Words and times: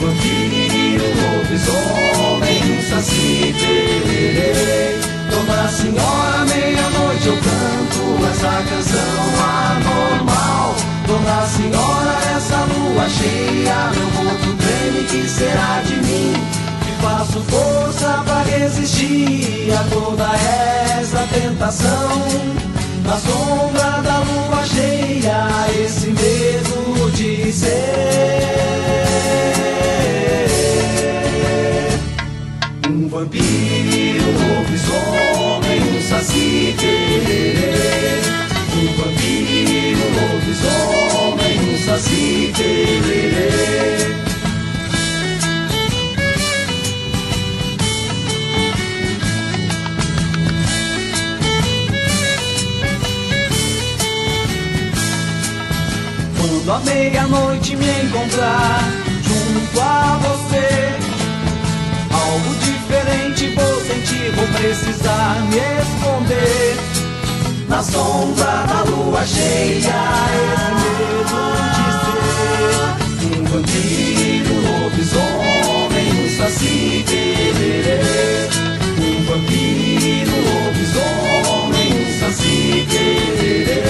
Vampiro, 0.00 1.04
lobisomem, 1.20 2.82
saci 2.88 3.54
pererê. 3.58 4.98
Dona 5.30 5.68
Senhora, 5.68 6.44
meia-noite 6.46 7.26
eu 7.26 7.36
canto 7.36 8.26
essa 8.30 8.62
canção 8.66 9.22
anormal. 9.44 10.74
Dona 11.06 11.46
Senhora, 11.46 12.18
essa 12.34 12.64
lua 12.64 13.06
cheia, 13.10 13.90
meu 13.94 14.08
corpo 14.16 14.56
treme, 14.56 15.04
que 15.04 15.28
será 15.28 15.82
de 15.84 15.96
mim? 15.96 16.32
Que 16.82 17.02
faço 17.02 17.40
força 17.42 18.22
pra 18.24 18.42
resistir 18.44 19.70
a 19.78 19.84
toda 19.84 20.34
essa 20.98 21.28
tentação. 21.30 22.26
Na 23.04 23.18
sombra 23.18 24.00
da 24.02 24.20
lua 24.20 24.64
cheia, 24.64 25.46
esse 25.78 26.06
medo 26.06 27.10
de 27.10 27.52
ser 27.52 28.79
vampiro, 33.20 34.24
um 34.24 34.56
lobisomem, 34.56 35.82
um 35.82 36.00
saci 36.00 36.74
pererê. 36.78 38.22
Um 38.72 38.86
vampiro, 38.96 40.00
um 40.06 40.12
lobisomem, 40.32 41.56
um 41.60 41.78
saci 41.84 42.52
pererê. 42.56 43.50
Quando 56.38 56.70
a 56.72 56.80
meia-noite 56.80 57.76
me 57.76 57.90
encontrar 58.02 58.80
junto 59.22 59.80
a 59.80 60.18
você, 60.22 60.99
diferente 63.40 63.54
vou 63.54 63.80
sentir, 63.80 64.30
vou 64.32 64.46
precisar 64.48 65.40
me 65.48 65.56
esconder. 65.80 66.76
Na 67.68 67.82
sombra 67.82 68.66
da 68.66 68.82
lua 68.90 69.24
cheia, 69.24 69.94
esse 70.52 70.70
medo 70.80 71.40
de 71.76 71.86
ser 73.24 73.38
um 73.38 73.44
vampiro, 73.44 74.52
um 74.52 74.82
lobisomem, 74.82 76.08
um 76.24 76.28
saci 76.36 77.04
pererê. 77.08 78.00
Um 78.98 79.24
vampiro, 79.24 80.32
um 80.32 80.42
lobisomem, 80.66 81.88
um 81.94 82.20
saci 82.20 82.86
pererê. 82.90 83.80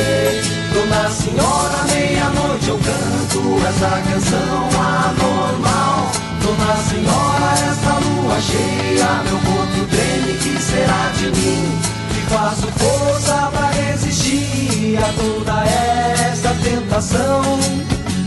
Dona 0.72 1.10
Senhora, 1.10 1.78
meia-noite 1.92 2.68
eu 2.68 2.78
canto 2.78 3.66
essa 3.66 3.90
canção 4.02 4.68
anormal. 4.78 6.29
Dona 6.50 6.76
Senhora, 6.78 7.52
essa 7.70 7.94
lua 8.00 8.40
cheia, 8.40 9.22
meu 9.22 9.38
corpo 9.38 9.86
treme, 9.88 10.34
que 10.36 10.60
será 10.60 11.12
de 11.16 11.26
mim? 11.26 11.78
Que 12.12 12.22
faço 12.34 12.66
força 12.72 13.50
pra 13.52 13.70
resistir 13.70 14.98
a 14.98 15.12
toda 15.12 15.64
essa 15.64 16.52
tentação. 16.64 17.60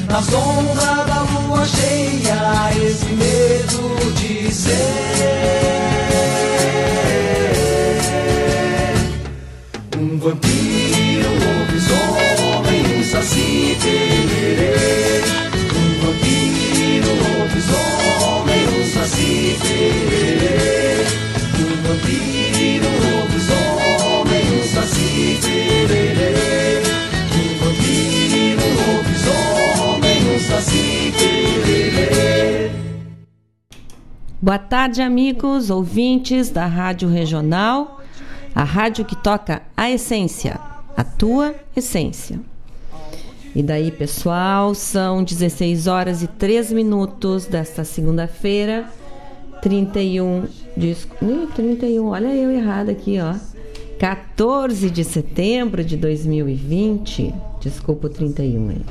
Na 0.07 0.21
sombra 0.21 1.03
da 1.03 1.21
lua 1.33 1.65
cheia, 1.65 2.71
esse 2.81 3.07
medo 3.07 4.13
de 4.13 4.53
ser 4.53 4.71
um 9.97 10.17
vampiro, 10.17 11.29
um 11.29 11.39
lobisomem, 11.59 12.99
um 12.99 13.03
saci 13.03 13.77
pererê. 13.81 15.42
Saci 18.93 19.57
pererê. 19.59 21.03
Um 21.57 21.73
vampiro, 21.81 22.87
um 22.87 22.97
lobisomem, 23.21 24.45
um 24.59 24.63
saci 24.67 25.39
pererê. 25.41 26.83
Um 27.33 27.49
vampiro, 27.57 28.61
um 28.63 28.73
lobisomem, 28.93 30.35
um 30.35 30.39
saci 30.39 31.11
pererê. 31.17 32.71
Boa 34.39 34.59
tarde, 34.59 35.01
amigos, 35.01 35.71
ouvintes 35.71 36.51
da 36.51 36.67
Rádio 36.67 37.09
Regional, 37.09 37.99
a 38.53 38.63
rádio 38.63 39.05
que 39.05 39.15
toca 39.15 39.63
a 39.75 39.89
essência, 39.89 40.59
a 40.95 41.03
tua 41.03 41.55
essência. 41.75 42.39
E 43.55 43.61
daí, 43.61 43.91
pessoal, 43.91 44.73
são 44.73 45.23
16 45.23 45.85
horas 45.85 46.23
e 46.23 46.27
3 46.27 46.71
minutos 46.71 47.45
desta 47.45 47.83
segunda-feira, 47.83 48.89
31 49.61 50.45
de. 50.75 50.89
Ih, 50.89 51.47
31, 51.53 52.07
olha 52.07 52.35
eu 52.35 52.49
errado 52.49 52.89
aqui, 52.89 53.19
ó. 53.19 53.35
14 53.99 54.89
de 54.89 55.03
setembro 55.03 55.83
de 55.83 55.95
2020. 55.95 57.33
Desculpa 57.61 58.07
o 58.07 58.09
31 58.09 58.69
aí. 58.69 58.81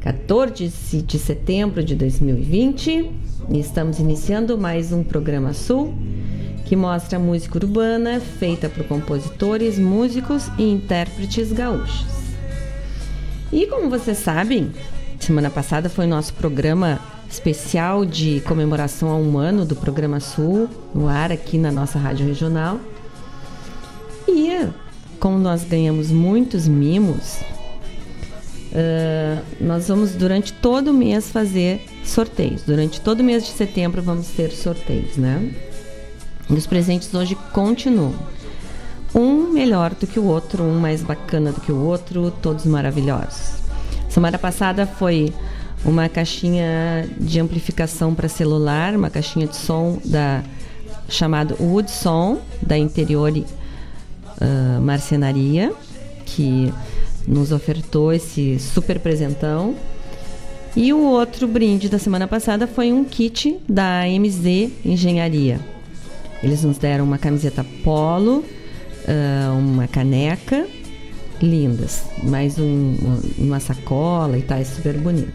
14 0.00 1.02
de 1.02 1.18
setembro 1.18 1.82
de 1.82 1.94
2020 1.94 3.10
e 3.50 3.58
estamos 3.58 3.98
iniciando 3.98 4.58
mais 4.58 4.92
um 4.92 5.02
programa 5.02 5.52
Sul 5.52 5.94
que 6.64 6.76
mostra 6.76 7.18
música 7.18 7.58
urbana 7.58 8.20
feita 8.20 8.68
por 8.68 8.84
compositores, 8.84 9.78
músicos 9.78 10.48
e 10.58 10.64
intérpretes 10.64 11.52
gaúchos. 11.52 12.25
E 13.56 13.66
como 13.68 13.88
vocês 13.88 14.18
sabem, 14.18 14.70
semana 15.18 15.48
passada 15.48 15.88
foi 15.88 16.06
nosso 16.06 16.34
programa 16.34 17.00
especial 17.26 18.04
de 18.04 18.42
comemoração 18.42 19.08
a 19.08 19.16
um 19.16 19.38
ano 19.38 19.64
do 19.64 19.74
programa 19.74 20.20
Sul 20.20 20.68
no 20.94 21.08
ar 21.08 21.32
aqui 21.32 21.56
na 21.56 21.72
nossa 21.72 21.98
rádio 21.98 22.26
regional. 22.26 22.78
E 24.28 24.68
como 25.18 25.38
nós 25.38 25.64
ganhamos 25.64 26.10
muitos 26.10 26.68
mimos, 26.68 27.38
Uh, 28.72 29.40
nós 29.58 29.88
vamos 29.88 30.12
durante 30.12 30.52
todo 30.52 30.88
o 30.88 30.92
mês 30.92 31.30
fazer 31.30 31.80
sorteios. 32.04 32.62
Durante 32.62 33.00
todo 33.00 33.20
o 33.20 33.24
mês 33.24 33.46
de 33.46 33.52
setembro 33.52 34.02
vamos 34.02 34.26
ter 34.26 34.50
sorteios, 34.50 35.16
né? 35.16 35.50
E 36.50 36.52
os 36.52 36.66
presentes 36.66 37.14
hoje 37.14 37.34
continuam. 37.54 38.12
Melhor 39.56 39.94
do 39.94 40.06
que 40.06 40.20
o 40.20 40.24
outro, 40.24 40.62
um 40.62 40.78
mais 40.78 41.02
bacana 41.02 41.50
do 41.50 41.62
que 41.62 41.72
o 41.72 41.82
outro, 41.82 42.30
todos 42.42 42.66
maravilhosos. 42.66 43.54
Semana 44.06 44.38
passada 44.38 44.86
foi 44.86 45.32
uma 45.82 46.10
caixinha 46.10 47.08
de 47.18 47.40
amplificação 47.40 48.14
para 48.14 48.28
celular, 48.28 48.94
uma 48.94 49.08
caixinha 49.08 49.46
de 49.46 49.56
som 49.56 49.98
da 50.04 50.42
chamado 51.08 51.56
Woodson 51.58 52.38
da 52.60 52.76
Interiore 52.76 53.46
uh, 54.42 54.78
Marcenaria, 54.82 55.72
que 56.26 56.70
nos 57.26 57.50
ofertou 57.50 58.12
esse 58.12 58.58
super 58.58 59.00
presentão. 59.00 59.74
E 60.76 60.92
o 60.92 61.00
outro 61.00 61.48
brinde 61.48 61.88
da 61.88 61.98
semana 61.98 62.28
passada 62.28 62.66
foi 62.66 62.92
um 62.92 63.02
kit 63.04 63.56
da 63.66 64.02
MZ 64.06 64.70
Engenharia. 64.84 65.58
Eles 66.42 66.62
nos 66.62 66.76
deram 66.76 67.06
uma 67.06 67.16
camiseta 67.16 67.64
polo, 67.82 68.44
uh, 69.06 69.58
uma 69.58 69.86
caneca, 69.86 70.66
lindas, 71.40 72.04
mais 72.22 72.58
um, 72.58 72.96
uma 73.38 73.60
sacola 73.60 74.38
e 74.38 74.42
tal, 74.42 74.58
é 74.58 74.64
super 74.64 74.98
bonito. 74.98 75.32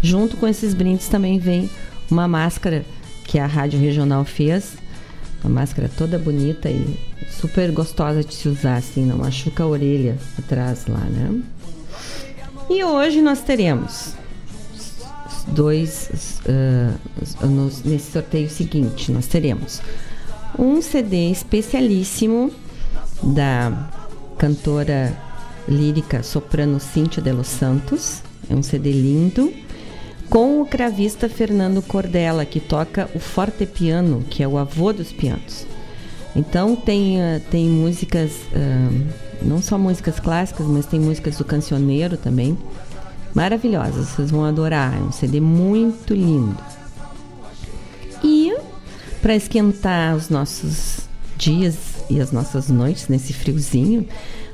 Junto 0.00 0.36
com 0.36 0.48
esses 0.48 0.74
brindes 0.74 1.08
também 1.08 1.38
vem 1.38 1.70
uma 2.10 2.26
máscara 2.26 2.84
que 3.24 3.38
a 3.38 3.46
Rádio 3.46 3.78
Regional 3.78 4.24
fez, 4.24 4.74
uma 5.44 5.60
máscara 5.60 5.90
toda 5.96 6.18
bonita 6.18 6.68
e 6.70 6.98
super 7.30 7.70
gostosa 7.72 8.22
de 8.22 8.34
se 8.34 8.48
usar, 8.48 8.76
assim, 8.76 9.04
não 9.04 9.18
machuca 9.18 9.62
a 9.62 9.66
orelha 9.66 10.18
atrás 10.38 10.86
lá, 10.86 10.98
né? 10.98 11.40
E 12.70 12.84
hoje 12.84 13.20
nós 13.20 13.40
teremos 13.40 14.14
dois 15.48 16.40
uh, 16.46 17.46
nos, 17.46 17.82
nesse 17.82 18.12
sorteio 18.12 18.48
seguinte 18.48 19.10
nós 19.10 19.26
teremos 19.26 19.82
um 20.56 20.80
CD 20.80 21.30
especialíssimo 21.30 22.52
da 23.22 23.90
cantora 24.38 25.12
lírica 25.68 26.22
soprano 26.22 26.80
Cíntia 26.80 27.22
de 27.22 27.32
los 27.32 27.46
Santos 27.46 28.22
é 28.50 28.54
um 28.54 28.62
CD 28.62 28.92
lindo 28.92 29.52
com 30.28 30.60
o 30.60 30.66
cravista 30.66 31.28
Fernando 31.28 31.82
Cordella 31.82 32.44
que 32.44 32.58
toca 32.58 33.08
o 33.14 33.18
fortepiano 33.18 34.24
que 34.28 34.42
é 34.42 34.48
o 34.48 34.58
avô 34.58 34.92
dos 34.92 35.12
pianos 35.12 35.66
então 36.34 36.74
tem 36.74 37.18
uh, 37.18 37.40
tem 37.50 37.68
músicas 37.68 38.32
não 39.40 39.62
só 39.62 39.78
músicas 39.78 40.18
clássicas 40.18 40.66
mas 40.66 40.86
tem 40.86 40.98
músicas 40.98 41.36
do 41.36 41.44
cancioneiro 41.44 42.16
também 42.16 42.58
maravilhosas, 43.34 44.08
vocês 44.08 44.30
vão 44.30 44.44
adorar. 44.44 44.94
É 44.96 45.00
um 45.00 45.12
CD 45.12 45.40
muito 45.40 46.14
lindo. 46.14 46.56
E 48.22 48.54
para 49.20 49.34
esquentar 49.34 50.14
os 50.16 50.28
nossos 50.28 51.08
dias 51.36 51.76
e 52.08 52.20
as 52.20 52.32
nossas 52.32 52.68
noites 52.68 53.08
nesse 53.08 53.32
friozinho, 53.32 54.06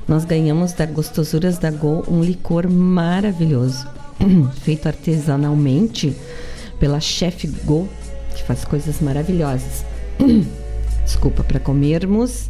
nós 0.07 0.25
ganhamos 0.25 0.73
da 0.73 0.85
Gostosuras 0.85 1.57
da 1.57 1.69
Gol 1.69 2.03
um 2.07 2.23
licor 2.23 2.69
maravilhoso, 2.69 3.87
feito 4.63 4.87
artesanalmente 4.87 6.15
pela 6.79 6.99
chefe 6.99 7.47
Go, 7.47 7.87
que 8.35 8.43
faz 8.43 8.65
coisas 8.65 8.99
maravilhosas. 9.01 9.85
Desculpa, 11.05 11.43
para 11.43 11.59
comermos 11.59 12.49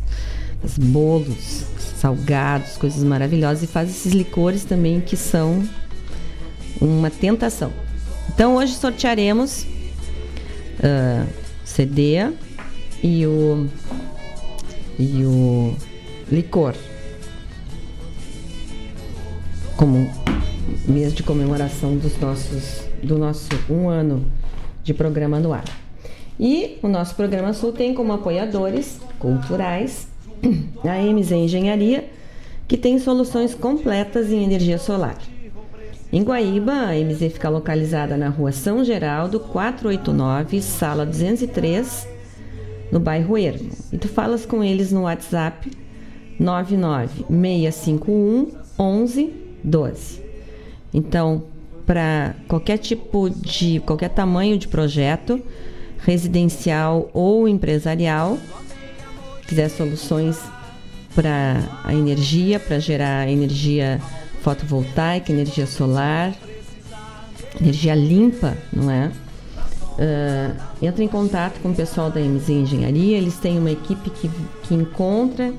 os 0.64 0.78
bolos, 0.78 1.66
salgados, 2.00 2.78
coisas 2.78 3.04
maravilhosas 3.04 3.64
e 3.64 3.68
faz 3.68 3.90
esses 3.90 4.14
licores 4.14 4.64
também 4.64 5.02
que 5.02 5.16
são 5.18 5.64
uma 6.80 7.10
tentação. 7.10 7.72
Então 8.34 8.56
hoje 8.56 8.74
sortearemos 8.74 9.66
uh, 10.80 11.28
CD 11.66 12.32
e 13.04 13.26
o 13.26 13.68
e 15.00 15.24
o 15.26 15.74
licor 16.30 16.76
como 19.78 20.12
mês 20.86 21.14
de 21.14 21.24
comemoração 21.24 21.96
dos 21.96 22.20
nossos 22.20 22.84
do 23.02 23.18
nosso 23.18 23.50
um 23.70 23.88
ano 23.88 24.26
de 24.84 24.94
programa 24.94 25.40
no 25.40 25.54
ar. 25.54 25.64
E 26.38 26.78
o 26.84 26.88
nosso 26.88 27.16
programa 27.16 27.54
Sul 27.54 27.72
tem 27.72 27.94
como 27.94 28.12
apoiadores 28.12 29.00
culturais 29.18 30.08
a 30.84 30.98
MZ 31.02 31.32
Engenharia, 31.32 32.10
que 32.68 32.78
tem 32.78 33.00
soluções 33.00 33.56
completas 33.56 34.32
em 34.32 34.44
energia 34.44 34.78
solar. 34.78 35.18
Em 36.12 36.24
Guaíba, 36.24 36.74
a 36.74 36.94
MZ 36.94 37.34
fica 37.34 37.50
localizada 37.50 38.18
na 38.18 38.30
rua 38.30 38.52
São 38.52 38.84
Geraldo, 38.84 39.40
489, 39.40 40.62
sala 40.62 41.06
203, 41.06 42.08
no 42.92 43.00
bairro 43.00 43.38
Ermo. 43.38 43.72
E 43.92 43.98
tu 43.98 44.08
falas 44.08 44.46
com 44.46 44.64
eles 44.64 44.92
no 44.92 45.04
WhatsApp 45.04 45.72
99651 46.40 48.52
1112. 48.80 50.22
Então, 50.94 51.44
para 51.86 52.36
qualquer 52.48 52.78
tipo 52.78 53.30
de, 53.30 53.80
qualquer 53.82 54.10
tamanho 54.10 54.58
de 54.58 54.68
projeto, 54.68 55.42
residencial 56.00 57.10
ou 57.14 57.48
empresarial, 57.48 58.38
quiser 59.48 59.70
soluções 59.70 60.40
para 61.14 61.62
a 61.84 61.94
energia, 61.94 62.60
para 62.60 62.80
gerar 62.80 63.30
energia 63.30 64.00
fotovoltaica, 64.42 65.32
energia 65.32 65.66
solar, 65.66 66.34
energia 67.60 67.96
limpa, 67.96 68.56
não 68.72 68.90
é? 68.90 69.12
Uh, 70.00 70.56
entra 70.82 71.04
em 71.04 71.10
contato 71.10 71.60
com 71.60 71.72
o 71.72 71.76
pessoal 71.76 72.10
da 72.10 72.22
MZ 72.22 72.48
Engenharia, 72.50 73.18
eles 73.18 73.36
têm 73.36 73.60
uma 73.60 73.70
equipe 73.70 74.10
que, 74.10 74.32
que 74.64 74.74
encontra 74.74 75.54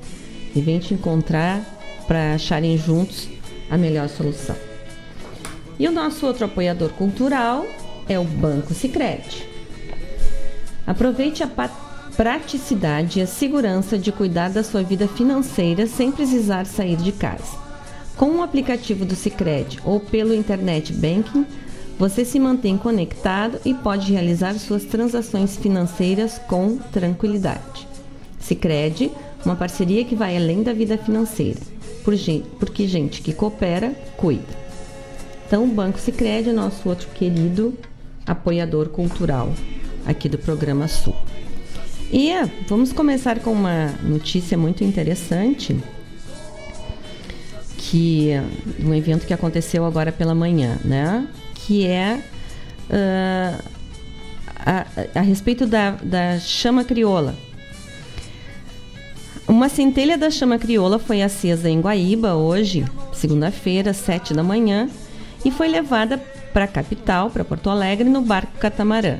e 0.55 0.59
vem 0.59 0.79
te 0.79 0.95
encontrar 0.95 1.61
para 2.07 2.33
acharem 2.33 2.75
juntos 2.75 3.29
a 3.69 3.77
melhor 3.77 4.09
solução. 4.09 4.55
E 5.77 5.87
o 5.87 5.91
nosso 5.91 6.25
outro 6.25 6.45
apoiador 6.45 6.89
cultural 6.89 7.67
é 8.09 8.17
o 8.17 8.23
Banco 8.23 8.73
Sicredi. 8.73 9.47
Aproveite 10.87 11.43
a 11.43 11.49
praticidade 12.17 13.19
e 13.19 13.21
a 13.21 13.27
segurança 13.27 13.95
de 13.95 14.11
cuidar 14.11 14.49
da 14.49 14.63
sua 14.63 14.81
vida 14.81 15.07
financeira 15.07 15.85
sem 15.85 16.11
precisar 16.11 16.65
sair 16.65 16.97
de 16.97 17.11
casa. 17.11 17.59
Com 18.17 18.37
o 18.37 18.43
aplicativo 18.43 19.05
do 19.05 19.15
Sicredi 19.15 19.79
ou 19.85 19.99
pelo 19.99 20.33
internet 20.33 20.91
banking, 20.91 21.45
você 22.01 22.25
se 22.25 22.39
mantém 22.39 22.79
conectado 22.79 23.59
e 23.63 23.75
pode 23.75 24.11
realizar 24.11 24.55
suas 24.55 24.85
transações 24.85 25.55
financeiras 25.55 26.39
com 26.39 26.77
tranquilidade. 26.77 27.87
Sicredi, 28.39 29.11
uma 29.45 29.55
parceria 29.55 30.03
que 30.03 30.15
vai 30.15 30.35
além 30.35 30.63
da 30.63 30.73
vida 30.73 30.97
financeira, 30.97 31.59
porque 32.59 32.87
gente 32.87 33.21
que 33.21 33.31
coopera 33.31 33.93
cuida. 34.17 34.41
Então, 35.45 35.63
o 35.63 35.67
Banco 35.67 35.99
Sicredi 35.99 36.49
é 36.49 36.53
nosso 36.53 36.89
outro 36.89 37.07
querido 37.09 37.77
apoiador 38.25 38.89
cultural 38.89 39.53
aqui 40.03 40.27
do 40.27 40.39
programa 40.39 40.87
Sul. 40.87 41.15
E 42.11 42.31
vamos 42.67 42.91
começar 42.91 43.41
com 43.41 43.51
uma 43.51 43.93
notícia 44.01 44.57
muito 44.57 44.83
interessante 44.83 45.77
que 47.77 48.31
um 48.83 48.91
evento 48.91 49.27
que 49.27 49.35
aconteceu 49.35 49.85
agora 49.85 50.11
pela 50.11 50.33
manhã, 50.33 50.79
né? 50.83 51.27
Que 51.71 51.87
é 51.87 52.21
uh, 52.89 53.63
a, 54.57 54.85
a, 55.15 55.21
respeito 55.21 55.65
da, 55.65 55.91
da 55.91 56.37
chama 56.37 56.83
crioula. 56.83 57.33
Uma 59.47 59.69
centelha 59.69 60.17
da 60.17 60.29
chama 60.29 60.59
crioula 60.59 60.99
foi 60.99 61.21
acesa 61.21 61.69
em 61.69 61.79
Guaíba 61.79 62.35
hoje, 62.35 62.83
segunda-feira, 63.13 63.93
sete 63.93 64.33
da 64.33 64.43
manhã, 64.43 64.89
e 65.45 65.49
foi 65.49 65.69
levada 65.69 66.17
para 66.51 66.65
a 66.65 66.67
capital, 66.67 67.29
para 67.29 67.45
Porto 67.45 67.69
Alegre, 67.69 68.09
no 68.09 68.21
barco 68.21 68.51
catamarã. 68.59 69.19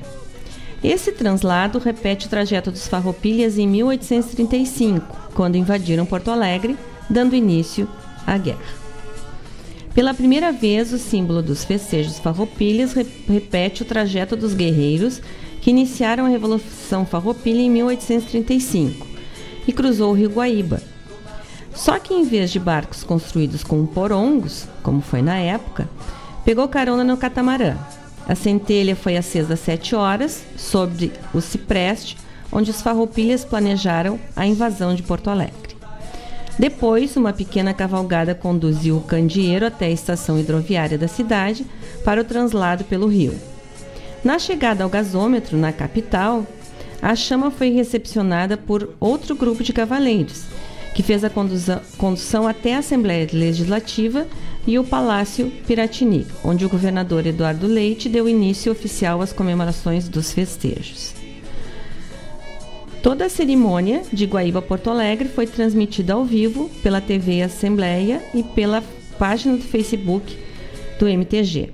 Esse 0.83 1.13
translado 1.13 1.79
repete 1.79 2.27
o 2.27 2.29
trajeto 2.29 2.69
dos 2.69 2.85
farroupilhas 2.85 3.57
em 3.57 3.65
1835, 3.65 5.31
quando 5.33 5.55
invadiram 5.55 6.05
Porto 6.05 6.29
Alegre, 6.29 6.75
dando 7.09 7.33
início 7.33 7.87
à 8.27 8.37
guerra. 8.37 8.80
Pela 9.93 10.13
primeira 10.13 10.53
vez, 10.53 10.93
o 10.93 10.97
símbolo 10.97 11.41
dos 11.41 11.65
festejos 11.65 12.17
farroupilhas 12.17 12.93
repete 13.27 13.81
o 13.81 13.85
trajeto 13.85 14.37
dos 14.37 14.53
guerreiros 14.53 15.21
que 15.59 15.69
iniciaram 15.69 16.25
a 16.25 16.29
Revolução 16.29 17.05
Farroupilha 17.05 17.61
em 17.61 17.69
1835 17.69 19.05
e 19.67 19.73
cruzou 19.73 20.11
o 20.11 20.15
rio 20.15 20.29
Guaíba. 20.29 20.81
Só 21.75 21.99
que 21.99 22.13
em 22.13 22.23
vez 22.23 22.51
de 22.51 22.59
barcos 22.59 23.03
construídos 23.03 23.63
com 23.63 23.85
porongos, 23.85 24.65
como 24.81 25.01
foi 25.01 25.21
na 25.21 25.37
época, 25.37 25.89
pegou 26.45 26.67
carona 26.67 27.03
no 27.03 27.17
catamarã. 27.17 27.77
A 28.27 28.35
centelha 28.35 28.95
foi 28.95 29.17
acesa 29.17 29.55
às 29.55 29.59
sete 29.59 29.93
horas, 29.93 30.43
sobre 30.55 31.11
o 31.33 31.41
cipreste, 31.41 32.17
onde 32.51 32.71
os 32.71 32.81
farroupilhas 32.81 33.43
planejaram 33.43 34.19
a 34.35 34.45
invasão 34.45 34.95
de 34.95 35.03
Porto 35.03 35.29
Alegre. 35.29 35.70
Depois, 36.59 37.15
uma 37.15 37.33
pequena 37.33 37.73
cavalgada 37.73 38.35
conduziu 38.35 38.97
o 38.97 39.01
candeeiro 39.01 39.65
até 39.65 39.85
a 39.85 39.91
estação 39.91 40.39
hidroviária 40.39 40.97
da 40.97 41.07
cidade 41.07 41.65
para 42.03 42.21
o 42.21 42.25
translado 42.25 42.83
pelo 42.83 43.07
rio. 43.07 43.33
Na 44.23 44.37
chegada 44.37 44.83
ao 44.83 44.89
gasômetro, 44.89 45.57
na 45.57 45.71
capital, 45.71 46.45
a 47.01 47.15
chama 47.15 47.49
foi 47.49 47.71
recepcionada 47.71 48.55
por 48.55 48.95
outro 48.99 49.35
grupo 49.35 49.63
de 49.63 49.73
cavaleiros, 49.73 50.43
que 50.93 51.01
fez 51.01 51.23
a 51.23 51.31
condução 51.97 52.47
até 52.47 52.75
a 52.75 52.79
Assembleia 52.79 53.27
Legislativa 53.31 54.27
e 54.67 54.77
o 54.77 54.83
Palácio 54.83 55.49
Piratini, 55.65 56.27
onde 56.43 56.65
o 56.65 56.69
governador 56.69 57.25
Eduardo 57.25 57.65
Leite 57.65 58.07
deu 58.07 58.29
início 58.29 58.71
oficial 58.71 59.21
às 59.21 59.33
comemorações 59.33 60.07
dos 60.07 60.31
festejos. 60.31 61.20
Toda 63.01 63.25
a 63.25 63.29
cerimônia 63.29 64.03
de 64.13 64.25
Guaíba 64.25 64.61
Porto 64.61 64.91
Alegre 64.91 65.27
foi 65.27 65.47
transmitida 65.47 66.13
ao 66.13 66.23
vivo 66.23 66.69
pela 66.83 67.01
TV 67.01 67.41
Assembleia 67.41 68.21
e 68.31 68.43
pela 68.43 68.83
página 69.17 69.57
do 69.57 69.63
Facebook 69.63 70.37
do 70.99 71.07
MTG. 71.07 71.73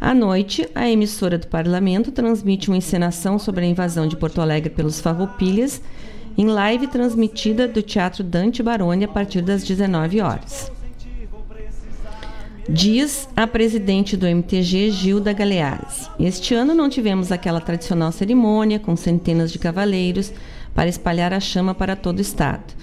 À 0.00 0.14
noite, 0.14 0.68
a 0.72 0.88
emissora 0.88 1.38
do 1.38 1.48
Parlamento 1.48 2.12
transmite 2.12 2.68
uma 2.68 2.76
encenação 2.76 3.36
sobre 3.36 3.64
a 3.64 3.68
invasão 3.68 4.06
de 4.06 4.16
Porto 4.16 4.40
Alegre 4.40 4.70
pelos 4.70 5.00
farroupilhas 5.00 5.82
em 6.38 6.46
live 6.46 6.86
transmitida 6.86 7.66
do 7.66 7.82
Teatro 7.82 8.22
Dante 8.22 8.62
Baroni 8.62 9.04
a 9.04 9.08
partir 9.08 9.42
das 9.42 9.64
19 9.64 10.20
horas. 10.20 10.70
Diz 12.68 13.28
a 13.36 13.46
presidente 13.46 14.16
do 14.16 14.26
MTG, 14.26 14.90
Gilda 14.90 15.34
Galeazzi. 15.34 16.08
Este 16.18 16.54
ano 16.54 16.74
não 16.74 16.88
tivemos 16.88 17.30
aquela 17.30 17.60
tradicional 17.60 18.10
cerimônia 18.10 18.78
com 18.78 18.96
centenas 18.96 19.52
de 19.52 19.58
cavaleiros, 19.58 20.32
para 20.74 20.88
espalhar 20.88 21.32
a 21.32 21.40
chama 21.40 21.74
para 21.74 21.94
todo 21.94 22.18
o 22.18 22.22
estado. 22.22 22.74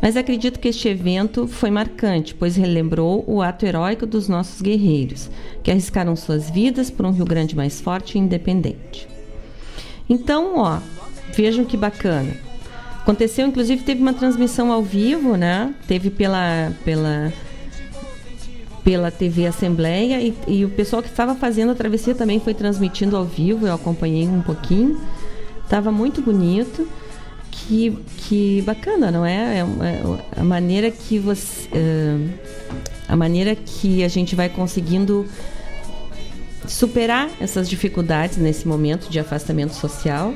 Mas 0.00 0.16
acredito 0.16 0.58
que 0.58 0.68
este 0.68 0.88
evento 0.88 1.46
foi 1.46 1.70
marcante, 1.70 2.34
pois 2.34 2.56
relembrou 2.56 3.24
o 3.26 3.42
ato 3.42 3.66
heróico 3.66 4.06
dos 4.06 4.28
nossos 4.28 4.62
guerreiros, 4.62 5.30
que 5.62 5.70
arriscaram 5.70 6.14
suas 6.14 6.50
vidas 6.50 6.90
por 6.90 7.04
um 7.04 7.10
Rio 7.10 7.24
Grande 7.24 7.56
mais 7.56 7.80
forte 7.80 8.16
e 8.16 8.20
independente. 8.20 9.08
Então, 10.08 10.58
ó, 10.58 10.78
vejam 11.34 11.64
que 11.64 11.76
bacana. 11.76 12.36
Aconteceu, 13.00 13.46
inclusive, 13.46 13.82
teve 13.82 14.00
uma 14.00 14.14
transmissão 14.14 14.72
ao 14.72 14.82
vivo, 14.82 15.36
né? 15.36 15.74
Teve 15.86 16.10
pela, 16.10 16.72
pela, 16.84 17.32
pela 18.84 19.10
TV 19.10 19.46
Assembleia 19.46 20.20
e, 20.20 20.34
e 20.46 20.64
o 20.64 20.68
pessoal 20.68 21.02
que 21.02 21.08
estava 21.08 21.34
fazendo 21.34 21.72
a 21.72 21.74
travessia 21.74 22.14
também 22.14 22.38
foi 22.38 22.52
transmitindo 22.52 23.16
ao 23.16 23.24
vivo. 23.24 23.66
Eu 23.66 23.74
acompanhei 23.74 24.28
um 24.28 24.42
pouquinho. 24.42 25.00
Tava 25.68 25.90
muito 25.90 26.20
bonito. 26.20 26.86
Que, 27.50 27.96
que 28.18 28.62
bacana, 28.62 29.10
não 29.10 29.24
é? 29.24 29.60
é, 29.60 29.60
é 29.60 30.40
a 30.40 30.44
maneira 30.44 30.90
que 30.90 31.18
você. 31.18 31.68
Uh, 31.68 32.28
a 33.08 33.16
maneira 33.16 33.54
que 33.54 34.02
a 34.02 34.08
gente 34.08 34.34
vai 34.34 34.48
conseguindo 34.48 35.26
superar 36.66 37.30
essas 37.40 37.68
dificuldades 37.68 38.38
nesse 38.38 38.66
momento 38.66 39.08
de 39.08 39.20
afastamento 39.20 39.72
social 39.72 40.34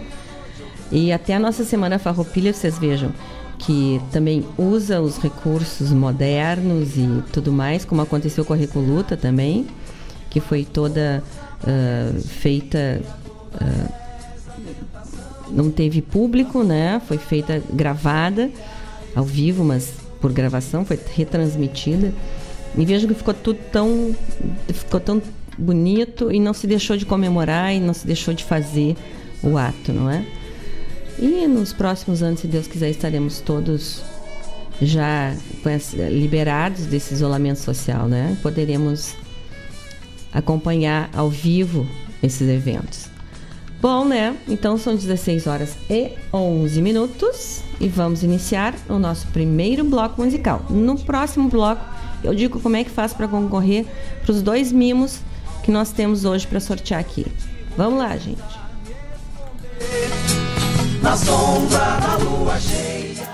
e 0.90 1.12
até 1.12 1.34
a 1.34 1.38
nossa 1.38 1.64
Semana 1.64 1.98
Farroupilha, 1.98 2.52
vocês 2.52 2.78
vejam, 2.78 3.12
que 3.58 4.00
também 4.12 4.44
usa 4.56 5.00
os 5.00 5.18
recursos 5.18 5.90
modernos 5.92 6.96
e 6.96 7.22
tudo 7.32 7.52
mais, 7.52 7.84
como 7.84 8.00
aconteceu 8.00 8.44
com 8.44 8.52
a 8.52 8.56
Recoluta 8.56 9.16
também, 9.16 9.66
que 10.30 10.40
foi 10.40 10.64
toda 10.64 11.22
uh, 11.62 12.20
feita. 12.20 13.02
Uh, 13.54 14.08
não 15.50 15.70
teve 15.70 16.02
público, 16.02 16.62
né? 16.62 17.00
Foi 17.08 17.16
feita 17.16 17.62
gravada 17.72 18.50
ao 19.16 19.24
vivo, 19.24 19.64
mas 19.64 19.94
por 20.20 20.32
gravação, 20.32 20.84
foi 20.84 20.98
retransmitida. 21.14 22.12
E 22.76 22.84
vejo 22.84 23.08
que 23.08 23.14
ficou 23.14 23.34
tudo 23.34 23.58
tão. 23.72 24.14
ficou 24.68 25.00
tão 25.00 25.22
bonito 25.56 26.30
e 26.30 26.38
não 26.38 26.52
se 26.54 26.66
deixou 26.66 26.96
de 26.96 27.04
comemorar 27.04 27.74
e 27.74 27.80
não 27.80 27.92
se 27.92 28.06
deixou 28.06 28.32
de 28.32 28.44
fazer 28.44 28.96
o 29.42 29.58
ato, 29.58 29.92
não 29.92 30.08
é? 30.08 30.24
E 31.18 31.48
nos 31.48 31.72
próximos 31.72 32.22
anos, 32.22 32.40
se 32.40 32.46
Deus 32.46 32.68
quiser, 32.68 32.90
estaremos 32.90 33.40
todos 33.40 34.02
já 34.80 35.34
liberados 36.10 36.86
desse 36.86 37.12
isolamento 37.12 37.58
social, 37.58 38.06
né? 38.06 38.36
Poderemos 38.40 39.16
acompanhar 40.32 41.10
ao 41.12 41.28
vivo 41.28 41.86
esses 42.22 42.48
eventos. 42.48 43.06
Bom, 43.80 44.04
né? 44.04 44.36
Então 44.46 44.78
são 44.78 44.94
16 44.94 45.46
horas 45.48 45.76
e 45.90 46.12
11 46.32 46.80
minutos 46.80 47.62
e 47.80 47.88
vamos 47.88 48.22
iniciar 48.22 48.74
o 48.88 48.98
nosso 48.98 49.26
primeiro 49.28 49.84
bloco 49.84 50.22
musical. 50.22 50.64
No 50.70 50.96
próximo 50.98 51.48
bloco, 51.48 51.84
eu 52.22 52.34
digo 52.34 52.60
como 52.60 52.76
é 52.76 52.84
que 52.84 52.90
faz 52.90 53.12
para 53.12 53.26
concorrer 53.26 53.86
para 54.22 54.32
os 54.32 54.42
dois 54.42 54.70
mimos 54.70 55.20
que 55.64 55.72
nós 55.72 55.90
temos 55.90 56.24
hoje 56.24 56.46
para 56.46 56.60
sortear 56.60 57.00
aqui. 57.00 57.26
Vamos 57.76 57.98
lá, 57.98 58.16
gente 58.16 58.57
na 61.02 61.16
sombra 61.16 61.98
da 62.00 62.16
lua 62.24 62.58
cheia. 62.60 63.28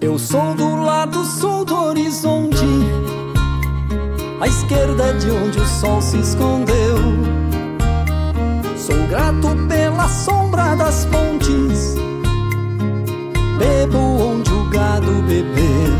Eu 0.00 0.18
sou 0.18 0.54
do 0.54 0.76
lado 0.76 1.24
sul 1.24 1.64
do 1.64 1.74
horizonte, 1.74 2.64
à 4.40 4.46
esquerda 4.46 5.14
de 5.14 5.30
onde 5.30 5.58
o 5.60 5.66
sol 5.66 6.00
se 6.00 6.18
escondeu. 6.18 7.27
Sou 8.88 9.06
grato 9.06 9.54
pela 9.68 10.08
sombra 10.08 10.74
das 10.74 11.04
pontes, 11.04 11.94
bebo 13.58 13.98
onde 13.98 14.50
o 14.50 14.64
gado 14.70 15.12
bebeu. 15.28 15.92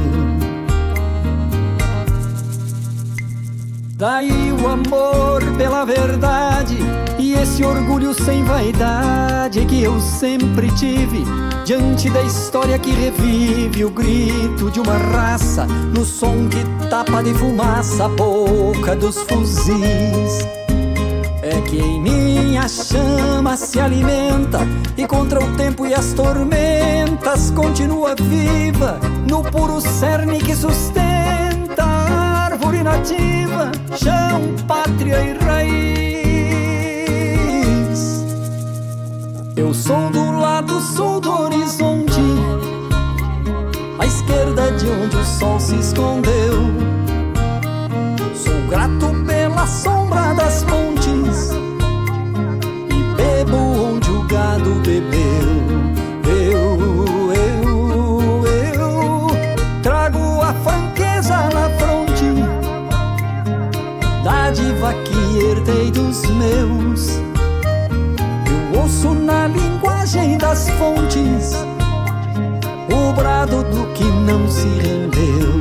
Daí 3.90 4.52
o 4.52 4.66
amor 4.66 5.42
pela 5.58 5.84
verdade 5.84 6.78
e 7.18 7.34
esse 7.34 7.62
orgulho 7.62 8.14
sem 8.14 8.42
vaidade 8.42 9.66
que 9.66 9.82
eu 9.82 10.00
sempre 10.00 10.70
tive 10.70 11.24
diante 11.66 12.08
da 12.08 12.22
história 12.22 12.78
que 12.78 12.90
revive 12.90 13.84
o 13.84 13.90
grito 13.90 14.70
de 14.70 14.80
uma 14.80 14.96
raça 14.96 15.66
no 15.94 16.06
som 16.06 16.48
que 16.48 16.64
tapa 16.88 17.22
de 17.22 17.34
fumaça 17.34 18.06
a 18.06 18.08
boca 18.08 18.96
dos 18.96 19.18
fuzis. 19.24 20.57
É 21.50 21.60
que 21.62 21.78
em 21.78 21.98
minha 21.98 22.68
chama 22.68 23.56
se 23.56 23.80
alimenta 23.80 24.58
e 24.98 25.06
contra 25.06 25.42
o 25.42 25.56
tempo 25.56 25.86
e 25.86 25.94
as 25.94 26.12
tormentas 26.12 27.50
continua 27.52 28.14
viva 28.14 29.00
no 29.26 29.42
puro 29.42 29.80
cerne 29.80 30.40
que 30.40 30.54
sustenta 30.54 31.82
a 31.82 32.44
árvore 32.50 32.82
nativa, 32.82 33.72
chão, 33.96 34.42
pátria 34.66 35.22
e 35.22 35.38
raiz. 35.42 35.78
Eu 39.56 39.72
sou 39.72 40.10
do 40.10 40.30
lado 40.38 40.78
sul 40.82 41.18
do 41.18 41.32
horizonte, 41.32 42.20
à 43.98 44.04
esquerda 44.04 44.70
de 44.72 44.86
onde 44.86 45.16
o 45.16 45.24
sol 45.24 45.58
se 45.58 45.76
escondeu. 45.76 46.58
Sou 48.34 48.68
grato 48.68 49.14
pela 49.26 49.66
sombra 49.66 50.34
das 50.34 50.62
pontes 50.64 50.87
onde 54.58 54.68
o 54.68 54.74
gado 54.74 54.74
bebeu. 54.80 55.48
Eu, 56.26 57.32
eu, 57.34 58.46
eu 58.46 59.82
trago 59.82 60.40
a 60.40 60.52
franqueza 60.54 61.36
na 61.54 61.70
fronte, 61.78 62.34
dádiva 64.24 64.92
que 65.04 65.38
herdei 65.38 65.90
dos 65.90 66.22
meus. 66.30 67.18
Eu 68.46 68.80
ouço 68.80 69.14
na 69.14 69.46
linguagem 69.48 70.38
das 70.38 70.68
fontes 70.70 71.54
o 72.90 73.12
brado 73.12 73.62
do 73.64 73.86
que 73.94 74.04
não 74.04 74.48
se 74.48 74.66
rendeu. 74.66 75.58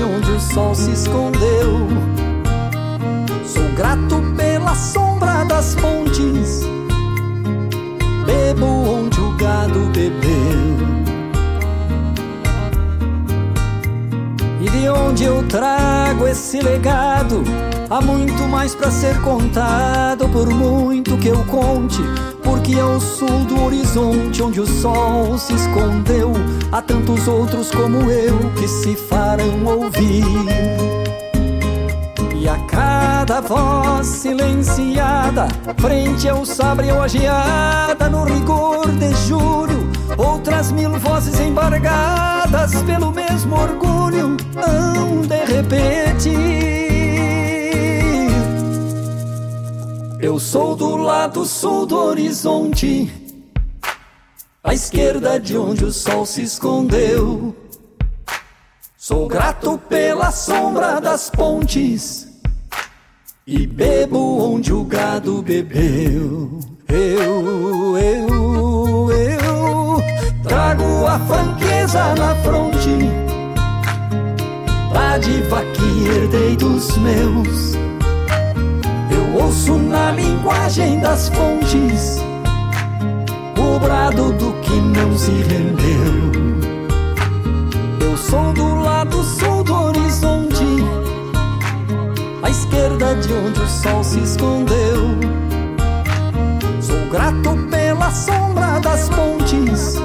De 0.00 0.04
onde 0.04 0.30
o 0.30 0.40
sol 0.40 0.74
se 0.74 0.92
escondeu. 0.92 1.86
Sou 3.44 3.68
grato 3.76 4.22
pela 4.34 4.74
sombra 4.74 5.44
das 5.44 5.74
pontes 5.74 6.62
bebo 8.24 8.64
onde 8.64 9.20
o 9.20 9.36
gado 9.36 9.80
bebeu. 9.92 10.78
E 14.62 14.70
de 14.70 14.88
onde 14.88 15.24
eu 15.24 15.46
trago 15.48 16.26
esse 16.26 16.62
legado? 16.62 17.42
Há 17.90 18.00
muito 18.00 18.44
mais 18.44 18.74
para 18.74 18.90
ser 18.90 19.20
contado, 19.20 20.26
por 20.30 20.48
muito 20.48 21.18
que 21.18 21.28
eu 21.28 21.44
conte. 21.44 22.00
Porque 22.70 22.80
ao 22.80 23.00
sul 23.00 23.44
do 23.46 23.64
horizonte, 23.64 24.40
onde 24.40 24.60
o 24.60 24.66
sol 24.66 25.36
se 25.36 25.52
escondeu, 25.54 26.32
há 26.70 26.80
tantos 26.80 27.26
outros 27.26 27.68
como 27.72 28.08
eu 28.08 28.38
que 28.56 28.68
se 28.68 28.94
farão 28.94 29.64
ouvir. 29.64 30.24
E 32.36 32.48
a 32.48 32.56
cada 32.68 33.40
voz 33.40 34.06
silenciada, 34.06 35.48
frente 35.80 36.28
ao 36.28 36.46
sabre 36.46 36.92
ou 36.92 37.02
a 37.02 37.08
geada, 37.08 38.08
no 38.08 38.22
rigor 38.22 38.86
de 38.92 39.12
julho, 39.26 39.90
outras 40.16 40.70
mil 40.70 40.96
vozes 41.00 41.40
embargadas 41.40 42.72
pelo 42.84 43.10
mesmo 43.10 43.56
orgulho, 43.56 44.36
hão 44.54 45.22
de 45.22 45.44
repetir. 45.44 46.79
Eu 50.22 50.38
sou 50.38 50.76
do 50.76 50.96
lado 50.96 51.46
sul 51.46 51.86
do 51.86 51.96
horizonte, 51.96 53.10
à 54.62 54.74
esquerda 54.74 55.40
de 55.40 55.56
onde 55.56 55.82
o 55.82 55.90
sol 55.90 56.26
se 56.26 56.42
escondeu. 56.42 57.56
Sou 58.98 59.26
grato 59.26 59.80
pela 59.88 60.30
sombra 60.30 61.00
das 61.00 61.30
pontes 61.30 62.28
e 63.46 63.66
bebo 63.66 64.44
onde 64.44 64.74
o 64.74 64.84
gado 64.84 65.40
bebeu. 65.40 66.60
Eu, 66.86 67.96
eu, 67.96 69.10
eu 69.10 69.96
trago 70.42 71.06
a 71.06 71.18
franqueza 71.20 72.14
na 72.16 72.34
fronte, 72.42 73.08
a 74.94 75.16
diva 75.16 75.62
que 75.72 76.08
herdei 76.08 76.56
dos 76.56 76.94
meus. 76.98 77.89
Ouço 79.42 79.78
na 79.78 80.12
linguagem 80.12 81.00
das 81.00 81.28
fontes 81.30 82.20
o 83.58 83.78
brado 83.78 84.32
do 84.32 84.52
que 84.60 84.80
não 84.80 85.16
se 85.16 85.30
rendeu. 85.30 86.30
Eu 88.00 88.16
sou 88.16 88.52
do 88.52 88.74
lado 88.74 89.22
sul 89.22 89.64
do 89.64 89.74
horizonte, 89.74 90.64
à 92.42 92.50
esquerda 92.50 93.14
de 93.16 93.32
onde 93.32 93.60
o 93.60 93.68
sol 93.68 94.04
se 94.04 94.20
escondeu. 94.20 95.18
Sou 96.80 97.06
grato 97.10 97.56
pela 97.70 98.10
sombra 98.10 98.78
das 98.80 99.08
pontes, 99.08 99.96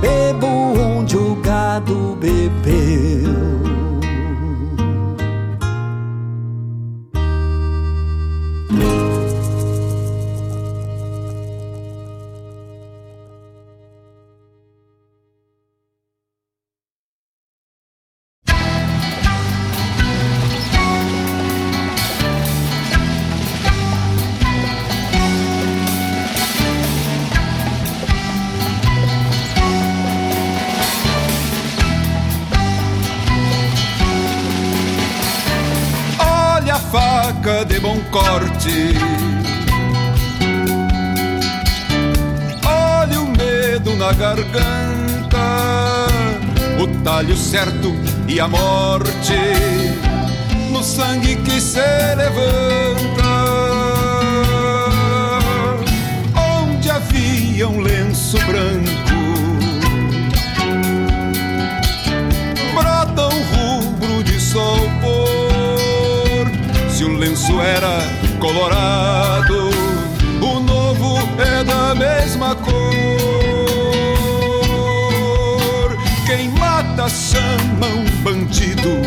bebo 0.00 0.46
onde 0.46 1.16
o 1.16 1.34
gado 1.36 2.16
bebeu. 2.20 3.53
Garganta, 44.18 46.06
o 46.80 46.86
talho 47.02 47.36
certo 47.36 47.94
e 48.28 48.40
a 48.40 48.48
morte 48.48 49.38
no 50.70 50.82
sangue 50.82 51.36
que 51.36 51.60
se 51.60 51.80
levanta. 52.16 53.24
Onde 56.62 56.90
havia 56.90 57.68
um 57.68 57.80
lenço 57.80 58.38
branco, 58.46 59.14
brota 62.74 63.34
um 63.34 63.80
rubro 63.80 64.24
de 64.24 64.40
sol 64.40 64.94
se 66.94 67.02
o 67.02 67.16
lenço 67.18 67.60
era 67.60 67.98
colorado, 68.38 69.68
o 70.40 70.60
novo 70.60 71.18
é 71.38 71.64
da 71.64 71.92
mesma 71.92 72.54
cor. 72.54 72.73
Chamam 77.08 78.04
bandido, 78.22 79.02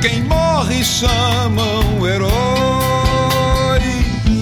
quem 0.00 0.22
morre 0.24 0.84
chamam 0.84 2.06
herói. 2.06 2.30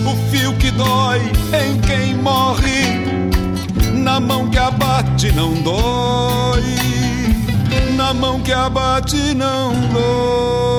O 0.05 0.17
fio 0.31 0.53
que 0.55 0.71
dói 0.71 1.21
em 1.53 1.81
quem 1.81 2.15
morre, 2.17 3.05
na 3.93 4.19
mão 4.21 4.49
que 4.51 4.59
abate 4.59 5.33
não 5.33 5.55
dói, 5.55 6.63
na 7.97 8.13
mão 8.13 8.41
que 8.41 8.53
abate 8.53 9.35
não 9.35 9.73
dói. 9.93 10.73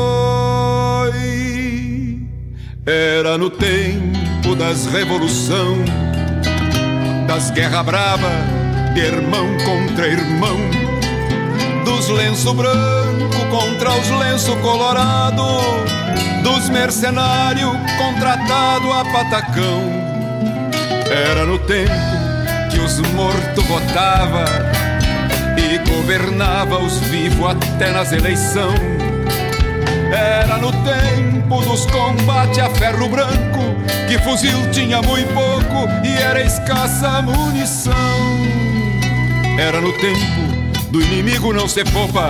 Era 2.85 3.37
no 3.37 3.49
tempo 3.49 4.55
das 4.57 4.85
revolução, 4.87 5.77
das 7.25 7.49
guerra 7.51 7.81
brava, 7.81 8.29
de 8.93 8.99
irmão 8.99 9.47
contra 9.65 10.07
irmão, 10.07 10.57
dos 12.03 12.09
lenço 12.09 12.53
branco 12.53 13.45
contra 13.49 13.91
os 13.91 14.09
lenço 14.09 14.53
colorado, 14.57 15.45
dos 16.43 16.67
mercenários 16.67 17.71
contratado 17.97 18.91
a 18.91 19.05
patacão. 19.05 19.83
Era 21.09 21.45
no 21.45 21.57
tempo 21.59 21.93
que 22.69 22.79
os 22.79 22.99
mortos 23.11 23.63
votava 23.65 24.43
e 25.57 25.77
governava 25.89 26.79
os 26.79 26.99
vivos 27.07 27.51
até 27.51 27.91
nas 27.91 28.11
eleições 28.11 29.03
era 30.13 30.57
no 30.57 30.71
tempo 30.83 31.61
dos 31.61 31.85
combates 31.85 32.59
a 32.59 32.69
ferro 32.69 33.07
branco, 33.07 33.75
que 34.07 34.19
fuzil 34.19 34.69
tinha 34.71 35.01
muito 35.01 35.33
pouco 35.33 35.89
e 36.03 36.21
era 36.21 36.41
escassa 36.41 37.07
a 37.07 37.21
munição. 37.21 37.93
Era 39.57 39.79
no 39.81 39.91
tempo 39.93 40.52
do 40.93 41.01
inimigo 41.01 41.51
não 41.51 41.67
ser 41.67 41.83
popa, 41.91 42.29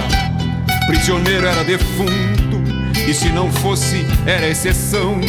prisioneiro 0.88 1.46
era 1.46 1.66
defunto, 1.66 2.64
e 3.06 3.14
se 3.14 3.28
não 3.30 3.52
fosse, 3.52 4.08
era 4.26 4.48
exceção. 4.48 5.20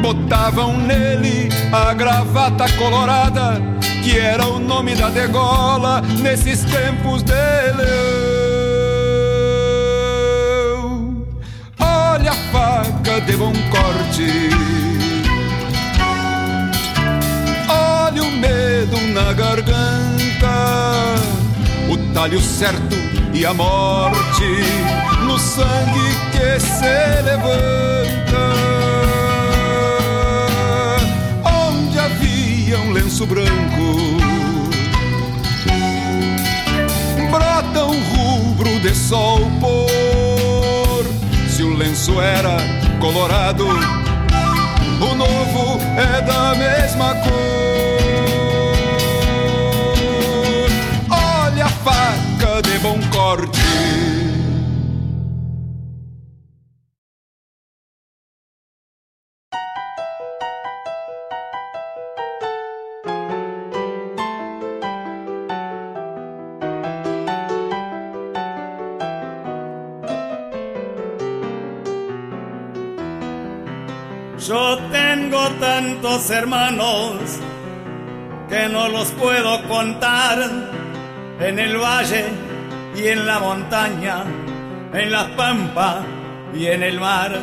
Botavam 0.00 0.78
nele 0.78 1.50
a 1.70 1.92
gravata 1.92 2.66
colorada, 2.78 3.60
que 4.02 4.18
era 4.18 4.46
o 4.46 4.58
nome 4.58 4.94
da 4.94 5.10
degola 5.10 6.00
nesses 6.22 6.64
tempos 6.64 7.22
de 7.22 7.32
leão. 7.32 8.46
faca 12.52 13.20
de 13.20 13.36
bom 13.36 13.52
corte. 13.70 14.48
Olha 17.68 18.22
o 18.22 18.30
medo 18.30 18.96
na 19.12 19.32
garganta, 19.34 20.56
o 21.96 22.12
talho 22.12 22.40
certo 22.40 22.96
e 23.32 23.44
a 23.46 23.54
morte 23.54 24.44
no 25.24 25.38
sangue 25.38 26.14
que 26.32 26.60
se 26.60 27.22
levanta. 27.22 28.44
Onde 31.44 31.98
havia 31.98 32.78
um 32.80 32.92
lenço 32.92 33.26
branco, 33.26 34.16
brota 37.30 37.84
um 37.84 38.00
rubro 38.14 38.80
de 38.80 38.94
sol 38.94 39.40
se 41.48 41.62
o 41.62 41.74
lenço 41.74 42.20
era 42.20 42.58
colorado, 43.00 43.66
o 43.66 45.14
novo 45.14 45.80
é 45.96 46.20
da 46.20 46.54
mesma 46.54 47.14
cor. 47.14 47.85
Faca 51.86 52.60
de 52.62 52.78
bom 52.78 53.00
corte. 53.10 53.96
tantos 75.60 76.30
hermanos 76.30 77.38
que 78.48 78.68
no 78.68 78.88
los 78.88 79.08
puedo 79.12 79.62
contar 79.68 80.65
en 81.40 81.58
el 81.58 81.76
valle 81.76 82.26
y 82.96 83.08
en 83.08 83.26
la 83.26 83.38
montaña, 83.38 84.24
en 84.92 85.12
la 85.12 85.36
pampa 85.36 86.02
y 86.54 86.66
en 86.66 86.82
el 86.82 87.00
mar. 87.00 87.38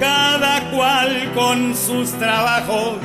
Cada 0.00 0.70
cual 0.70 1.32
con 1.34 1.74
sus 1.74 2.10
trabajos, 2.12 2.98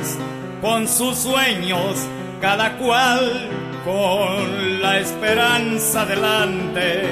con 0.60 0.86
sus 0.86 1.16
sueños, 1.18 1.96
cada 2.40 2.76
cual 2.76 3.48
con 3.84 4.82
la 4.82 4.98
esperanza 4.98 6.04
delante, 6.04 7.02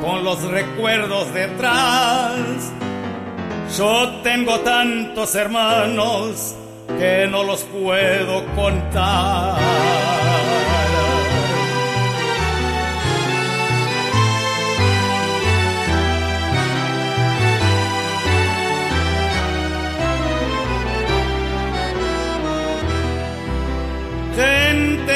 con 0.00 0.24
los 0.24 0.42
recuerdos 0.42 1.32
detrás 1.34 2.72
yo 3.78 4.20
tengo 4.22 4.60
tantos 4.60 5.34
hermanos 5.34 6.54
que 6.98 7.26
no 7.30 7.42
los 7.42 7.62
puedo 7.62 8.44
contar. 8.54 10.11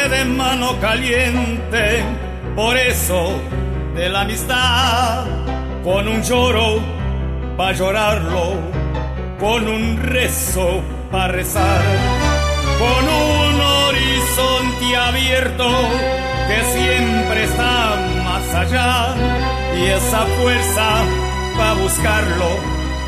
De 0.08 0.24
mano 0.24 0.78
caliente, 0.80 2.04
por 2.54 2.76
eso 2.76 3.32
de 3.94 4.08
la 4.08 4.20
amistad, 4.20 5.24
con 5.82 6.06
un 6.06 6.22
lloro 6.22 6.80
para 7.56 7.72
llorarlo, 7.72 8.54
con 9.40 9.66
un 9.66 9.96
rezo 10.02 10.80
para 11.10 11.28
rezar, 11.28 11.82
con 12.78 13.04
un 13.04 13.60
horizonte 13.60 14.96
abierto 14.96 15.68
que 16.46 16.64
siempre 16.78 17.44
está 17.44 17.96
más 18.24 18.54
allá 18.54 19.14
y 19.76 19.86
esa 19.86 20.20
fuerza 20.40 21.04
para 21.56 21.72
buscarlo 21.74 22.50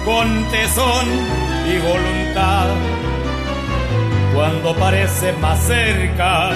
con 0.04 0.44
tesón 0.48 1.06
y 1.70 1.78
voluntad. 1.78 2.66
Cuando 4.34 4.74
parece 4.76 5.32
más 5.34 5.58
cerca 5.64 6.50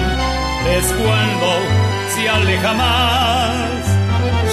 es 0.69 0.85
cuando 0.93 1.49
se 2.15 2.29
aleja 2.29 2.73
más 2.73 3.63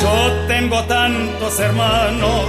yo 0.03 0.47
tengo 0.49 0.83
tantos 0.85 1.61
hermanos 1.61 2.47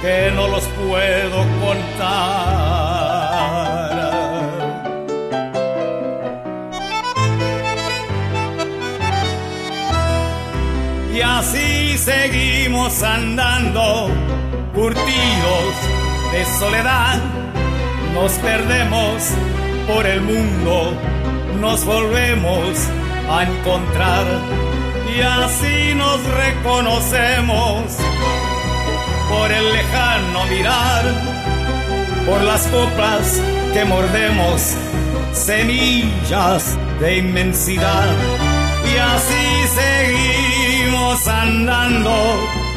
que 0.00 0.32
no 0.34 0.48
los 0.48 0.64
puedo 0.64 1.44
contar. 1.60 2.80
Y 11.14 11.20
así 11.20 11.98
seguimos 11.98 13.02
andando, 13.02 14.08
curtidos 14.74 15.74
de 16.32 16.44
soledad. 16.58 17.20
Nos 18.14 18.32
perdemos 18.38 19.22
por 19.86 20.06
el 20.06 20.22
mundo, 20.22 20.94
nos 21.58 21.84
volvemos 21.84 22.78
a 23.30 23.44
encontrar 23.44 24.26
y 25.16 25.20
así 25.20 25.94
nos 25.94 26.22
reconocemos 26.24 27.84
por 29.28 29.50
el 29.50 29.72
lejano 29.72 30.44
mirar, 30.46 31.04
por 32.26 32.42
las 32.42 32.66
copas 32.68 33.40
que 33.72 33.84
mordemos, 33.84 34.74
semillas 35.32 36.76
de 37.00 37.18
inmensidad. 37.18 38.08
Y 38.92 38.96
así 38.98 39.68
seguimos 39.78 41.26
andando, 41.28 42.14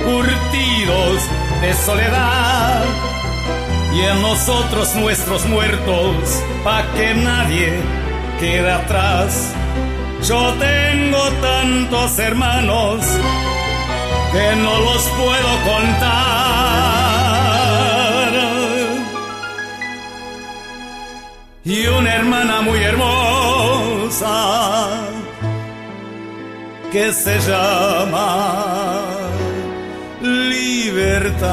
curtidos 0.04 1.22
de 1.62 1.74
soledad. 1.74 2.84
Y 3.96 4.02
en 4.02 4.22
nosotros 4.22 4.96
nuestros 4.96 5.46
muertos, 5.46 6.42
pa' 6.64 6.84
que 6.96 7.14
nadie 7.14 8.03
quede 8.44 8.72
atrás 8.72 9.54
yo 10.28 10.54
tengo 10.60 11.22
tantos 11.42 12.20
hermanos 12.20 13.00
que 14.34 14.56
no 14.58 14.80
los 14.88 15.04
puedo 15.20 15.52
contar. 15.72 16.04
Y 21.64 21.88
una 21.88 22.16
hermana 22.16 22.62
muy 22.62 22.80
hermosa 22.84 24.36
que 26.92 27.14
se 27.14 27.40
llama 27.40 29.02
libertad. 30.22 31.44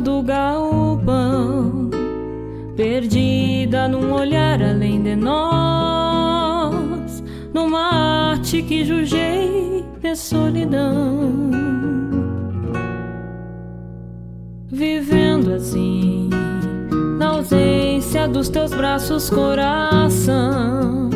Do 0.00 0.22
galpão, 0.22 1.90
perdida 2.76 3.86
num 3.86 4.12
olhar 4.12 4.62
além 4.62 5.02
de 5.02 5.14
nós, 5.14 6.70
numa 7.52 8.32
arte 8.32 8.62
que 8.62 8.84
jujei 8.84 9.84
de 10.00 10.16
solidão. 10.16 11.50
Vivendo 14.68 15.52
assim, 15.52 16.30
na 17.18 17.28
ausência 17.28 18.26
dos 18.26 18.48
teus 18.48 18.72
braços, 18.72 19.28
coração, 19.28 21.10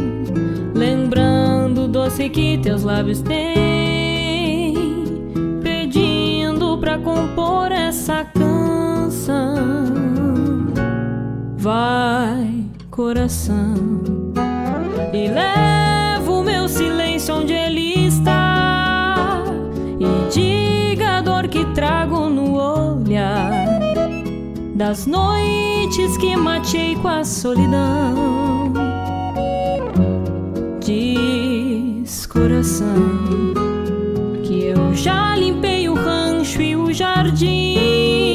lembrando 0.75 1.85
o 1.85 1.89
doce 1.89 2.29
que 2.29 2.59
teus 2.59 2.83
lábios 2.83 3.23
têm, 3.23 3.65
compor 7.05 7.71
essa 7.71 8.25
canção. 9.25 9.85
Vai, 11.57 12.65
coração, 12.91 13.75
e 15.13 15.29
leva 15.29 16.31
o 16.31 16.43
meu 16.43 16.69
silêncio 16.69 17.37
onde 17.37 17.53
ele 17.53 18.07
está. 18.07 19.43
E 19.99 20.31
diga 20.31 21.19
a 21.19 21.21
dor 21.23 21.49
que 21.49 21.65
trago 21.73 22.29
no 22.29 22.57
olhar 22.57 23.51
das 24.75 25.07
noites 25.07 26.17
que 26.19 26.37
matei 26.37 26.95
com 26.97 27.09
a 27.09 27.25
solidão. 27.25 28.73
Diz, 30.81 32.27
coração, 32.27 33.55
que 34.43 34.65
eu 34.67 34.95
já 34.95 35.35
limpei 35.35 35.89
o 35.89 35.95
rancho 35.95 36.61
e 36.61 36.77
o 36.77 36.93
jardim 36.93 38.34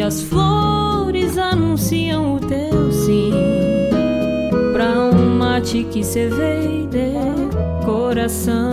e 0.00 0.02
as 0.02 0.22
flores 0.22 1.36
anunciam 1.36 2.36
o 2.36 2.40
teu 2.40 2.90
sim 2.90 3.34
pra 4.72 4.98
um 4.98 5.36
mate 5.36 5.84
que 5.84 6.02
cê 6.02 6.26
veio 6.26 6.86
de 6.86 7.12
coração. 7.84 8.70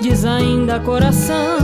Diz 0.00 0.24
ainda 0.24 0.80
coração 0.80 1.58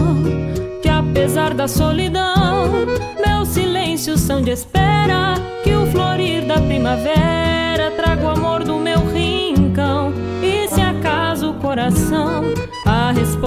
que 0.82 0.90
apesar 0.90 1.54
da 1.54 1.66
solidão, 1.66 2.84
meus 3.26 3.48
silêncios 3.48 4.20
são 4.20 4.42
de 4.42 4.50
espera 4.50 5.36
que 5.62 5.74
o 5.74 5.86
florir 5.86 6.44
da 6.44 6.60
primavera 6.60 7.90
traga 7.96 8.26
o 8.26 8.28
amor 8.28 8.53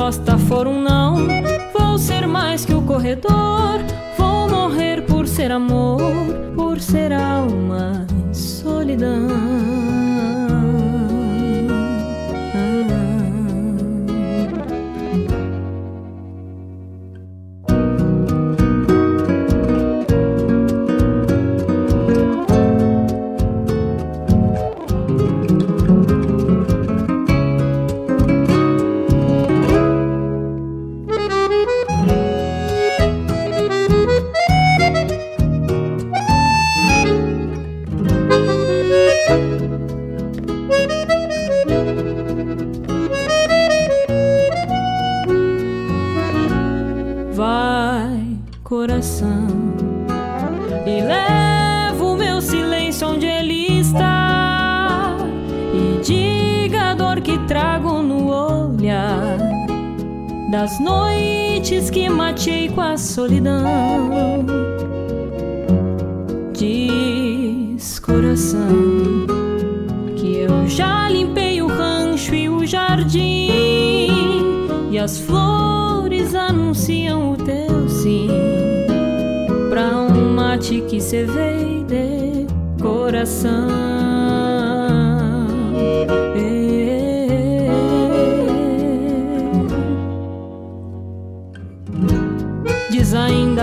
resposta 0.07 0.37
for 0.37 0.67
um 0.67 0.81
não, 0.81 1.17
vou 1.73 1.97
ser 1.97 2.25
mais 2.25 2.63
que 2.63 2.73
o 2.73 2.81
corredor. 2.81 3.81
Vou 4.17 4.49
morrer 4.49 5.01
por 5.01 5.27
ser 5.27 5.51
amor, 5.51 5.99
por 6.55 6.79
ser 6.79 7.11
alma 7.11 8.07
em 8.09 8.33
solidão. 8.33 9.27
Das 60.57 60.79
noites 60.79 61.91
que 61.91 62.09
matei 62.09 62.67
com 62.69 62.81
a 62.81 62.97
solidão. 62.97 64.43
Diz 66.51 67.99
coração 67.99 69.27
que 70.15 70.37
eu 70.39 70.67
já 70.67 71.09
limpei 71.09 71.61
o 71.61 71.67
rancho 71.67 72.33
e 72.33 72.49
o 72.49 72.65
jardim 72.65 74.09
e 74.89 74.97
as 74.97 75.19
flores 75.19 76.33
anunciam 76.33 77.33
o 77.33 77.37
teu 77.37 77.87
sim 77.87 78.27
pra 79.69 79.95
um 79.95 80.33
mate 80.33 80.81
que 80.89 80.99
cê 80.99 81.23
veio 81.23 81.83
de 81.83 82.47
coração. 82.81 84.16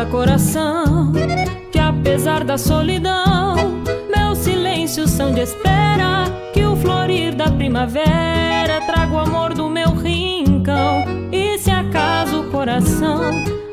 Coração 0.07 1.13
que 1.71 1.79
apesar 1.79 2.45
da 2.45 2.57
solidão, 2.59 3.83
meus 4.15 4.39
silêncios 4.39 5.11
são 5.11 5.33
de 5.33 5.41
espera 5.41 6.25
que 6.53 6.65
o 6.65 6.77
florir 6.77 7.35
da 7.35 7.51
primavera 7.51 8.81
traga 8.87 9.15
o 9.15 9.19
amor 9.19 9.55
do 9.55 9.69
meu 9.69 9.91
rincão. 9.91 11.05
E 11.33 11.59
se 11.59 11.71
acaso 11.71 12.45
coração 12.51 13.23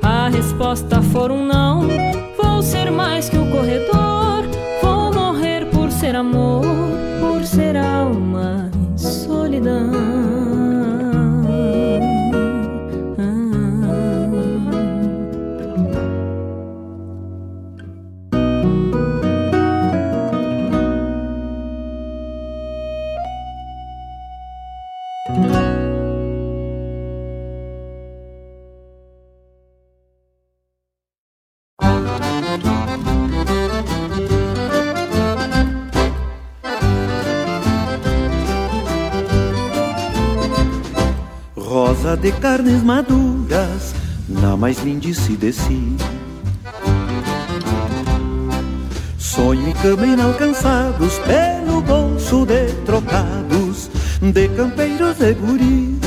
a 0.01 0.29
resposta 0.29 1.01
for 1.01 1.31
um 1.31 1.45
não, 1.45 1.87
vou 2.37 2.61
ser 2.61 2.91
mais 2.91 3.29
que 3.29 3.37
o 3.37 3.51
corredor, 3.51 4.43
vou 4.81 5.13
morrer 5.13 5.65
por 5.67 5.91
ser 5.91 6.15
amor, 6.15 6.65
por 7.19 7.43
ser 7.45 7.75
alma 7.77 8.71
em 8.73 8.97
solidão. 8.97 10.30
Carnes 42.61 42.83
maduras 42.83 43.95
na 44.29 44.55
mais 44.55 44.77
lindice 44.83 45.35
de 45.35 45.51
si. 45.51 45.97
Sonho 49.17 49.67
e 49.67 49.73
cama 49.73 50.05
inalcançados 50.05 51.19
pelo 51.19 51.81
bolso 51.81 52.45
de 52.45 52.71
trocados 52.85 53.89
de 54.21 54.47
campeiros 54.49 55.19
e 55.21 55.33
guris. 55.33 56.01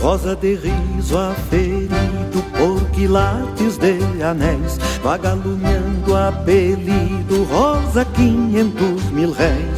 Rosa 0.00 0.34
de 0.34 0.56
riso 0.56 1.18
aferido 1.18 2.42
por 2.58 2.84
quilates 2.90 3.78
de 3.78 4.22
anéis, 4.24 4.78
vagalumeando 5.04 6.16
apelido, 6.16 7.44
rosa 7.44 8.04
quinhentos 8.06 9.04
mil 9.12 9.30
réis. 9.30 9.77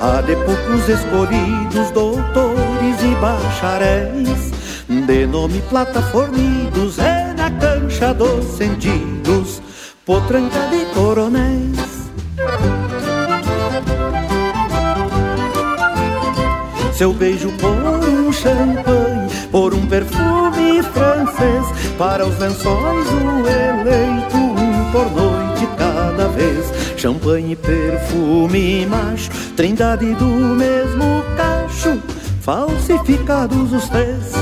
Há 0.00 0.20
de 0.20 0.36
poucos 0.36 0.88
escolhidos, 0.88 1.90
doutores 1.90 3.02
e 3.02 3.14
bacharéis, 3.20 4.52
de 4.88 5.26
nome 5.26 5.60
plata 5.62 6.00
fornidos, 6.00 7.00
é 7.00 7.34
na 7.36 7.50
cancha 7.50 8.14
dos 8.14 8.44
sentidos, 8.56 9.60
potranca 10.06 10.68
de 10.68 10.84
coronéis. 10.94 12.08
Seu 16.92 17.12
beijo 17.12 17.50
por 17.60 17.70
um 18.08 18.32
champanhe, 18.32 19.28
por 19.50 19.74
um 19.74 19.84
perfume 19.86 20.80
francês, 20.82 21.94
para 21.98 22.24
os 22.24 22.38
lençóis 22.38 23.08
o 23.08 23.48
eleito, 23.48 24.36
um 24.36 24.92
por 24.92 25.08
vez 25.08 25.47
champanhe, 26.98 27.54
perfume 27.54 28.84
macho, 28.86 29.30
trindade 29.56 30.12
do 30.14 30.26
mesmo 30.26 31.22
cacho, 31.36 32.02
falsificados 32.40 33.72
os 33.72 33.88
três, 33.88 34.32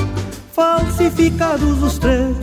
falsificados 0.53 1.83
os 1.83 1.99
três. 1.99 2.35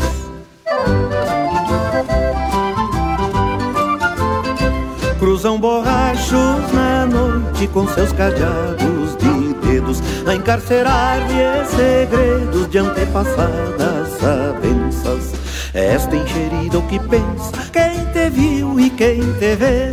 Cruzam 5.18 5.58
borrachos 5.58 6.72
na 6.72 7.06
noite 7.06 7.66
com 7.68 7.88
seus 7.88 8.12
cadeados 8.12 9.16
de 9.16 9.54
dedos 9.66 10.00
a 10.26 10.34
encarcerar-lhe 10.34 11.66
segredos 11.66 12.68
de 12.68 12.78
antepassadas 12.78 14.10
sabenças. 14.20 15.32
Esta 15.72 16.14
encherida 16.14 16.78
o 16.78 16.86
que 16.86 17.00
pensa 17.00 17.53
quem 17.74 18.06
te 18.12 18.30
viu 18.30 18.78
e 18.78 18.88
quem 18.88 19.20
te 19.34 19.56
vê 19.56 19.92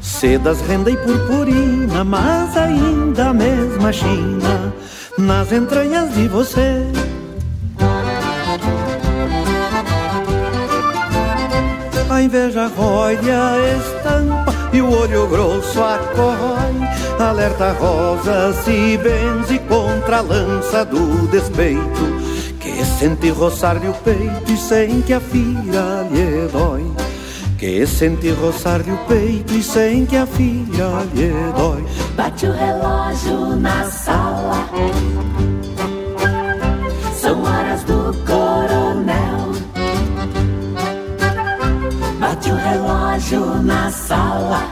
Sedas, 0.00 0.60
renda 0.60 0.90
e 0.90 0.96
purpurina, 0.96 2.04
mas 2.04 2.56
ainda 2.56 3.30
a 3.30 3.32
mesma 3.32 3.90
China 3.90 4.72
nas 5.16 5.50
entranhas 5.50 6.14
de 6.14 6.28
você. 6.28 6.86
A 12.10 12.22
inveja 12.22 12.66
rói 12.66 13.16
a 13.16 13.56
estampa 13.78 14.54
e 14.74 14.82
o 14.82 14.90
olho 14.90 15.26
grosso 15.26 15.82
acorrói. 15.82 16.74
Alerta 17.18 17.72
rosa 17.72 18.52
se 18.62 18.98
benze 18.98 19.58
contra 19.60 20.18
a 20.18 20.20
lança 20.20 20.84
do 20.84 21.28
despeito. 21.28 22.20
Que 22.60 22.84
sente 22.84 23.30
roçar-lhe 23.30 23.88
o 23.88 23.94
peito 23.94 24.52
e 24.52 24.56
sem 24.58 25.00
que 25.00 25.14
a 25.14 25.20
fira 25.20 26.06
lhe 26.10 26.46
dói 26.52 26.99
que 27.60 27.86
sente 27.86 28.30
roçar-lhe 28.30 28.90
o 28.90 28.96
peito 29.06 29.52
e 29.52 29.62
sem 29.62 30.06
que 30.06 30.16
a 30.16 30.26
filha 30.26 31.04
lhe 31.14 31.30
dói. 31.54 31.84
Bate 32.16 32.46
o 32.46 32.52
relógio 32.52 33.54
na 33.56 33.84
sala, 33.84 34.66
são 37.20 37.42
horas 37.42 37.84
do 37.84 38.16
coronel. 38.24 39.52
Bate 42.18 42.50
o 42.50 42.56
relógio 42.56 43.62
na 43.62 43.90
sala, 43.90 44.62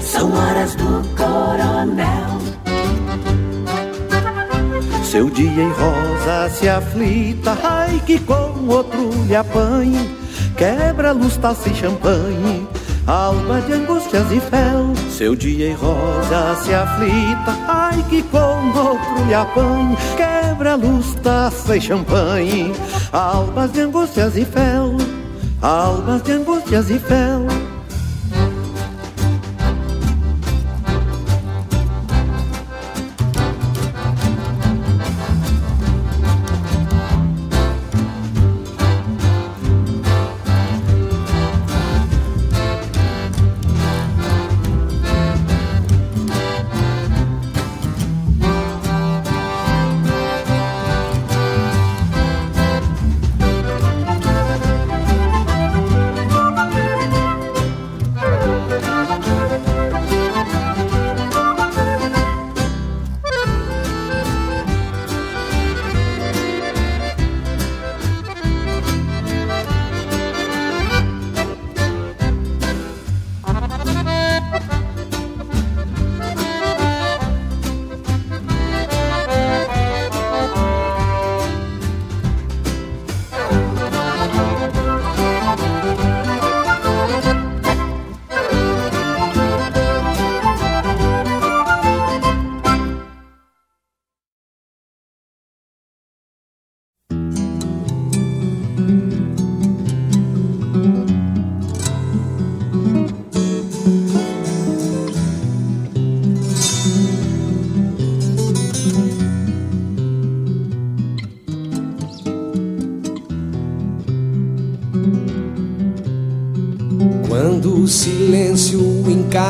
são 0.00 0.32
horas 0.32 0.74
do 0.76 1.04
coronel. 1.14 2.38
Seu 5.04 5.28
dia 5.28 5.62
em 5.62 5.72
rosa 5.72 6.48
se 6.54 6.70
aflita, 6.70 7.58
ai 7.62 8.00
que 8.06 8.18
com 8.20 8.66
outro 8.66 9.10
lhe 9.26 9.36
apanhe 9.36 10.17
Quebra 10.58 11.12
luz, 11.12 11.36
taça 11.36 11.68
e 11.68 11.74
champanhe 11.74 12.66
Alma 13.06 13.60
de 13.60 13.74
angústias 13.74 14.30
e 14.32 14.40
fel. 14.40 14.92
Seu 15.08 15.36
dia 15.36 15.70
em 15.70 15.74
rosa 15.74 16.56
se 16.64 16.74
aflita 16.74 17.56
Ai 17.68 18.04
que 18.10 18.22
com 18.24 18.76
outro 18.76 19.24
lhe 19.24 19.34
apanhe 19.34 19.96
Quebra 20.16 20.74
luz, 20.74 21.14
taça 21.22 21.76
e 21.76 21.80
champanhe 21.80 22.72
Almas 23.12 23.72
de 23.72 23.82
angústias 23.82 24.36
e 24.36 24.44
fel. 24.44 24.96
Almas 25.62 26.22
de 26.22 26.32
angústias 26.32 26.90
e 26.90 26.98
fel 26.98 27.67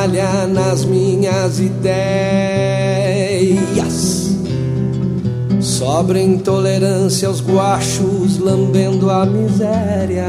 encalha 0.09 0.47
nas 0.47 0.85
minhas 0.85 1.61
ideias. 1.61 1.99
Sobra 5.61 6.19
intolerância 6.21 7.29
aos 7.29 7.41
guachos 7.41 8.39
lambendo 8.39 9.11
a 9.11 9.27
miséria. 9.27 10.27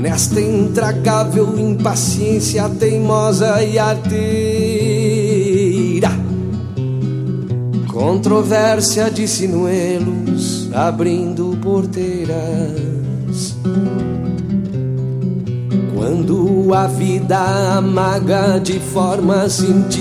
Nesta 0.00 0.40
intragável 0.40 1.58
impaciência 1.58 2.68
teimosa 2.68 3.62
e 3.62 3.78
arteira, 3.78 4.10
controvérsia 7.86 9.08
de 9.10 9.28
sinuelos 9.28 10.68
abrindo 10.74 11.56
porteiras. 11.62 12.90
Quando 16.30 16.72
a 16.72 16.86
vida 16.86 17.76
amaga 17.76 18.60
de 18.60 18.78
forma 18.78 19.48
sentida, 19.48 19.98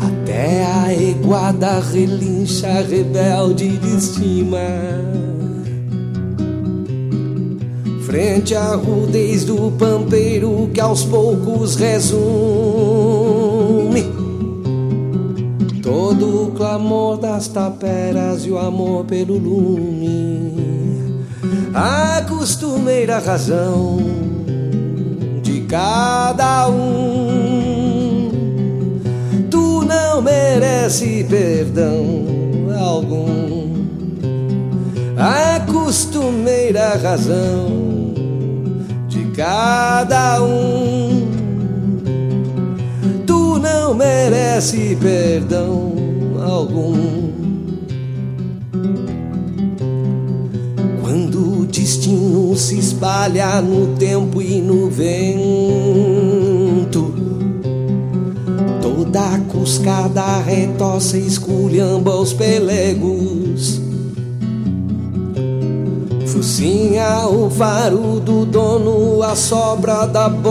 até 0.00 0.64
a 0.64 0.90
eguada 0.94 1.80
relincha 1.80 2.80
rebelde 2.80 3.76
de 3.76 3.96
estima. 3.98 4.58
Frente 8.06 8.54
à 8.54 8.74
rudez 8.74 9.44
do 9.44 9.70
pampeiro 9.72 10.70
que 10.72 10.80
aos 10.80 11.04
poucos 11.04 11.76
resume 11.76 12.22
todo 15.82 16.46
o 16.46 16.52
clamor 16.52 17.18
das 17.18 17.48
taperas 17.48 18.46
e 18.46 18.50
o 18.50 18.56
amor 18.56 19.04
pelo 19.04 19.36
lume 19.36 20.62
a 21.74 22.22
costumeira 22.82 23.20
razão 23.20 23.98
de 25.40 25.60
cada 25.68 26.68
um. 26.68 28.28
Tu 29.48 29.84
não 29.84 30.20
merece 30.20 31.24
perdão 31.30 32.26
algum. 32.76 33.86
A 35.16 35.60
costumeira 35.60 36.96
razão 36.96 37.68
de 39.06 39.26
cada 39.36 40.42
um. 40.42 41.30
Tu 43.24 43.60
não 43.60 43.94
merece 43.94 44.98
perdão 45.00 45.92
algum. 46.44 47.31
Destino 52.02 52.56
se 52.56 52.78
espalha 52.78 53.62
no 53.62 53.94
tempo 53.96 54.42
e 54.42 54.60
no 54.60 54.90
vento. 54.90 55.14
Toda 58.80 59.38
cuscada 59.48 60.38
retoça 60.38 61.16
esculhamba 61.16 62.16
os 62.16 62.32
pelegos. 62.32 63.80
Focinha 66.26 67.28
o 67.28 67.48
faro 67.48 68.18
do 68.18 68.44
dono, 68.44 69.22
a 69.22 69.36
sobra 69.36 70.04
da 70.06 70.28
boia. 70.28 70.50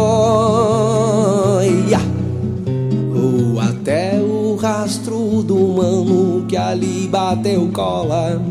Ou 3.14 3.60
até 3.60 4.22
o 4.22 4.56
rastro 4.56 5.44
do 5.44 5.58
mano 5.58 6.46
que 6.48 6.56
ali 6.56 7.10
bateu 7.10 7.70
cola. 7.74 8.42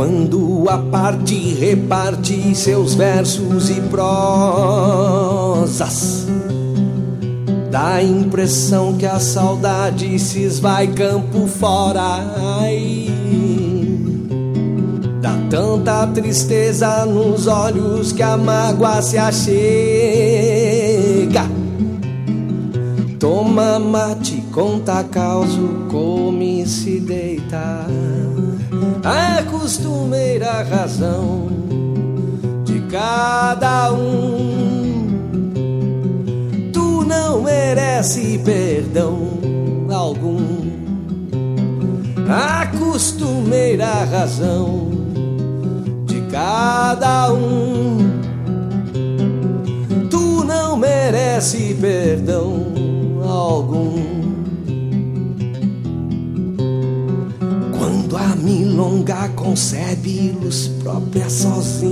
Quando 0.00 0.64
a 0.66 0.78
parte 0.78 1.34
reparte 1.52 2.54
seus 2.54 2.94
versos 2.94 3.68
e 3.68 3.82
prosas, 3.82 4.96
dá 7.70 7.96
a 7.96 8.02
impressão 8.02 8.96
que 8.96 9.04
a 9.04 9.20
saudade 9.20 10.18
se 10.18 10.42
esvai 10.42 10.86
campo 10.86 11.46
fora. 11.46 12.00
Ai, 12.62 13.10
dá 15.20 15.36
tanta 15.50 16.06
tristeza 16.06 17.04
nos 17.04 17.46
olhos 17.46 18.10
que 18.10 18.22
a 18.22 18.38
mágoa 18.38 19.02
se 19.02 19.18
achega. 19.18 19.50
Toma 23.18 23.78
mate, 23.78 24.42
conta 24.50 25.04
causa, 25.04 25.60
come 25.90 26.62
e 26.62 26.66
se 26.66 27.00
deita 27.00 27.86
a 29.04 29.42
costumeira 29.44 30.62
razão 30.62 31.48
de 32.64 32.80
cada 32.90 33.92
um. 33.92 35.10
Tu 36.72 37.04
não 37.04 37.42
merece 37.42 38.38
perdão 38.44 39.16
algum. 39.90 40.60
A 42.28 42.66
costumeira 42.66 44.04
razão 44.04 44.90
de 46.06 46.20
cada 46.30 47.32
um. 47.32 48.20
Tu 50.10 50.44
não 50.44 50.76
merece 50.76 51.76
perdão 51.80 52.66
algum. 53.26 54.19
Milonga 58.80 59.28
concebe 59.36 60.34
luz 60.40 60.68
própria 60.82 61.28
sozinha. 61.28 61.90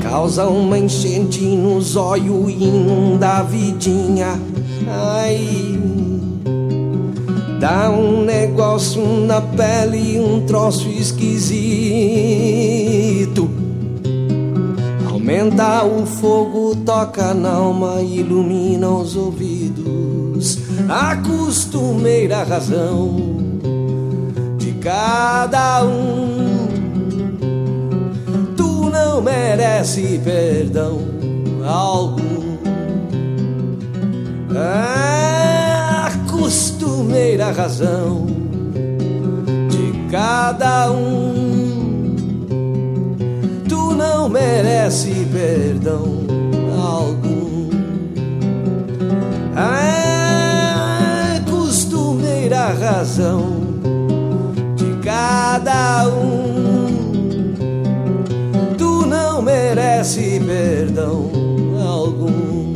Causa 0.00 0.46
uma 0.46 0.78
enchente 0.78 1.40
no 1.44 1.80
zóio 1.80 2.48
e 2.48 2.62
inunda 2.62 3.38
a 3.38 3.42
vidinha. 3.42 4.38
Ai, 4.86 5.76
dá 7.58 7.90
um 7.90 8.24
negócio 8.24 9.04
na 9.26 9.40
pele, 9.40 10.20
um 10.20 10.46
troço 10.46 10.88
esquisito. 10.88 11.50
Aumenta 15.10 15.84
o 15.84 16.06
fogo, 16.06 16.76
toca 16.86 17.34
na 17.34 17.54
alma, 17.54 18.00
ilumina 18.00 18.88
os 18.90 19.16
ouvidos 19.16 19.63
a 20.94 21.16
costumeira 21.16 22.44
razão 22.44 23.16
de 24.56 24.70
cada 24.74 25.84
um. 25.84 26.68
Tu 28.56 28.90
não 28.90 29.20
merece 29.20 30.20
perdão 30.22 31.00
algum. 31.66 32.22
A 34.56 36.12
costumeira 36.30 37.50
razão 37.50 38.26
de 39.68 40.08
cada 40.12 40.92
um. 40.92 42.14
Tu 43.68 43.94
não 43.94 44.28
merece 44.28 45.26
perdão 45.32 46.23
a 52.64 52.68
razão 52.68 53.60
de 54.74 54.96
cada 55.02 56.08
um. 56.08 57.52
Tu 58.78 59.06
não 59.06 59.42
merece 59.42 60.40
perdão 60.40 61.30
algum. 61.86 62.72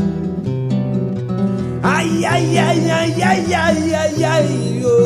Ai, 1.83 2.23
ai, 2.27 2.59
ai, 2.59 2.91
ai, 2.91 3.23
ai, 3.23 3.55
ai, 3.55 3.95
ai, 3.95 4.25
ai, 4.25 4.83
oh. 4.85 4.99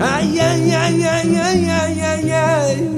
Ai, 0.00 0.38
ai, 0.38 0.74
ai, 0.74 1.02
ai, 1.02 1.36
ai, 1.36 1.70
ai, 1.70 2.30
ai, 2.30 2.97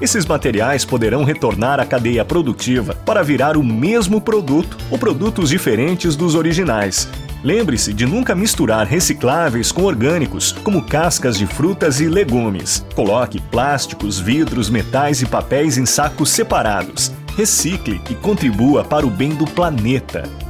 Esses 0.00 0.26
materiais 0.26 0.84
poderão 0.84 1.24
retornar 1.24 1.80
à 1.80 1.86
cadeia 1.86 2.24
produtiva 2.24 2.94
para 3.06 3.22
virar 3.22 3.56
o 3.56 3.64
mesmo 3.64 4.20
produto 4.20 4.76
ou 4.90 4.98
produtos 4.98 5.48
diferentes 5.48 6.14
dos 6.14 6.34
originais. 6.34 7.08
Lembre-se 7.42 7.94
de 7.94 8.04
nunca 8.04 8.34
misturar 8.34 8.86
recicláveis 8.86 9.72
com 9.72 9.84
orgânicos, 9.84 10.52
como 10.52 10.82
cascas 10.82 11.38
de 11.38 11.46
frutas 11.46 12.00
e 12.00 12.08
legumes. 12.08 12.84
Coloque 12.94 13.40
plásticos, 13.40 14.18
vidros, 14.18 14.68
metais 14.68 15.22
e 15.22 15.26
papéis 15.26 15.78
em 15.78 15.86
sacos 15.86 16.30
separados. 16.30 17.12
Recicle 17.36 18.00
e 18.10 18.14
contribua 18.14 18.84
para 18.84 19.06
o 19.06 19.10
bem 19.10 19.30
do 19.30 19.44
planeta. 19.46 20.45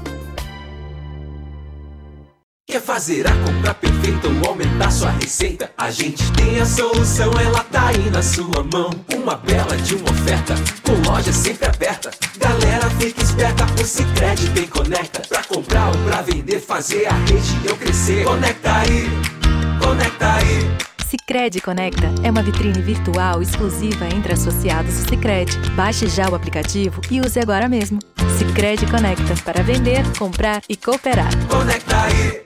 Quer 2.76 2.82
fazer 2.82 3.26
a 3.26 3.32
compra 3.32 3.72
perfeita 3.72 4.28
ou 4.28 4.50
aumentar 4.50 4.90
sua 4.90 5.10
receita? 5.12 5.70
A 5.78 5.90
gente 5.90 6.30
tem 6.32 6.60
a 6.60 6.66
solução, 6.66 7.32
ela 7.40 7.64
tá 7.64 7.88
aí 7.88 8.10
na 8.10 8.20
sua 8.20 8.62
mão. 8.70 8.90
Uma 9.14 9.34
bela 9.34 9.74
de 9.78 9.94
uma 9.94 10.10
oferta, 10.10 10.54
com 10.82 10.92
loja 11.10 11.32
sempre 11.32 11.68
aberta. 11.68 12.10
Galera, 12.36 12.90
fica 12.90 13.22
esperta, 13.22 13.64
o 13.80 13.82
Cicred 13.82 14.50
tem 14.50 14.66
conecta. 14.66 15.22
Pra 15.26 15.42
comprar 15.44 15.88
ou 15.88 15.96
pra 16.04 16.20
vender, 16.20 16.60
fazer 16.60 17.06
a 17.06 17.14
rede 17.14 17.66
eu 17.66 17.78
crescer. 17.78 18.24
Conecta 18.24 18.74
aí, 18.74 19.08
conecta 19.82 20.34
aí. 20.34 20.76
Cicred 21.08 21.60
Conecta 21.62 22.12
é 22.22 22.30
uma 22.30 22.42
vitrine 22.42 22.82
virtual 22.82 23.40
exclusiva 23.40 24.04
entre 24.14 24.34
associados 24.34 24.98
do 24.98 25.08
Cicred. 25.08 25.50
Baixe 25.70 26.08
já 26.08 26.28
o 26.28 26.34
aplicativo 26.34 27.00
e 27.10 27.22
use 27.22 27.40
agora 27.40 27.70
mesmo. 27.70 28.00
Cicred 28.36 28.84
Conecta 28.90 29.34
para 29.42 29.62
vender, 29.62 30.02
comprar 30.18 30.60
e 30.68 30.76
cooperar. 30.76 31.30
Conecta 31.48 32.02
aí. 32.02 32.45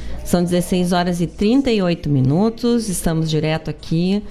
São 0.31 0.41
16 0.41 0.93
horas 0.93 1.19
e 1.19 1.27
38 1.27 2.07
minutos. 2.07 2.87
Estamos 2.87 3.29
direto 3.29 3.69
aqui 3.69 4.23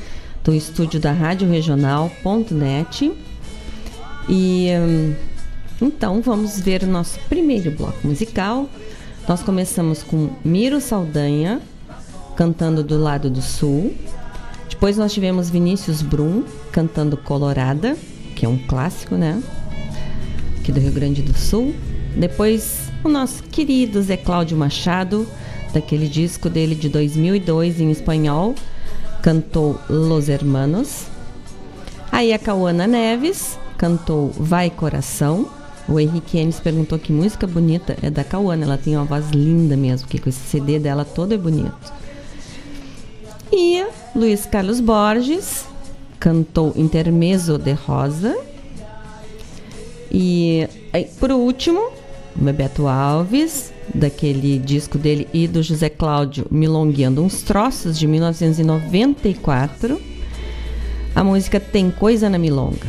do 0.43 0.55
estúdio 0.55 0.99
da 0.99 1.13
Rádio 1.13 1.47
Regional.net. 1.47 3.13
E 4.27 4.69
hum, 4.79 5.15
então 5.79 6.23
vamos 6.23 6.59
ver 6.59 6.85
o 6.85 6.87
nosso 6.87 7.21
primeiro 7.29 7.71
bloco 7.73 7.99
musical. 8.09 8.67
Nós 9.29 9.43
começamos 9.43 10.03
com 10.03 10.31
Miro 10.43 10.81
Saldanha 10.81 11.61
cantando 12.35 12.83
do 12.83 12.99
lado 12.99 13.29
do 13.29 13.43
sul. 13.43 13.95
Depois 14.71 14.97
nós 14.97 15.13
tivemos 15.13 15.51
Vinícius 15.51 16.01
Brum 16.01 16.45
cantando 16.73 17.15
Colorada, 17.15 17.95
que 18.35 18.47
é 18.47 18.49
um 18.49 18.57
clássico, 18.57 19.17
né? 19.17 19.39
Aqui 20.61 20.73
do 20.73 20.81
Rio 20.81 20.93
Grande 20.93 21.21
do 21.21 21.37
Sul. 21.37 21.75
Depois 22.17 22.91
o 23.05 23.09
nosso 23.11 23.43
querido 23.43 24.01
Zé 24.01 24.17
Cláudio 24.17 24.57
Machado 24.57 25.29
daquele 25.71 26.09
disco 26.09 26.49
dele 26.49 26.75
de 26.75 26.89
2002 26.89 27.81
em 27.81 27.91
espanhol, 27.91 28.55
cantou 29.23 29.79
Los 29.89 30.29
Hermanos. 30.29 31.07
Aí 32.11 32.33
a 32.33 32.39
Cauana 32.39 32.87
Neves 32.87 33.59
cantou 33.79 34.31
Vai 34.31 34.71
Coração. 34.71 35.49
O 35.89 35.99
Henrique 35.99 36.39
Enes 36.39 36.61
perguntou 36.61 36.99
que 36.99 37.13
música 37.13 37.47
bonita 37.47 37.97
é 38.03 38.11
da 38.11 38.23
Cauana. 38.23 38.65
Ela 38.65 38.79
tem 38.79 38.97
uma 38.97 39.05
voz 39.05 39.31
linda 39.31 39.77
mesmo, 39.77 40.09
que 40.09 40.19
com 40.19 40.29
esse 40.29 40.41
CD 40.41 40.79
dela 40.79 41.05
todo 41.05 41.33
é 41.33 41.39
bonito. 41.39 41.93
E 43.53 43.85
Luiz 44.15 44.47
Carlos 44.47 44.81
Borges 44.81 45.65
cantou 46.19 46.73
Intermezzo 46.77 47.59
de 47.59 47.73
Rosa. 47.73 48.37
E 50.13 50.69
aí, 50.93 51.09
por 51.19 51.31
último, 51.33 51.91
Bebeto 52.35 52.87
Alves 52.87 53.73
daquele 53.95 54.59
disco 54.59 54.99
dele 54.99 55.27
e 55.33 55.49
do 55.49 55.63
José 55.63 55.89
Cláudio 55.89 56.47
Milongueando 56.51 57.23
uns 57.23 57.43
troços 57.43 57.99
de 57.99 58.07
1994. 58.07 59.99
A 61.15 61.25
música 61.25 61.59
Tem 61.59 61.91
Coisa 61.91 62.31
na 62.31 62.39
Milonga. 62.39 62.87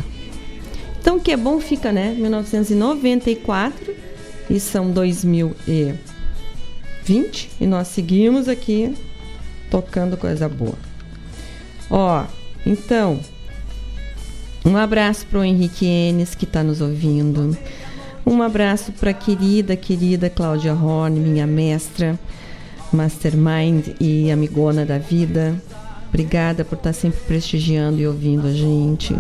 Então 0.99 1.20
que 1.20 1.32
é 1.32 1.38
bom 1.38 1.60
fica, 1.60 1.91
né? 1.91 2.14
1994 2.18 3.95
e 4.49 4.60
são 4.60 4.91
2020 4.91 7.49
e 7.60 7.66
nós 7.66 7.88
seguimos 7.88 8.47
aqui 8.47 8.93
tocando 9.70 10.18
coisa 10.18 10.47
boa. 10.47 10.78
Ó, 11.89 12.24
então, 12.66 13.20
um 14.64 14.78
abraço 14.78 15.26
para 15.26 15.39
o 15.39 15.43
Henrique 15.43 15.86
Enes 15.86 16.36
que 16.36 16.45
está 16.45 16.64
nos 16.64 16.82
ouvindo. 16.82 17.58
Um 18.26 18.41
abraço 18.41 18.91
para 18.91 19.13
querida, 19.13 19.76
querida 19.76 20.30
Cláudia 20.30 20.74
Horn, 20.74 21.19
minha 21.19 21.47
mestra, 21.47 22.19
mastermind 22.93 23.89
e 23.99 24.32
amigona 24.32 24.86
da 24.86 24.97
vida. 24.97 25.55
Obrigada 26.09 26.63
por 26.63 26.76
estar 26.76 26.93
sempre 26.93 27.19
prestigiando 27.22 27.99
e 27.99 28.05
ouvindo 28.05 28.47
a 28.47 28.53
gente. 28.53 29.15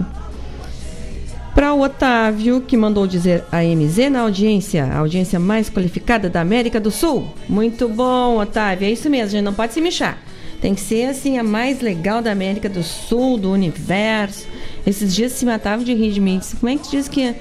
Para 1.55 1.73
o 1.73 1.81
Otávio, 1.81 2.61
que 2.61 2.77
mandou 2.77 3.07
dizer 3.07 3.43
a 3.51 3.61
MZ 3.63 4.09
na 4.11 4.21
audiência, 4.21 4.85
a 4.85 4.99
audiência 4.99 5.39
mais 5.39 5.69
qualificada 5.69 6.29
da 6.29 6.41
América 6.41 6.79
do 6.79 6.91
Sul. 6.91 7.27
Muito 7.47 7.89
bom, 7.89 8.39
Otávio, 8.39 8.87
é 8.87 8.91
isso 8.91 9.09
mesmo, 9.09 9.27
a 9.27 9.31
gente 9.31 9.43
não 9.43 9.53
pode 9.53 9.73
se 9.73 9.81
mexer. 9.81 10.15
Tem 10.61 10.75
que 10.75 10.81
ser 10.81 11.05
assim 11.05 11.39
a 11.39 11.43
mais 11.43 11.81
legal 11.81 12.21
da 12.21 12.31
América 12.31 12.69
do 12.69 12.83
Sul, 12.83 13.37
do 13.37 13.51
universo. 13.51 14.47
Esses 14.85 15.13
dias 15.13 15.31
se 15.31 15.45
matava 15.45 15.83
de 15.83 15.93
rir 15.93 16.11
de 16.11 16.21
mim. 16.21 16.39
Como 16.59 16.71
é 16.71 16.77
que 16.77 16.89
diz 16.89 17.07
que 17.07 17.35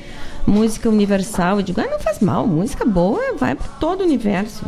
música 0.47 0.89
universal. 0.89 1.59
Eu 1.59 1.63
digo, 1.63 1.81
ah, 1.81 1.89
não 1.91 1.99
faz 1.99 2.21
mal, 2.21 2.47
música 2.47 2.85
boa 2.85 3.35
vai 3.37 3.55
para 3.55 3.69
todo 3.79 4.01
o 4.01 4.05
universo. 4.05 4.65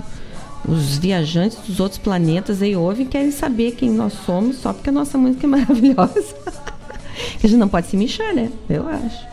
Os 0.67 0.97
viajantes 0.99 1.59
dos 1.67 1.81
outros 1.81 1.99
planetas 1.99 2.63
aí 2.63 2.77
ouvem 2.77 3.07
querem 3.07 3.33
saber 3.33 3.73
quem 3.73 3.91
nós 3.91 4.13
somos 4.25 4.57
só 4.57 4.73
porque 4.73 4.91
a 4.91 4.93
nossa 4.93 5.19
música 5.19 5.47
é 5.47 5.49
maravilhosa. 5.51 6.35
que 7.39 7.47
a 7.47 7.49
gente 7.49 7.59
não 7.59 7.69
pode 7.69 7.89
se 7.89 7.97
mexer, 7.97 8.33
né? 8.33 8.51
Eu 8.69 8.87
acho. 8.87 9.33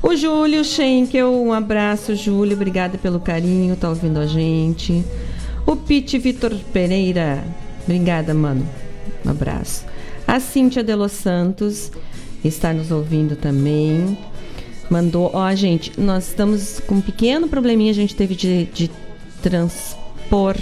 O 0.00 0.14
Júlio 0.14 0.64
Schenkel, 0.64 1.32
um 1.32 1.52
abraço, 1.52 2.14
Júlio. 2.14 2.54
Obrigada 2.54 2.96
pelo 2.96 3.18
carinho, 3.18 3.74
tá 3.74 3.88
ouvindo 3.88 4.20
a 4.20 4.26
gente. 4.26 5.04
O 5.66 5.74
Pete 5.74 6.16
Vitor 6.16 6.54
Pereira, 6.72 7.44
obrigada, 7.82 8.32
mano. 8.32 8.66
Um 9.26 9.30
abraço. 9.30 9.84
A 10.26 10.38
Cíntia 10.38 10.84
de 10.84 10.94
Los 10.94 11.12
Santos 11.12 11.90
está 12.44 12.72
nos 12.72 12.92
ouvindo 12.92 13.34
também 13.34 14.16
mandou, 14.90 15.30
ó, 15.34 15.54
gente, 15.54 15.98
nós 15.98 16.28
estamos 16.28 16.80
com 16.80 16.96
um 16.96 17.00
pequeno 17.00 17.48
probleminha, 17.48 17.90
a 17.90 17.94
gente 17.94 18.14
teve 18.14 18.34
de, 18.34 18.64
de 18.66 18.90
transpor 19.42 20.56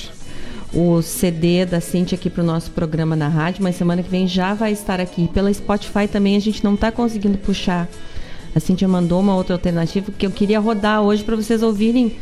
o 0.74 1.00
CD 1.00 1.64
da 1.64 1.80
Cintia 1.80 2.16
aqui 2.16 2.28
para 2.28 2.42
o 2.42 2.46
nosso 2.46 2.70
programa 2.70 3.16
na 3.16 3.28
rádio, 3.28 3.62
mas 3.62 3.76
semana 3.76 4.02
que 4.02 4.10
vem 4.10 4.26
já 4.26 4.52
vai 4.52 4.72
estar 4.72 5.00
aqui. 5.00 5.28
Pela 5.28 5.52
Spotify 5.52 6.06
também 6.10 6.36
a 6.36 6.40
gente 6.40 6.62
não 6.62 6.74
está 6.74 6.92
conseguindo 6.92 7.38
puxar. 7.38 7.88
A 8.54 8.60
Cintia 8.60 8.88
mandou 8.88 9.20
uma 9.20 9.34
outra 9.34 9.54
alternativa 9.54 10.12
que 10.12 10.26
eu 10.26 10.30
queria 10.30 10.60
rodar 10.60 11.02
hoje 11.02 11.22
para 11.24 11.36
vocês 11.36 11.62
ouvirem 11.62 12.16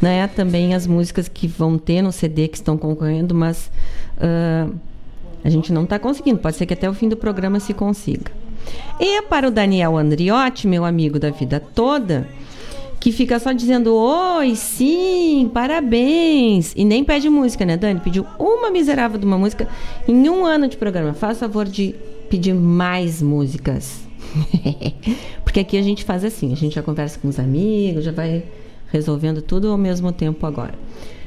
né, 0.00 0.26
também 0.28 0.74
as 0.74 0.86
músicas 0.86 1.28
que 1.28 1.46
vão 1.46 1.78
ter 1.78 2.02
no 2.02 2.12
CD 2.12 2.48
que 2.48 2.56
estão 2.56 2.76
concorrendo, 2.76 3.34
mas 3.34 3.70
uh, 4.18 4.74
a 5.42 5.48
gente 5.48 5.72
não 5.72 5.84
está 5.84 5.98
conseguindo. 5.98 6.38
Pode 6.38 6.56
ser 6.56 6.66
que 6.66 6.74
até 6.74 6.88
o 6.88 6.94
fim 6.94 7.08
do 7.08 7.16
programa 7.16 7.60
se 7.60 7.72
consiga. 7.72 8.30
E 8.98 9.22
para 9.22 9.48
o 9.48 9.50
Daniel 9.50 9.96
Andriotti, 9.96 10.66
meu 10.66 10.84
amigo 10.84 11.18
da 11.18 11.30
vida 11.30 11.60
toda, 11.60 12.28
que 13.00 13.12
fica 13.12 13.38
só 13.38 13.52
dizendo 13.52 13.94
oi, 13.94 14.54
sim, 14.54 15.50
parabéns. 15.52 16.72
E 16.76 16.84
nem 16.84 17.04
pede 17.04 17.28
música, 17.28 17.64
né, 17.64 17.76
Dani? 17.76 18.00
Pediu 18.00 18.26
uma 18.38 18.70
miserável 18.70 19.18
de 19.18 19.26
uma 19.26 19.36
música 19.36 19.68
em 20.08 20.28
um 20.28 20.44
ano 20.46 20.68
de 20.68 20.76
programa. 20.76 21.12
Faz 21.12 21.38
favor 21.38 21.66
de 21.66 21.94
pedir 22.30 22.54
mais 22.54 23.20
músicas. 23.20 24.00
Porque 25.44 25.60
aqui 25.60 25.76
a 25.76 25.82
gente 25.82 26.04
faz 26.04 26.24
assim, 26.24 26.52
a 26.52 26.56
gente 26.56 26.74
já 26.74 26.82
conversa 26.82 27.18
com 27.18 27.28
os 27.28 27.38
amigos, 27.38 28.04
já 28.04 28.12
vai 28.12 28.44
resolvendo 28.90 29.42
tudo 29.42 29.70
ao 29.70 29.76
mesmo 29.76 30.12
tempo 30.12 30.46
agora. 30.46 30.74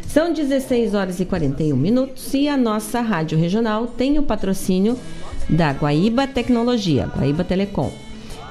São 0.08 0.34
16 0.34 0.94
horas 0.94 1.20
e 1.20 1.26
41 1.26 1.76
minutos 1.76 2.34
e 2.34 2.48
a 2.48 2.56
nossa 2.56 3.02
rádio 3.02 3.38
regional 3.38 3.88
tem 3.88 4.18
o 4.18 4.24
patrocínio 4.24 4.98
da 5.50 5.72
Guaíba 5.72 6.28
Tecnologia, 6.28 7.10
Guaíba 7.16 7.44
Telecom 7.44 7.92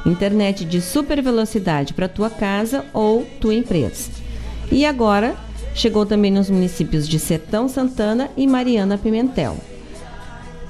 internet 0.07 0.65
de 0.65 0.81
super 0.81 1.21
velocidade 1.23 1.93
para 1.93 2.09
tua 2.09 2.31
casa 2.31 2.85
ou 2.93 3.25
tua 3.41 3.55
empresa. 3.55 4.11
E 4.71 4.85
agora 4.87 5.37
chegou 5.75 6.07
também 6.07 6.31
nos 6.31 6.49
municípios 6.49 7.09
de 7.09 7.19
Sertão 7.19 7.69
Santana 7.69 8.31
e 8.37 8.47
Mariana 8.47 8.97
Pimentel, 8.97 9.57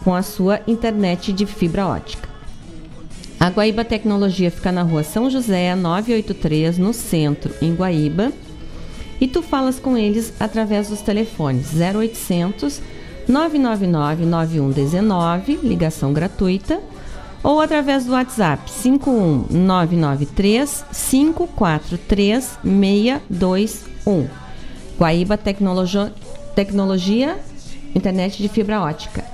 com 0.02 0.14
a 0.14 0.22
sua 0.22 0.60
internet 0.66 1.32
de 1.32 1.46
fibra 1.46 1.86
ótica. 1.86 2.28
A 3.38 3.50
Guaíba 3.50 3.84
Tecnologia 3.84 4.50
fica 4.50 4.72
na 4.72 4.82
rua 4.82 5.02
São 5.02 5.28
José, 5.28 5.74
983, 5.74 6.78
no 6.78 6.92
centro, 6.92 7.54
em 7.60 7.74
Guaíba. 7.74 8.32
E 9.20 9.26
tu 9.26 9.42
falas 9.42 9.78
com 9.78 9.96
eles 9.96 10.32
através 10.40 10.88
dos 10.88 11.00
telefones 11.00 11.68
0800 11.74 12.80
999 13.28 14.24
9119, 14.24 15.58
ligação 15.62 16.12
gratuita, 16.12 16.80
ou 17.42 17.60
através 17.60 18.06
do 18.06 18.12
WhatsApp 18.12 18.70
51993 18.70 20.84
543 20.92 22.58
621. 22.62 24.28
Guaíba 24.98 25.36
Tecnologia, 25.36 26.12
Tecnologia 26.54 27.38
Internet 27.94 28.42
de 28.42 28.48
Fibra 28.48 28.80
Ótica. 28.80 29.24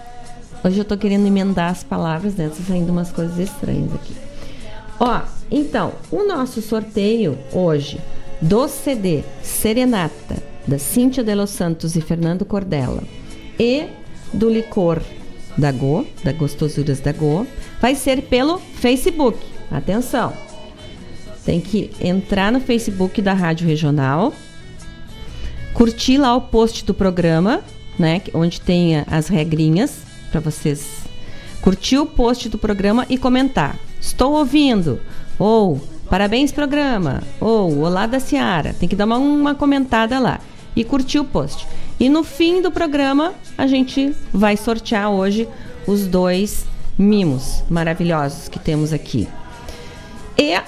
Hoje 0.64 0.78
eu 0.78 0.84
tô 0.84 0.96
querendo 0.96 1.26
emendar 1.26 1.70
as 1.70 1.82
palavras, 1.82 2.36
né? 2.36 2.48
Tá 2.48 2.62
saindo 2.66 2.90
umas 2.90 3.10
coisas 3.10 3.38
estranhas 3.38 3.92
aqui. 3.94 4.14
Ó, 5.00 5.20
então, 5.50 5.92
o 6.10 6.24
nosso 6.24 6.62
sorteio 6.62 7.38
hoje 7.52 8.00
do 8.40 8.68
CD 8.68 9.24
Serenata 9.42 10.36
da 10.66 10.78
Cíntia 10.78 11.24
de 11.24 11.34
Los 11.34 11.50
Santos 11.50 11.96
e 11.96 12.00
Fernando 12.00 12.44
Cordella 12.44 13.02
e 13.58 13.86
do 14.32 14.48
licor 14.48 15.00
da 15.56 15.70
Go, 15.70 16.06
da 16.24 16.32
Gostosuras 16.32 17.00
da 17.00 17.12
Go, 17.12 17.46
vai 17.80 17.94
ser 17.94 18.22
pelo 18.22 18.58
Facebook. 18.58 19.38
Atenção! 19.70 20.32
Tem 21.44 21.60
que 21.60 21.90
entrar 22.00 22.52
no 22.52 22.60
Facebook 22.60 23.20
da 23.20 23.34
Rádio 23.34 23.66
Regional, 23.66 24.32
curtir 25.74 26.18
lá 26.18 26.34
o 26.36 26.40
post 26.40 26.84
do 26.84 26.94
programa, 26.94 27.62
né, 27.98 28.22
onde 28.32 28.60
tem 28.60 29.04
as 29.06 29.28
regrinhas 29.28 30.02
para 30.30 30.40
vocês 30.40 31.02
curtir 31.62 31.96
o 31.96 32.04
post 32.04 32.48
do 32.48 32.58
programa 32.58 33.06
e 33.08 33.16
comentar. 33.16 33.78
Estou 34.00 34.32
ouvindo 34.32 35.00
ou 35.38 35.80
parabéns 36.10 36.50
programa 36.50 37.22
ou 37.40 37.78
olá 37.78 38.06
da 38.06 38.18
Seara. 38.18 38.74
Tem 38.74 38.88
que 38.88 38.96
dar 38.96 39.04
uma, 39.04 39.16
uma 39.16 39.54
comentada 39.54 40.18
lá 40.18 40.40
e 40.74 40.82
curtir 40.84 41.20
o 41.20 41.24
post. 41.24 41.66
E 42.02 42.08
no 42.08 42.24
fim 42.24 42.60
do 42.60 42.72
programa, 42.72 43.32
a 43.56 43.64
gente 43.64 44.12
vai 44.32 44.56
sortear 44.56 45.08
hoje 45.08 45.48
os 45.86 46.04
dois 46.04 46.66
mimos 46.98 47.62
maravilhosos 47.70 48.48
que 48.48 48.58
temos 48.58 48.92
aqui. 48.92 49.28
E 50.36 50.60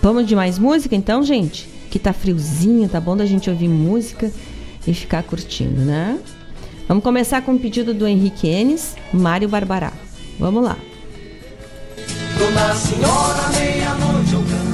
vamos 0.00 0.28
de 0.28 0.36
mais 0.36 0.56
música 0.56 0.94
então, 0.94 1.24
gente? 1.24 1.68
Que 1.90 1.98
tá 1.98 2.12
friozinho, 2.12 2.88
tá 2.88 3.00
bom 3.00 3.16
da 3.16 3.26
gente 3.26 3.50
ouvir 3.50 3.66
música 3.66 4.30
e 4.86 4.94
ficar 4.94 5.24
curtindo, 5.24 5.80
né? 5.80 6.16
Vamos 6.86 7.02
começar 7.02 7.42
com 7.42 7.54
o 7.54 7.58
pedido 7.58 7.92
do 7.92 8.06
Henrique 8.06 8.46
Enes, 8.46 8.94
Mário 9.12 9.48
Barbará. 9.48 9.92
Vamos 10.38 10.62
lá. 10.62 10.76
Dona 12.38 12.74
Senhora, 12.76 13.48
meia-noite 13.58 14.34
eu 14.34 14.42
canto. 14.42 14.67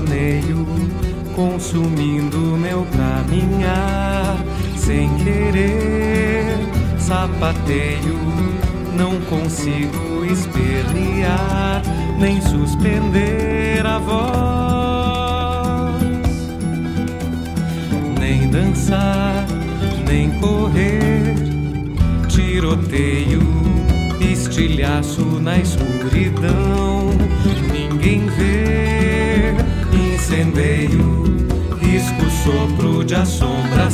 devaneio 0.00 0.66
consumindo 1.36 2.43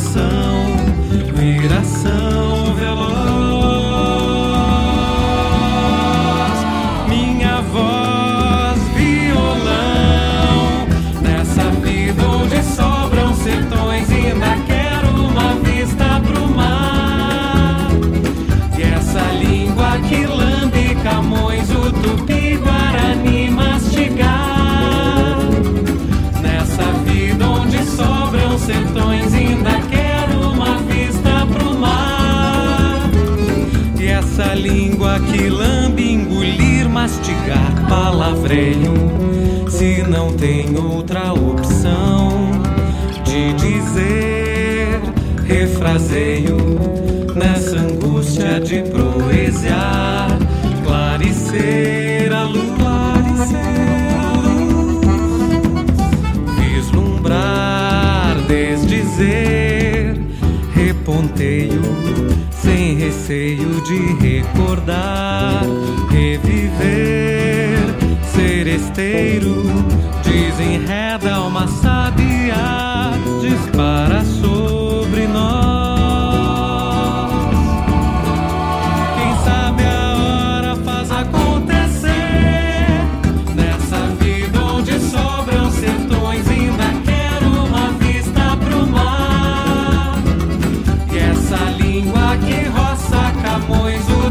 migração, 0.01 0.77
migração 1.37 2.75
veloz. 2.75 3.60
língua 34.71 35.19
que 35.19 35.49
lambe, 35.49 36.13
engolir, 36.13 36.89
mastigar 36.89 37.89
palavreio, 37.89 38.95
se 39.69 40.03
não 40.05 40.33
tem 40.33 40.77
outra 40.77 41.33
opção 41.33 42.51
de 43.25 43.53
dizer 43.55 45.01
refraseio 45.45 46.57
nessa 47.35 47.79
angústia 47.79 48.61
de 48.61 48.83
proesear, 48.83 50.39
clarecer 50.85 52.33
a 52.33 52.45
luz, 52.45 52.71
vislumbrar, 56.59 58.37
desdizer, 58.47 60.21
reponteio 60.75 62.21
sem 62.63 62.95
receio 62.97 63.81
de 63.83 63.99
recordar, 64.21 65.63
reviver, 66.11 67.79
ser 68.33 68.67
esteiro, 68.67 69.63
desenreda 70.23 71.41
uma 71.41 71.67
sabiá, 71.67 73.13
dispara. 73.41 74.21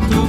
tudo. 0.08 0.29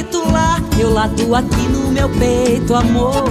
grito 0.00 0.30
lá, 0.30 0.58
eu 0.78 0.90
lado 0.92 1.34
aqui 1.34 1.68
no 1.68 1.90
meu 1.90 2.08
peito, 2.08 2.74
amor. 2.74 3.24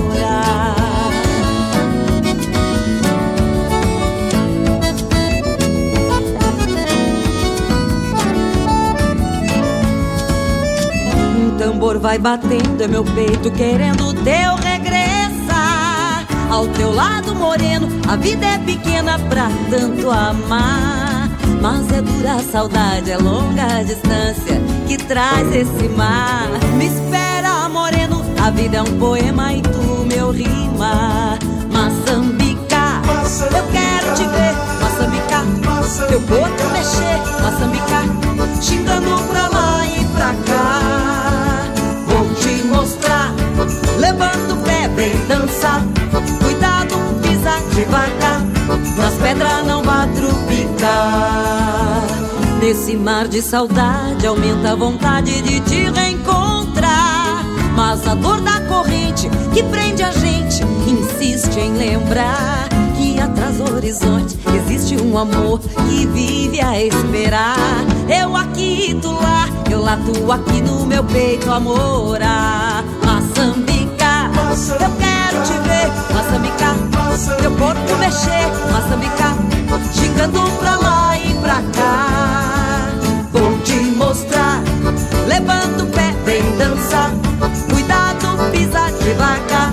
Um 11.38 11.57
tambor 11.57 11.97
vai 11.97 12.20
batendo, 12.20 12.84
em 12.84 12.88
meu 12.88 13.03
peito 13.03 13.49
querendo 13.51 14.13
teu 14.13 14.55
regressar. 14.61 16.28
Ao 16.51 16.67
teu 16.67 16.93
lado 16.93 17.34
moreno, 17.34 17.88
a 18.07 18.15
vida 18.15 18.45
é 18.45 18.57
pequena 18.59 19.17
pra 19.17 19.49
tanto 19.72 20.09
amar. 20.11 21.30
Mas 21.61 21.91
é 21.91 22.01
dura 22.01 22.36
a 22.36 22.39
saudade, 22.39 23.11
é 23.11 23.17
longa 23.17 23.80
a 23.80 23.84
distância 23.84 24.68
que 24.89 24.97
traz 24.97 25.47
esse 25.53 25.87
mar. 25.89 26.49
Me 26.75 26.87
espera, 26.87 27.69
moreno, 27.69 28.25
a 28.43 28.49
vida 28.49 28.77
é 28.77 28.81
um 28.81 28.97
poema 28.97 29.53
e 29.53 29.61
tu 29.61 30.07
meu 30.07 30.31
rima. 30.31 31.37
Maçambica, 31.71 32.99
eu 33.55 33.63
quero 33.71 34.15
te 34.15 34.23
ver, 34.23 34.55
Maçambica, 34.81 35.45
teu 36.07 36.19
corpo 36.21 36.69
mexer, 36.73 37.21
Maçambica, 37.39 38.01
xingando 38.63 39.23
pra 39.25 39.47
lá 39.49 39.85
e 39.85 40.03
pra 40.05 40.33
cá. 40.51 40.81
Vou 42.07 42.27
te 42.33 42.63
mostrar, 42.63 43.31
levanta 43.99 44.53
o 44.55 44.57
pé, 44.63 44.87
vem 44.95 45.15
dançar. 45.27 45.83
Cuidado, 46.41 46.95
pisa 47.21 47.59
devagar, 47.75 48.41
nas 48.97 49.13
pedras 49.13 49.67
não 49.67 49.83
vá 49.83 50.07
trupicar. 50.15 51.59
Nesse 52.60 52.97
mar 52.97 53.26
de 53.28 53.41
saudade 53.41 54.28
aumenta 54.28 54.74
a 54.74 54.76
vontade 54.76 55.41
de 55.41 55.62
te 55.62 55.89
reencontrar. 55.89 57.45
Mas 57.74 58.05
a 58.05 58.14
dor 58.16 58.41
da 58.41 58.60
corrente 58.62 59.30
que 59.53 59.64
prende 59.64 60.03
a 60.03 60.12
gente 60.12 60.62
insiste 60.86 61.57
em 61.57 61.72
lembrar 61.74 62.68
que 62.97 63.18
atrás 63.18 63.55
do 63.57 63.74
horizonte 63.74 64.38
existe 64.53 65.01
um 65.01 65.18
amor 65.18 65.60
que 65.60 66.05
vive 66.07 66.60
a 66.60 66.84
esperar. 66.84 67.55
Eu 68.10 68.36
aqui, 68.36 68.97
tu 69.01 69.10
lá, 69.14 69.47
eu 69.72 69.82
lá, 69.82 69.97
tu 69.97 70.30
aqui 70.30 70.62
no 70.62 70.86
meu 70.86 71.03
peito, 71.05 71.49
amor. 71.49 72.20
Ah, 72.22 72.84
Maçambica, 73.05 74.30
eu 74.82 74.91
quero 74.97 75.43
te 75.43 75.53
ver, 75.66 76.14
Maçambica, 76.14 76.76
teu 77.41 77.51
corpo 77.51 77.97
mexer, 77.97 78.51
Maçambica, 78.70 79.34
xingando 79.93 80.41
pra 80.60 80.76
lá 80.76 81.18
e 81.18 81.34
pra 81.36 81.62
cá. 81.74 82.18
Mostrar, 84.10 84.64
levanta 85.28 85.84
o 85.84 85.88
pé, 85.91 86.16
vem 86.26 86.41
dançar. 86.57 87.12
Cuidado, 87.72 88.49
pisa 88.51 88.89
devagar, 89.03 89.72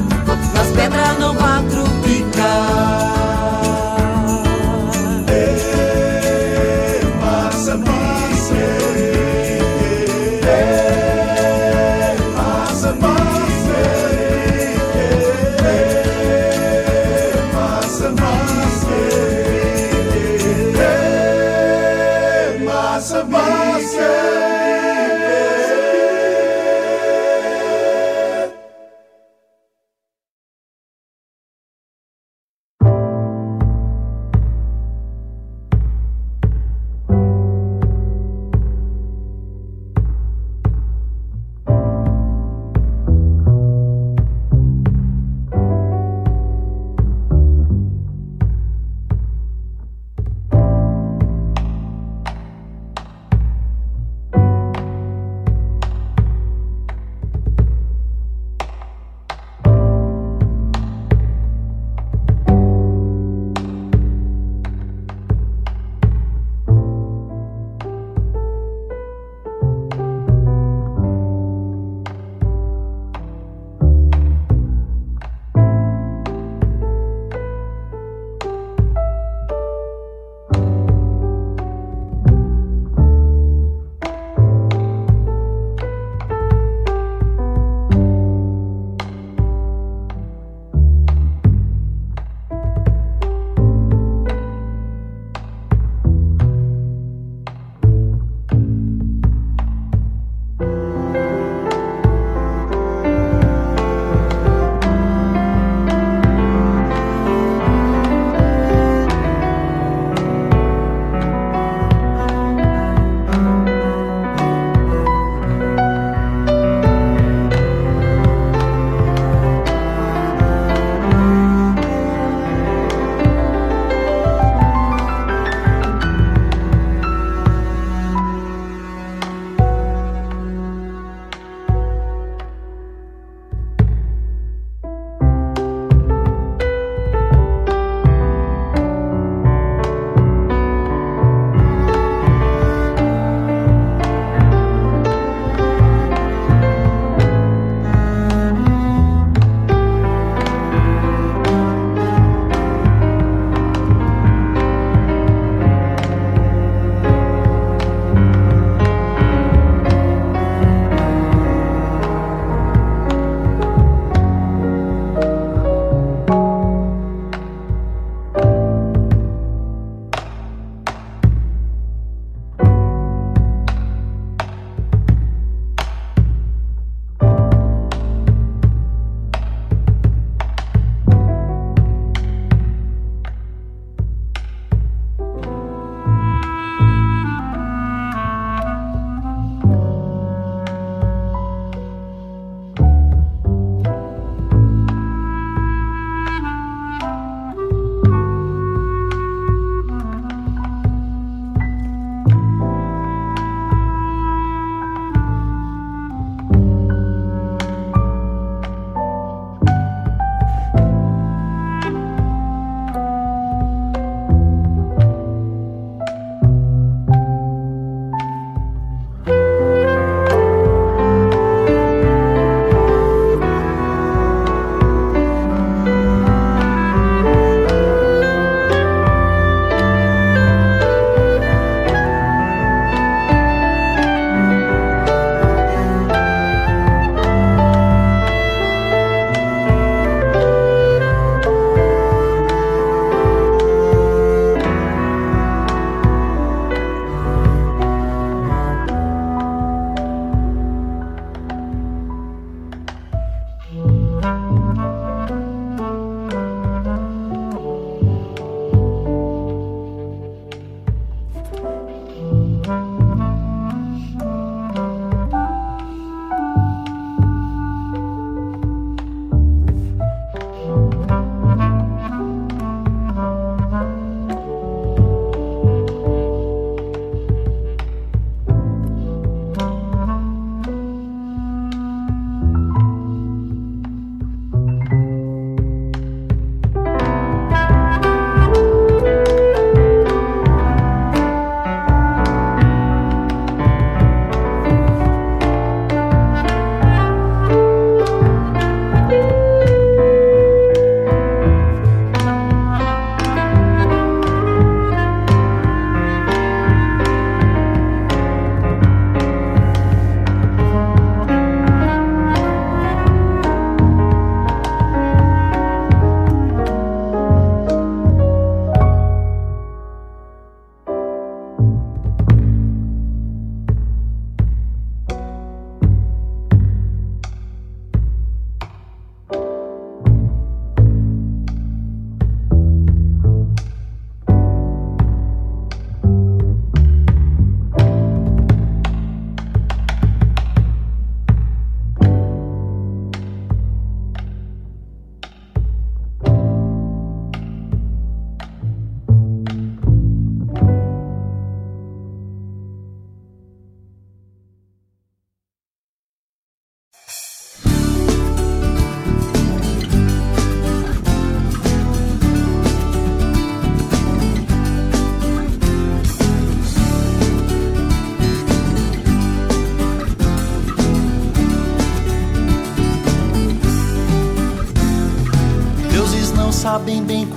nas 0.55 0.69
pedras 0.77 1.19
não 1.19 1.26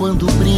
quando 0.00 0.24
brincam. 0.24 0.49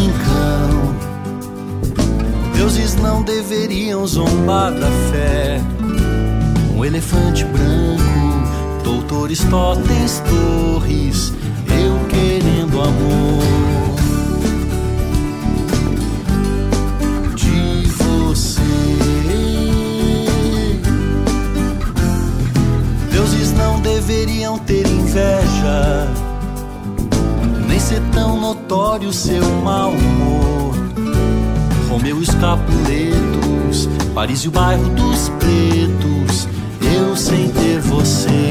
Seu 29.12 29.44
mau 29.62 29.90
humor. 29.90 30.74
Romeu 31.88 32.18
e 32.18 32.22
os 32.22 32.34
Capuletos, 32.34 33.88
Paris 34.14 34.40
e 34.40 34.48
o 34.48 34.50
bairro 34.50 34.88
dos 34.90 35.28
pretos, 35.28 36.48
eu 36.80 37.14
sem 37.14 37.48
ter 37.50 37.80
você. 37.80 38.41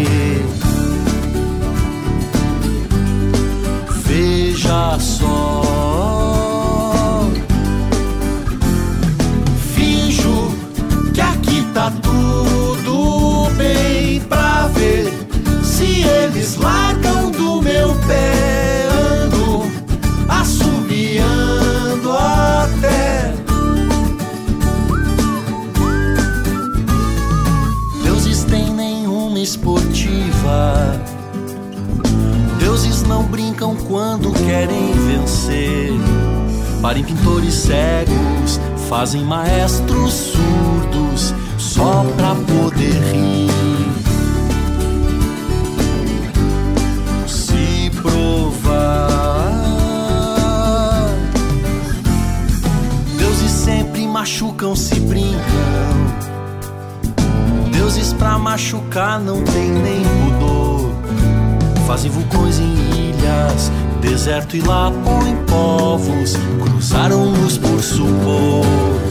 Parem 36.82 37.04
pintores 37.04 37.54
cegos, 37.54 38.60
fazem 38.90 39.24
maestros 39.24 40.14
surdos 40.14 41.34
só 41.60 42.04
pra 42.18 42.34
poder 42.34 43.00
rir. 43.14 43.52
Se 47.28 47.92
provar, 48.02 49.48
deuses 53.16 53.52
sempre 53.52 54.08
machucam, 54.08 54.76
se 54.76 55.00
brincam. 55.02 55.38
Deuses 57.72 58.12
pra 58.14 58.40
machucar 58.40 59.20
não 59.20 59.44
tem 59.44 59.70
nem 59.70 60.02
pudor. 60.04 60.92
Fazem 61.86 62.10
vulcões 62.10 62.58
em 62.60 62.74
ilhas, 63.10 63.72
deserto 64.02 64.58
e 64.58 64.62
lá 64.62 64.92
põem 64.92 65.36
povos. 65.46 66.36
Cruzaram-nos 66.64 67.58
por 67.58 67.82
supor. 67.82 69.11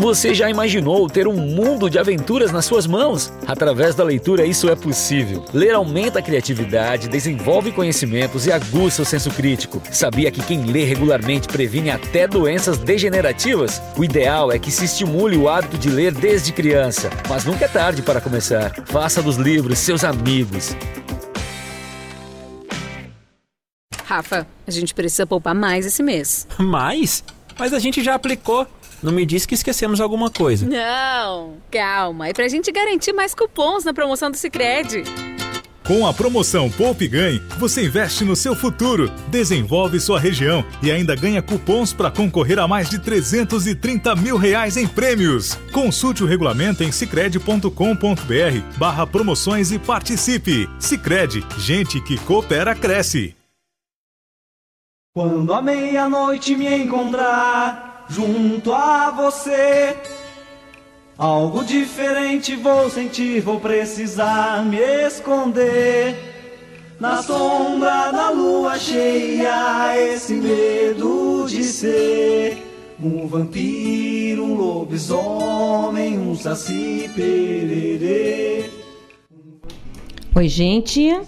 Você 0.00 0.34
já 0.34 0.48
imaginou 0.48 1.10
ter 1.10 1.28
um 1.28 1.36
mundo 1.36 1.90
de 1.90 1.98
aventuras 1.98 2.50
nas 2.50 2.64
suas 2.64 2.86
mãos? 2.86 3.30
Através 3.46 3.94
da 3.94 4.02
leitura, 4.02 4.46
isso 4.46 4.66
é 4.70 4.74
possível. 4.74 5.44
Ler 5.52 5.74
aumenta 5.74 6.20
a 6.20 6.22
criatividade, 6.22 7.06
desenvolve 7.06 7.70
conhecimentos 7.70 8.46
e 8.46 8.50
aguça 8.50 9.02
o 9.02 9.04
senso 9.04 9.30
crítico. 9.30 9.82
Sabia 9.92 10.30
que 10.30 10.42
quem 10.42 10.64
lê 10.64 10.84
regularmente 10.84 11.48
previne 11.48 11.90
até 11.90 12.26
doenças 12.26 12.78
degenerativas? 12.78 13.82
O 13.94 14.02
ideal 14.02 14.50
é 14.50 14.58
que 14.58 14.70
se 14.70 14.86
estimule 14.86 15.36
o 15.36 15.50
hábito 15.50 15.76
de 15.76 15.90
ler 15.90 16.14
desde 16.14 16.50
criança, 16.50 17.10
mas 17.28 17.44
nunca 17.44 17.66
é 17.66 17.68
tarde 17.68 18.00
para 18.00 18.22
começar. 18.22 18.72
Faça 18.86 19.22
dos 19.22 19.36
livros 19.36 19.78
seus 19.80 20.02
amigos. 20.02 20.74
Rafa, 24.06 24.46
a 24.66 24.70
gente 24.70 24.94
precisa 24.94 25.26
poupar 25.26 25.54
mais 25.54 25.84
esse 25.84 26.02
mês. 26.02 26.46
Mais? 26.58 27.22
Mas 27.58 27.74
a 27.74 27.78
gente 27.78 28.02
já 28.02 28.14
aplicou. 28.14 28.66
Não 29.02 29.12
me 29.12 29.24
disse 29.24 29.48
que 29.48 29.54
esquecemos 29.54 30.00
alguma 30.00 30.30
coisa. 30.30 30.66
Não, 30.66 31.54
calma. 31.70 32.28
É 32.28 32.32
pra 32.32 32.48
gente 32.48 32.70
garantir 32.70 33.12
mais 33.12 33.34
cupons 33.34 33.84
na 33.84 33.94
promoção 33.94 34.30
do 34.30 34.36
Cicred. 34.36 35.04
Com 35.90 36.06
a 36.06 36.14
promoção 36.14 36.70
Poupe 36.70 37.08
Ganhe, 37.08 37.42
você 37.58 37.86
investe 37.86 38.24
no 38.24 38.36
seu 38.36 38.54
futuro, 38.54 39.10
desenvolve 39.26 39.98
sua 39.98 40.20
região 40.20 40.64
e 40.80 40.88
ainda 40.88 41.16
ganha 41.16 41.42
cupons 41.42 41.92
para 41.92 42.12
concorrer 42.12 42.60
a 42.60 42.68
mais 42.68 42.88
de 42.88 43.00
330 43.00 44.14
mil 44.14 44.36
reais 44.36 44.76
em 44.76 44.86
prêmios. 44.86 45.56
Consulte 45.72 46.22
o 46.22 46.26
regulamento 46.26 46.84
em 46.84 46.92
cicred.com.br 46.92 47.70
barra 48.78 49.04
promoções 49.04 49.72
e 49.72 49.80
participe. 49.80 50.70
Cicred, 50.78 51.44
gente 51.58 52.00
que 52.00 52.16
coopera, 52.18 52.72
cresce. 52.76 53.34
Quando 55.12 55.52
a 55.52 55.60
meia-noite 55.60 56.54
me 56.54 56.72
encontrar 56.72 57.89
junto 58.10 58.72
a 58.72 59.12
você, 59.12 59.96
algo 61.16 61.64
diferente 61.64 62.56
vou 62.56 62.90
sentir, 62.90 63.40
vou 63.40 63.60
precisar 63.60 64.64
me 64.64 64.78
esconder. 65.06 66.16
Na 66.98 67.22
sombra 67.22 68.10
da 68.10 68.30
lua 68.30 68.78
cheia, 68.78 69.96
esse 69.96 70.34
medo 70.34 71.46
de 71.48 71.62
ser 71.62 72.58
um 73.02 73.26
vampiro, 73.26 74.44
um 74.44 74.54
lobisomem, 74.54 76.18
um 76.18 76.34
saci 76.34 77.08
pererê. 77.14 78.64
Oi, 80.34 80.48
gente. 80.48 81.18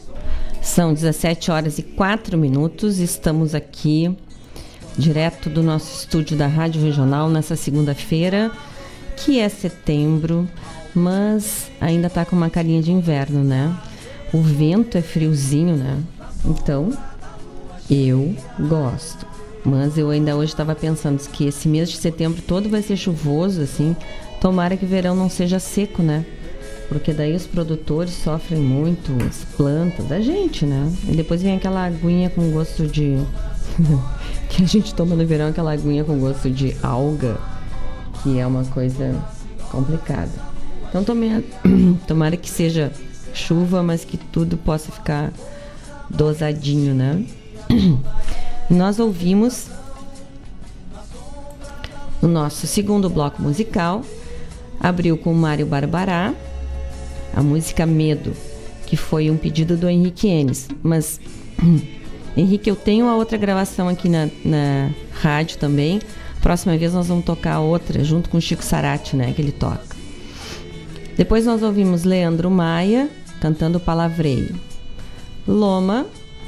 São 0.61 0.93
17 0.93 1.51
horas 1.51 1.79
e 1.79 1.83
4 1.83 2.37
minutos. 2.37 2.99
Estamos 2.99 3.55
aqui, 3.55 4.15
direto 4.97 5.49
do 5.49 5.63
nosso 5.63 6.01
estúdio 6.01 6.37
da 6.37 6.47
Rádio 6.47 6.83
Regional, 6.83 7.29
nessa 7.29 7.57
segunda-feira, 7.57 8.51
que 9.17 9.39
é 9.39 9.49
setembro, 9.49 10.49
mas 10.95 11.71
ainda 11.81 12.11
tá 12.11 12.25
com 12.25 12.37
uma 12.37 12.51
carinha 12.51 12.83
de 12.83 12.93
inverno, 12.93 13.43
né? 13.43 13.75
O 14.33 14.41
vento 14.41 14.97
é 14.97 15.03
friozinho, 15.03 15.77
né? 15.77 15.99
Então, 16.45 16.91
eu 17.91 18.35
gosto. 18.59 19.27
Mas 19.65 19.97
eu 19.97 20.11
ainda 20.11 20.37
hoje 20.37 20.53
estava 20.53 20.75
pensando 20.75 21.19
que 21.31 21.47
esse 21.47 21.69
mês 21.69 21.91
de 21.91 21.97
setembro 21.97 22.43
todo 22.43 22.69
vai 22.69 22.83
ser 22.83 22.97
chuvoso, 22.97 23.61
assim. 23.61 23.95
Tomara 24.41 24.77
que 24.77 24.85
o 24.85 24.89
verão 24.89 25.15
não 25.15 25.31
seja 25.31 25.59
seco, 25.59 26.03
né? 26.03 26.25
Porque 26.93 27.15
daí 27.15 27.35
os 27.35 27.47
produtores 27.47 28.13
sofrem 28.13 28.61
muito, 28.61 29.13
as 29.27 29.47
plantas, 29.57 30.13
a 30.13 30.21
gente, 30.21 30.67
né? 30.67 30.93
E 31.09 31.17
depois 31.17 31.41
vem 31.41 31.57
aquela 31.57 31.87
aguinha 31.87 32.29
com 32.29 32.51
gosto 32.51 32.87
de. 32.87 33.17
que 34.51 34.63
a 34.63 34.67
gente 34.67 34.95
toma 34.95 35.17
no 35.17 35.27
verão, 35.27 35.49
aquela 35.49 35.73
aguinha 35.73 36.05
com 36.05 36.19
gosto 36.19 36.51
de 36.51 36.77
alga, 36.83 37.39
que 38.23 38.39
é 38.39 38.47
uma 38.47 38.63
coisa 38.67 39.19
complicada. 39.71 40.31
Então 40.87 41.03
tomara, 41.03 41.43
tomara 42.07 42.37
que 42.37 42.51
seja 42.51 42.93
chuva, 43.33 43.83
mas 43.83 44.05
que 44.05 44.19
tudo 44.19 44.59
possa 44.59 44.93
ficar 44.93 45.33
dosadinho, 46.11 46.95
né? 46.95 47.25
Nós 48.69 48.99
ouvimos 48.99 49.69
o 52.21 52.27
nosso 52.27 52.67
segundo 52.67 53.09
bloco 53.09 53.41
musical, 53.41 54.05
abriu 54.79 55.17
com 55.17 55.33
Mário 55.33 55.65
Barbará, 55.65 56.35
a 57.35 57.43
música 57.43 57.87
Medo, 57.87 58.33
que 58.87 58.97
foi 58.97 59.31
um 59.31 59.37
pedido 59.37 59.77
do 59.77 59.89
Henrique 59.89 60.29
Enes. 60.29 60.69
Mas, 60.83 61.21
Henrique, 62.37 62.69
eu 62.69 62.77
tenho 62.77 63.07
a 63.09 63.17
outra 63.17 63.39
gravação 63.39 63.89
aqui 63.89 64.09
na, 64.09 64.29
na 64.45 64.91
rádio 65.13 65.59
também. 65.59 66.01
Próxima 66.41 66.77
vez 66.77 66.93
nós 66.93 67.07
vamos 67.07 67.25
tocar 67.25 67.61
outra, 67.61 68.03
junto 68.03 68.29
com 68.29 68.39
o 68.39 68.41
Chico 68.41 68.65
Sarati, 68.65 69.17
né, 69.17 69.33
que 69.33 69.41
ele 69.41 69.53
toca. 69.53 69.97
Depois 71.17 71.45
nós 71.45 71.63
ouvimos 71.63 72.05
Leandro 72.05 72.51
Maia 72.51 73.09
cantando 73.41 73.79
Palavreio. 73.79 74.55
Loma 75.47 76.07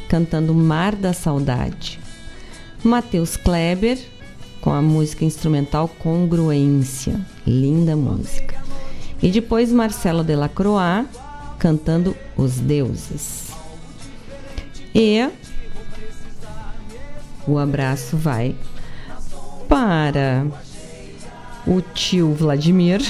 cantando 0.09 0.55
Mar 0.55 0.95
da 0.95 1.13
Saudade. 1.13 1.99
Matheus 2.83 3.37
Kleber 3.37 3.99
com 4.61 4.73
a 4.73 4.81
música 4.81 5.25
instrumental 5.25 5.89
Congruência. 5.89 7.21
Linda 7.47 7.95
música. 7.97 8.64
E 9.25 9.31
depois 9.31 9.73
Marcelo 9.73 10.23
Delacroix 10.23 11.07
cantando 11.59 12.15
Os 12.37 12.61
Deuses. 12.61 13.53
E 14.95 15.27
o 17.47 17.57
abraço 17.57 18.19
vai 18.19 18.55
para 19.67 20.45
o 21.67 21.81
tio 21.81 22.35
Vladimir, 22.35 23.01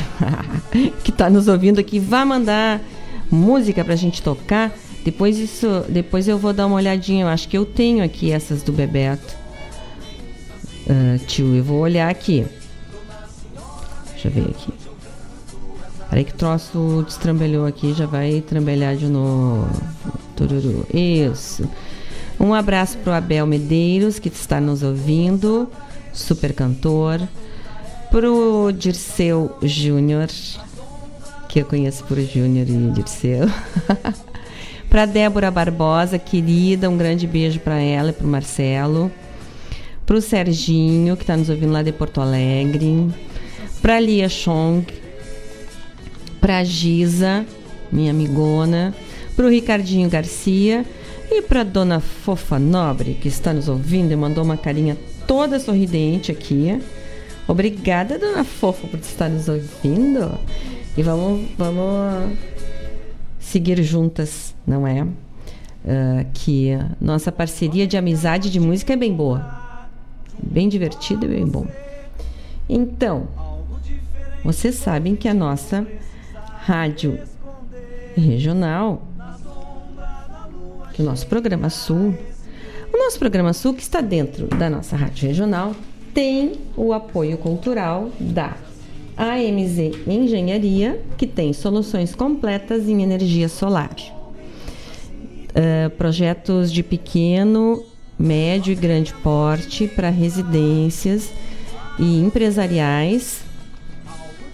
que 1.02 1.10
está 1.10 1.28
nos 1.28 1.48
ouvindo 1.48 1.80
aqui, 1.80 1.98
vai 1.98 2.24
mandar 2.24 2.80
música 3.28 3.82
para 3.82 3.94
a 3.94 3.96
gente 3.96 4.22
tocar. 4.22 4.72
Depois 5.04 5.36
isso, 5.36 5.84
depois 5.88 6.28
eu 6.28 6.38
vou 6.38 6.52
dar 6.52 6.66
uma 6.66 6.76
olhadinha. 6.76 7.24
Eu 7.24 7.28
acho 7.28 7.48
que 7.48 7.58
eu 7.58 7.66
tenho 7.66 8.04
aqui 8.04 8.30
essas 8.30 8.62
do 8.62 8.72
Bebeto. 8.72 9.34
Uh, 10.86 11.18
tio, 11.26 11.56
eu 11.56 11.64
vou 11.64 11.80
olhar 11.80 12.08
aqui. 12.08 12.46
Deixa 14.12 14.28
eu 14.28 14.30
ver 14.30 14.50
aqui. 14.50 14.83
Peraí 16.14 16.24
que 16.24 16.34
troço 16.34 17.02
destrambelhou 17.04 17.66
aqui, 17.66 17.92
já 17.92 18.06
vai 18.06 18.40
trambelhar 18.40 18.94
de 18.94 19.06
novo. 19.06 19.68
Isso. 20.94 21.68
Um 22.38 22.54
abraço 22.54 22.96
pro 22.98 23.12
Abel 23.12 23.44
Medeiros, 23.48 24.20
que 24.20 24.28
está 24.28 24.60
nos 24.60 24.84
ouvindo, 24.84 25.68
super 26.12 26.52
cantor. 26.52 27.20
Pro 28.12 28.70
Dirceu 28.70 29.58
Júnior, 29.60 30.28
que 31.48 31.60
eu 31.60 31.64
conheço 31.64 32.04
por 32.04 32.16
Júnior 32.20 32.68
e 32.68 32.92
Dirceu. 32.92 33.50
pra 34.88 35.06
Débora 35.06 35.50
Barbosa, 35.50 36.16
querida, 36.16 36.88
um 36.88 36.96
grande 36.96 37.26
beijo 37.26 37.58
para 37.58 37.80
ela 37.80 38.10
e 38.10 38.12
pro 38.12 38.28
Marcelo 38.28 39.10
para 40.06 40.14
o 40.14 40.20
Serginho, 40.20 41.16
que 41.16 41.24
está 41.24 41.36
nos 41.36 41.50
ouvindo 41.50 41.72
lá 41.72 41.82
de 41.82 41.90
Porto 41.90 42.20
Alegre, 42.20 43.10
para 43.82 43.98
Lia 43.98 44.28
Chong, 44.28 44.86
para 46.44 46.62
Giza, 46.62 47.46
minha 47.90 48.10
amigona, 48.10 48.94
para 49.34 49.46
o 49.46 49.48
Ricardinho 49.48 50.10
Garcia 50.10 50.84
e 51.30 51.40
para 51.40 51.62
Dona 51.62 52.00
Fofa 52.00 52.58
Nobre, 52.58 53.14
que 53.14 53.28
está 53.28 53.50
nos 53.50 53.66
ouvindo 53.66 54.12
e 54.12 54.16
mandou 54.16 54.44
uma 54.44 54.58
carinha 54.58 54.94
toda 55.26 55.58
sorridente 55.58 56.30
aqui. 56.30 56.78
Obrigada, 57.48 58.18
Dona 58.18 58.44
Fofa, 58.44 58.86
por 58.86 59.00
estar 59.00 59.30
nos 59.30 59.48
ouvindo. 59.48 60.38
E 60.98 61.02
vamos, 61.02 61.48
vamos 61.56 62.36
seguir 63.38 63.82
juntas, 63.82 64.54
não 64.66 64.86
é? 64.86 65.02
Uh, 65.02 66.26
que 66.34 66.72
nossa 67.00 67.32
parceria 67.32 67.86
de 67.86 67.96
amizade 67.96 68.50
de 68.50 68.60
música 68.60 68.92
é 68.92 68.96
bem 68.96 69.14
boa 69.14 69.64
bem 70.42 70.68
divertido 70.68 71.24
e 71.24 71.28
bem 71.28 71.46
bom. 71.46 71.66
Então, 72.68 73.28
vocês 74.44 74.74
sabem 74.74 75.16
que 75.16 75.26
a 75.26 75.32
nossa 75.32 75.86
rádio 76.64 77.18
regional, 78.16 79.02
que 80.94 81.02
o 81.02 81.04
nosso 81.04 81.26
programa 81.26 81.68
Sul, 81.68 82.14
o 82.90 82.96
nosso 82.96 83.18
programa 83.18 83.52
Sul 83.52 83.74
que 83.74 83.82
está 83.82 84.00
dentro 84.00 84.46
da 84.46 84.70
nossa 84.70 84.96
rádio 84.96 85.28
regional 85.28 85.74
tem 86.14 86.52
o 86.74 86.94
apoio 86.94 87.36
cultural 87.36 88.10
da 88.18 88.56
AMZ 89.14 90.06
Engenharia, 90.06 91.02
que 91.18 91.26
tem 91.26 91.52
soluções 91.52 92.14
completas 92.14 92.88
em 92.88 93.02
energia 93.02 93.48
solar. 93.48 93.94
Uh, 95.50 95.90
projetos 95.98 96.72
de 96.72 96.82
pequeno 96.82 97.84
médio 98.18 98.72
e 98.72 98.74
grande 98.74 99.12
porte 99.14 99.86
para 99.86 100.08
residências 100.08 101.30
e 101.98 102.20
empresariais 102.20 103.44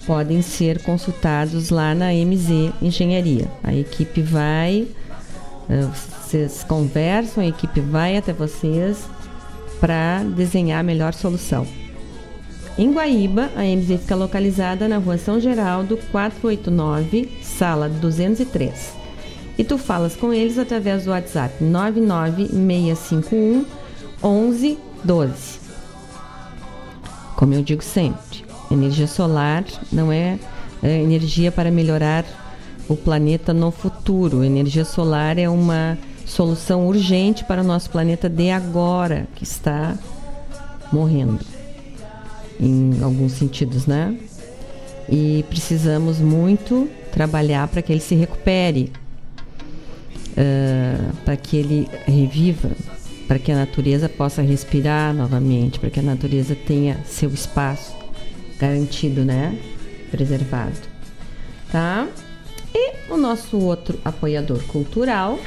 podem 0.06 0.42
ser 0.42 0.82
consultados 0.82 1.70
lá 1.70 1.94
na 1.94 2.12
MZ 2.12 2.72
Engenharia. 2.80 3.48
A 3.62 3.74
equipe 3.74 4.22
vai, 4.22 4.86
eh, 5.68 5.86
vocês 6.22 6.64
conversam, 6.64 7.42
a 7.42 7.46
equipe 7.46 7.80
vai 7.80 8.16
até 8.16 8.32
vocês 8.32 9.08
para 9.80 10.22
desenhar 10.24 10.80
a 10.80 10.84
melhor 10.84 11.14
solução. 11.14 11.66
Em 12.78 12.92
Guaíba, 12.92 13.50
a 13.56 13.64
MZ 13.64 14.00
fica 14.00 14.14
localizada 14.14 14.88
na 14.88 14.98
Rua 14.98 15.18
São 15.18 15.40
Geraldo, 15.40 15.98
489, 16.10 17.28
sala 17.42 17.88
203 17.88 19.00
e 19.60 19.64
tu 19.64 19.76
falas 19.76 20.16
com 20.16 20.32
eles 20.32 20.56
através 20.56 21.04
do 21.04 21.10
WhatsApp 21.10 21.62
99651 21.62 23.66
1112. 24.22 25.60
Como 27.36 27.52
eu 27.52 27.62
digo 27.62 27.84
sempre, 27.84 28.42
energia 28.70 29.06
solar 29.06 29.64
não 29.92 30.12
é, 30.12 30.38
é 30.82 31.02
energia 31.02 31.50
para 31.50 31.70
melhorar 31.70 32.24
o 32.88 32.96
planeta 32.96 33.52
no 33.52 33.70
futuro. 33.70 34.44
Energia 34.44 34.84
solar 34.84 35.38
é 35.38 35.48
uma 35.48 35.98
solução 36.26 36.86
urgente 36.86 37.44
para 37.44 37.62
o 37.62 37.64
nosso 37.64 37.90
planeta 37.90 38.28
de 38.28 38.50
agora, 38.50 39.26
que 39.34 39.44
está 39.44 39.96
morrendo. 40.92 41.40
Em 42.58 43.02
alguns 43.02 43.32
sentidos, 43.32 43.86
né? 43.86 44.16
E 45.08 45.44
precisamos 45.48 46.18
muito 46.18 46.88
trabalhar 47.10 47.66
para 47.68 47.82
que 47.82 47.92
ele 47.92 48.00
se 48.00 48.14
recupere 48.14 48.92
uh, 50.30 51.16
para 51.24 51.36
que 51.36 51.56
ele 51.56 51.88
reviva, 52.06 52.70
para 53.26 53.38
que 53.38 53.50
a 53.50 53.56
natureza 53.56 54.08
possa 54.08 54.42
respirar 54.42 55.14
novamente, 55.14 55.78
para 55.78 55.90
que 55.90 56.00
a 56.00 56.02
natureza 56.02 56.54
tenha 56.54 56.98
seu 57.04 57.30
espaço 57.30 57.99
garantido, 58.60 59.24
né? 59.24 59.58
Preservado. 60.10 60.78
Tá? 61.72 62.06
E 62.74 63.12
o 63.12 63.16
nosso 63.16 63.58
outro 63.58 63.98
apoiador 64.04 64.62
cultural 64.64 65.38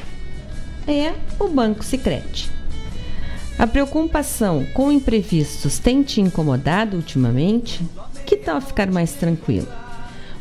é 0.87 1.13
o 1.39 1.47
Banco 1.47 1.83
Sicredi. 1.83 2.51
A 3.57 3.67
preocupação 3.67 4.65
com 4.73 4.91
imprevistos 4.91 5.77
tem 5.77 6.01
te 6.01 6.19
incomodado 6.19 6.97
ultimamente? 6.97 7.81
Que 8.25 8.35
tal 8.35 8.59
ficar 8.59 8.89
mais 8.91 9.13
tranquilo? 9.13 9.67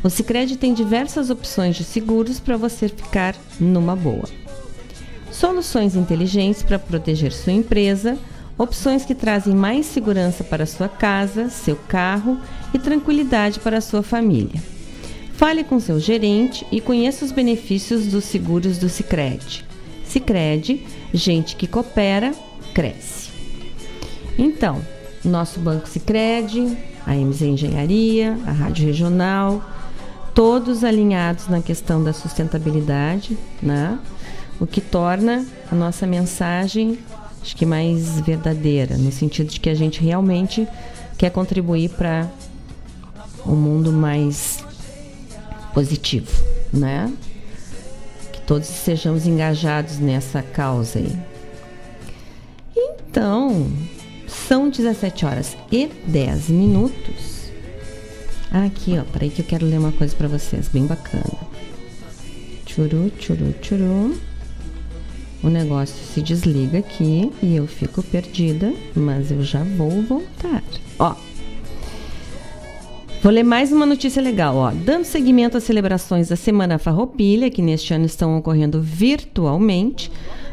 O 0.03 0.09
Sicredi 0.09 0.57
tem 0.57 0.73
diversas 0.73 1.29
opções 1.29 1.75
de 1.75 1.83
seguros 1.83 2.39
para 2.39 2.57
você 2.57 2.89
ficar 2.89 3.35
numa 3.59 3.95
boa. 3.95 4.27
Soluções 5.31 5.95
inteligentes 5.95 6.61
para 6.61 6.77
proteger 6.77 7.31
sua 7.31 7.53
empresa, 7.53 8.17
opções 8.57 9.05
que 9.05 9.15
trazem 9.15 9.55
mais 9.55 9.85
segurança 9.85 10.43
para 10.43 10.65
sua 10.65 10.87
casa, 10.87 11.49
seu 11.49 11.75
carro 11.75 12.37
e 12.73 12.79
tranquilidade 12.79 13.59
para 13.59 13.81
sua 13.81 14.03
família. 14.03 14.61
Fale 15.33 15.63
com 15.63 15.79
seu 15.79 15.99
gerente 15.99 16.65
e 16.71 16.79
conheça 16.79 17.25
os 17.25 17.31
benefícios 17.31 18.07
dos 18.07 18.25
seguros 18.25 18.77
do 18.77 18.87
Sicredi. 18.87 19.65
Sicredi, 20.05 20.85
gente 21.13 21.55
que 21.55 21.67
coopera, 21.67 22.31
cresce. 22.73 23.31
Então, 24.37 24.81
nosso 25.23 25.59
banco 25.59 25.87
Sicredi 25.87 26.77
a 27.05 27.13
MZ 27.13 27.41
Engenharia, 27.41 28.37
a 28.45 28.51
Rádio 28.51 28.85
Regional, 28.85 29.61
todos 30.33 30.83
alinhados 30.83 31.47
na 31.47 31.61
questão 31.61 32.03
da 32.03 32.13
sustentabilidade, 32.13 33.37
né? 33.61 33.99
O 34.59 34.67
que 34.67 34.79
torna 34.79 35.45
a 35.71 35.75
nossa 35.75 36.07
mensagem 36.07 36.97
acho 37.43 37.57
que 37.57 37.65
mais 37.65 38.21
verdadeira, 38.21 38.97
no 38.97 39.11
sentido 39.11 39.49
de 39.49 39.59
que 39.59 39.69
a 39.69 39.75
gente 39.75 40.01
realmente 40.01 40.65
quer 41.17 41.29
contribuir 41.29 41.89
para 41.89 42.31
um 43.45 43.53
mundo 43.53 43.91
mais 43.91 44.63
positivo, 45.73 46.31
né? 46.71 47.11
Que 48.31 48.39
todos 48.41 48.67
sejamos 48.67 49.27
engajados 49.27 49.99
nessa 49.99 50.41
causa 50.41 50.99
aí. 50.99 51.13
Então, 52.75 53.69
são 54.25 54.69
17 54.69 55.25
horas 55.25 55.57
e 55.69 55.87
10 56.07 56.47
minutos. 56.47 57.51
Aqui, 58.49 58.97
ó, 58.97 59.03
peraí 59.11 59.29
que 59.29 59.41
eu 59.41 59.45
quero 59.45 59.65
ler 59.65 59.79
uma 59.79 59.91
coisa 59.91 60.15
para 60.15 60.29
vocês, 60.29 60.69
bem 60.69 60.85
bacana. 60.85 61.37
Churu, 62.65 63.11
churu, 63.19 63.53
churu. 63.61 64.32
O 65.43 65.49
negócio 65.49 65.95
se 66.05 66.21
desliga 66.21 66.79
aqui 66.79 67.29
e 67.41 67.55
eu 67.55 67.67
fico 67.67 68.01
perdida, 68.01 68.73
mas 68.95 69.29
eu 69.29 69.43
já 69.43 69.63
vou 69.63 70.01
voltar. 70.01 70.63
Ó, 70.97 71.15
Vou 73.23 73.31
ler 73.31 73.43
mais 73.43 73.71
uma 73.71 73.85
notícia 73.85 74.21
legal, 74.21 74.57
ó. 74.57 74.71
Dando 74.71 75.05
seguimento 75.05 75.55
às 75.55 75.63
celebrações 75.63 76.27
da 76.27 76.35
Semana 76.35 76.77
Farroupilha, 76.77 77.49
que 77.49 77.61
neste 77.61 77.93
ano 77.93 78.05
estão 78.05 78.37
ocorrendo 78.37 78.81
virtualmente, 78.81 80.11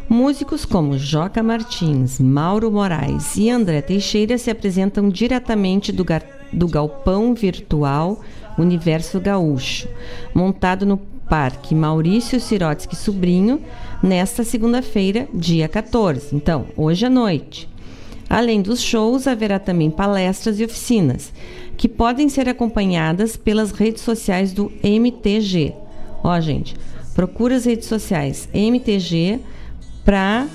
músicos 0.09 0.65
como 0.65 0.97
Joca 0.97 1.43
Martins, 1.43 2.21
Mauro 2.21 2.71
Moraes 2.71 3.37
e 3.37 3.51
André 3.51 3.83
Teixeira 3.83 4.39
se 4.39 4.53
apresentam 4.53 5.09
diretamente 5.09 5.91
do, 5.91 6.07
do 6.53 6.69
galpão 6.69 7.35
virtual 7.35 8.21
Universo 8.57 9.19
Gaúcho, 9.19 9.89
montado 10.33 10.87
no 10.87 10.97
Parque 11.29 11.75
Maurício 11.75 12.41
Sirotsky 12.41 12.95
Sobrinho, 12.95 13.61
nesta 14.03 14.45
segunda-feira, 14.45 15.29
dia 15.33 15.69
14. 15.69 16.35
Então, 16.35 16.67
hoje 16.77 17.07
à 17.07 17.11
noite. 17.11 17.69
Além 18.29 18.63
dos 18.63 18.81
shows, 18.81 19.27
haverá 19.27 19.59
também 19.59 19.91
palestras 19.91 20.61
e 20.61 20.65
oficinas 20.65 21.33
que 21.77 21.89
podem 21.89 22.29
ser 22.29 22.49
acompanhadas 22.49 23.37
pelas 23.37 23.73
redes 23.73 24.03
sociais 24.03 24.53
do 24.53 24.71
MTG. 24.83 25.75
Ó, 26.23 26.39
gente, 26.41 26.77
procura 27.15 27.57
as 27.57 27.65
redes 27.65 27.89
sociais 27.89 28.49
MTG 28.53 29.41
para 30.05 30.47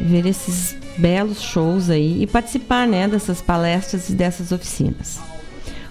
ver 0.00 0.26
esses 0.26 0.76
belos 0.98 1.40
shows 1.40 1.88
aí 1.88 2.22
e 2.22 2.26
participar, 2.26 2.86
né, 2.86 3.08
dessas 3.08 3.40
palestras 3.40 4.08
e 4.08 4.12
dessas 4.12 4.52
oficinas. 4.52 5.20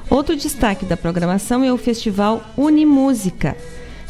Outro 0.10 0.36
destaque 0.36 0.86
da 0.86 0.98
programação 0.98 1.64
é 1.64 1.72
o 1.72 1.78
Festival 1.78 2.44
Unimúsica, 2.58 3.56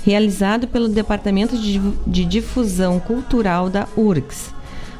realizado 0.03 0.68
pelo 0.68 0.90
Departamento 0.90 1.57
de, 1.57 2.26
Difusão 2.26 2.99
Cultural 2.99 3.69
da 3.69 3.88
URGS. 3.95 4.53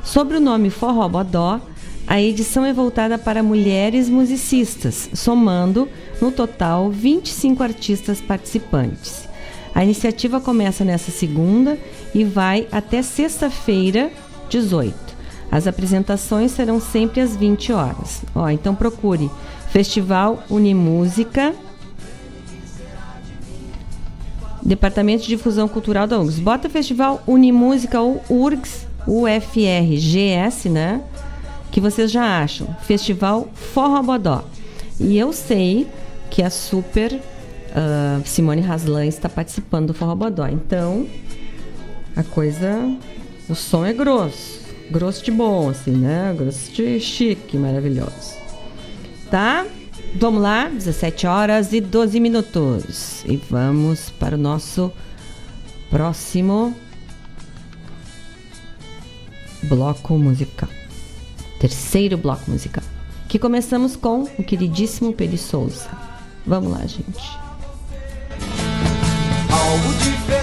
Sobre 0.03 0.38
o 0.38 0.41
nome 0.41 0.69
Forró 0.69 1.07
Bodó, 1.07 1.60
a 2.07 2.19
edição 2.22 2.65
é 2.65 2.73
voltada 2.73 3.18
para 3.18 3.44
mulheres 3.44 4.10
musicistas, 4.10 5.10
somando, 5.14 5.88
no 6.19 6.32
total, 6.32 6.90
25 6.90 7.64
artistas 7.64 8.19
participantes. 8.19 9.30
A 9.73 9.84
iniciativa 9.84 10.41
começa 10.41 10.84
nesta 10.84 11.11
segunda 11.11 11.78
e 12.14 12.23
vai 12.23 12.68
até 12.72 13.02
sexta-feira, 13.02 14.11
18. 14.49 14.94
As 15.49 15.68
apresentações 15.68 16.52
serão 16.52 16.80
sempre 16.80 17.22
às 17.22 17.36
20 17.36 17.72
horas. 17.72 18.22
Ó, 18.36 18.49
então 18.49 18.76
procure 18.76 19.30
Festival 19.69 20.44
Unimúsica, 20.49 21.53
Departamento 24.63 25.23
de 25.23 25.29
Difusão 25.29 25.67
Cultural 25.67 26.07
da 26.07 26.19
URGS. 26.19 26.39
Bota 26.39 26.69
Festival 26.69 27.23
Unimúsica 27.27 27.99
ou 27.99 28.21
URGS, 28.29 28.88
UFRGS, 29.07 30.69
né? 30.69 31.01
que 31.71 31.79
vocês 31.79 32.11
já 32.11 32.43
acham? 32.43 32.67
Festival 32.81 33.47
Forró 33.53 34.03
Bodó. 34.03 34.43
E 34.99 35.17
eu 35.17 35.31
sei 35.31 35.88
que 36.29 36.43
a 36.43 36.49
super 36.49 37.13
uh, 37.13 38.21
Simone 38.25 38.61
Haslan 38.61 39.05
está 39.05 39.29
participando 39.29 39.88
do 39.88 39.93
Forró 39.93 40.13
Bodó. 40.13 40.45
Então, 40.47 41.07
a 42.15 42.23
coisa. 42.23 42.77
O 43.49 43.55
som 43.55 43.85
é 43.85 43.93
grosso. 43.93 44.61
Grosso 44.91 45.23
de 45.23 45.31
bom, 45.31 45.69
assim, 45.69 45.91
né? 45.91 46.35
Grosso 46.38 46.71
de 46.71 46.99
chique, 46.99 47.57
maravilhoso. 47.57 48.35
Tá? 49.29 49.65
Vamos 50.15 50.41
lá, 50.41 50.69
17 50.69 51.27
horas 51.27 51.73
e 51.73 51.81
12 51.81 52.19
minutos. 52.19 53.23
E 53.25 53.38
vamos 53.38 54.09
para 54.09 54.35
o 54.35 54.39
nosso 54.39 54.91
próximo 55.89 56.75
bloco 59.63 60.17
musical 60.17 60.69
terceiro 61.61 62.17
bloco 62.17 62.49
musical, 62.49 62.83
que 63.27 63.38
começamos 63.38 63.95
com 63.95 64.23
o 64.23 64.43
queridíssimo 64.43 65.13
Peri 65.13 65.38
Souza. 65.38 65.91
Vamos 66.43 66.71
lá, 66.71 66.79
gente. 66.88 67.38
Algo 69.47 69.93
diferente. 69.99 70.40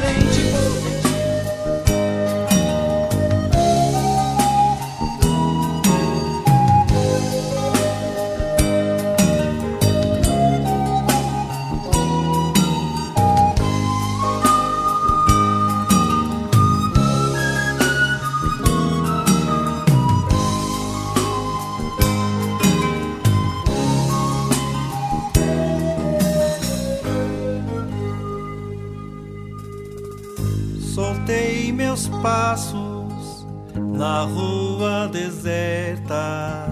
Na 33.99 34.23
rua 34.23 35.09
deserta. 35.09 36.69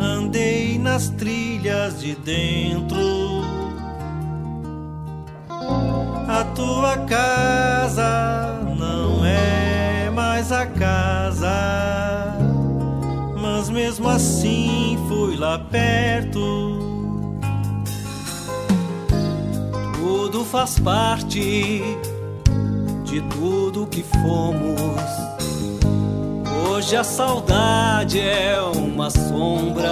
Andei 0.00 0.78
nas 0.78 1.08
trilhas 1.10 2.00
de 2.00 2.16
dentro. 2.16 3.44
A 6.28 6.44
tua 6.56 6.98
casa 7.06 8.60
não 8.76 9.24
é 9.24 10.10
mais 10.10 10.50
a 10.50 10.66
casa, 10.66 12.36
mas 13.40 13.70
mesmo 13.70 14.08
assim 14.08 14.98
fui 15.06 15.36
lá 15.36 15.56
perto. 15.56 16.80
Tudo 19.94 20.44
faz 20.44 20.80
parte 20.80 21.80
de 23.04 23.20
tudo 23.30 23.86
que 23.86 24.02
fomos. 24.02 25.25
Hoje 26.86 26.96
a 26.96 27.02
saudade 27.02 28.20
é 28.20 28.60
uma 28.62 29.10
sombra. 29.10 29.90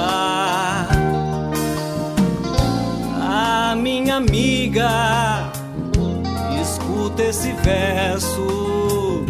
A 3.20 3.74
minha 3.74 4.14
amiga, 4.14 5.50
escuta 6.62 7.24
esse 7.24 7.50
verso. 7.54 9.26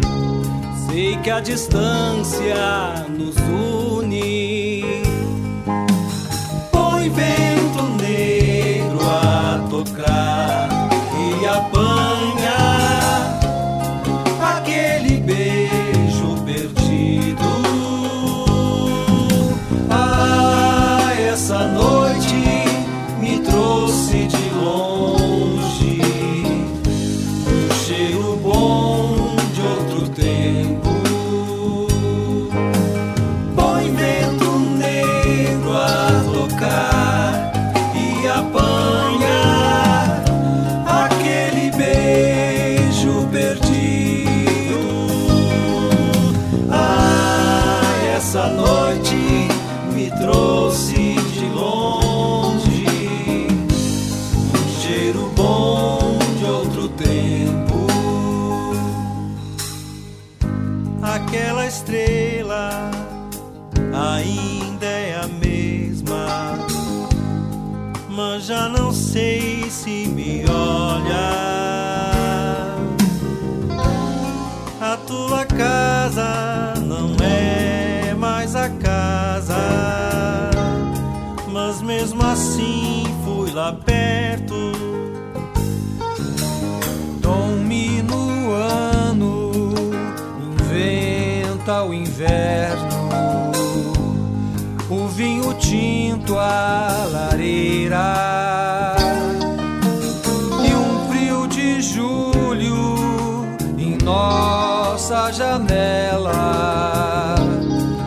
Sei 0.85 1.17
que 1.17 1.31
a 1.31 1.39
distância 1.39 3.03
nos 3.09 3.35
une. 3.35 4.54
Tinto 96.45 96.51
a 96.51 97.07
lareira 97.11 98.95
e 100.63 100.73
um 100.73 101.07
frio 101.09 101.47
de 101.47 101.81
julho 101.81 103.45
em 103.77 103.97
nossa 104.03 105.31
janela. 105.31 106.35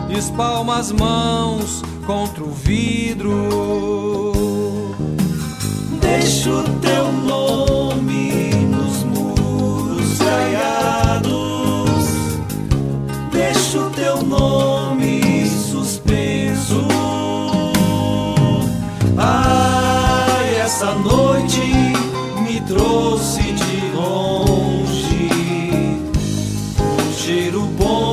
Espalma 0.09 0.79
as 0.79 0.91
mãos 0.91 1.81
contra 2.05 2.43
o 2.43 2.51
vidro. 2.51 3.33
Deixa 6.01 6.49
o 6.49 6.63
teu 6.79 7.11
cheiro 27.59 27.65
bom 27.77 28.08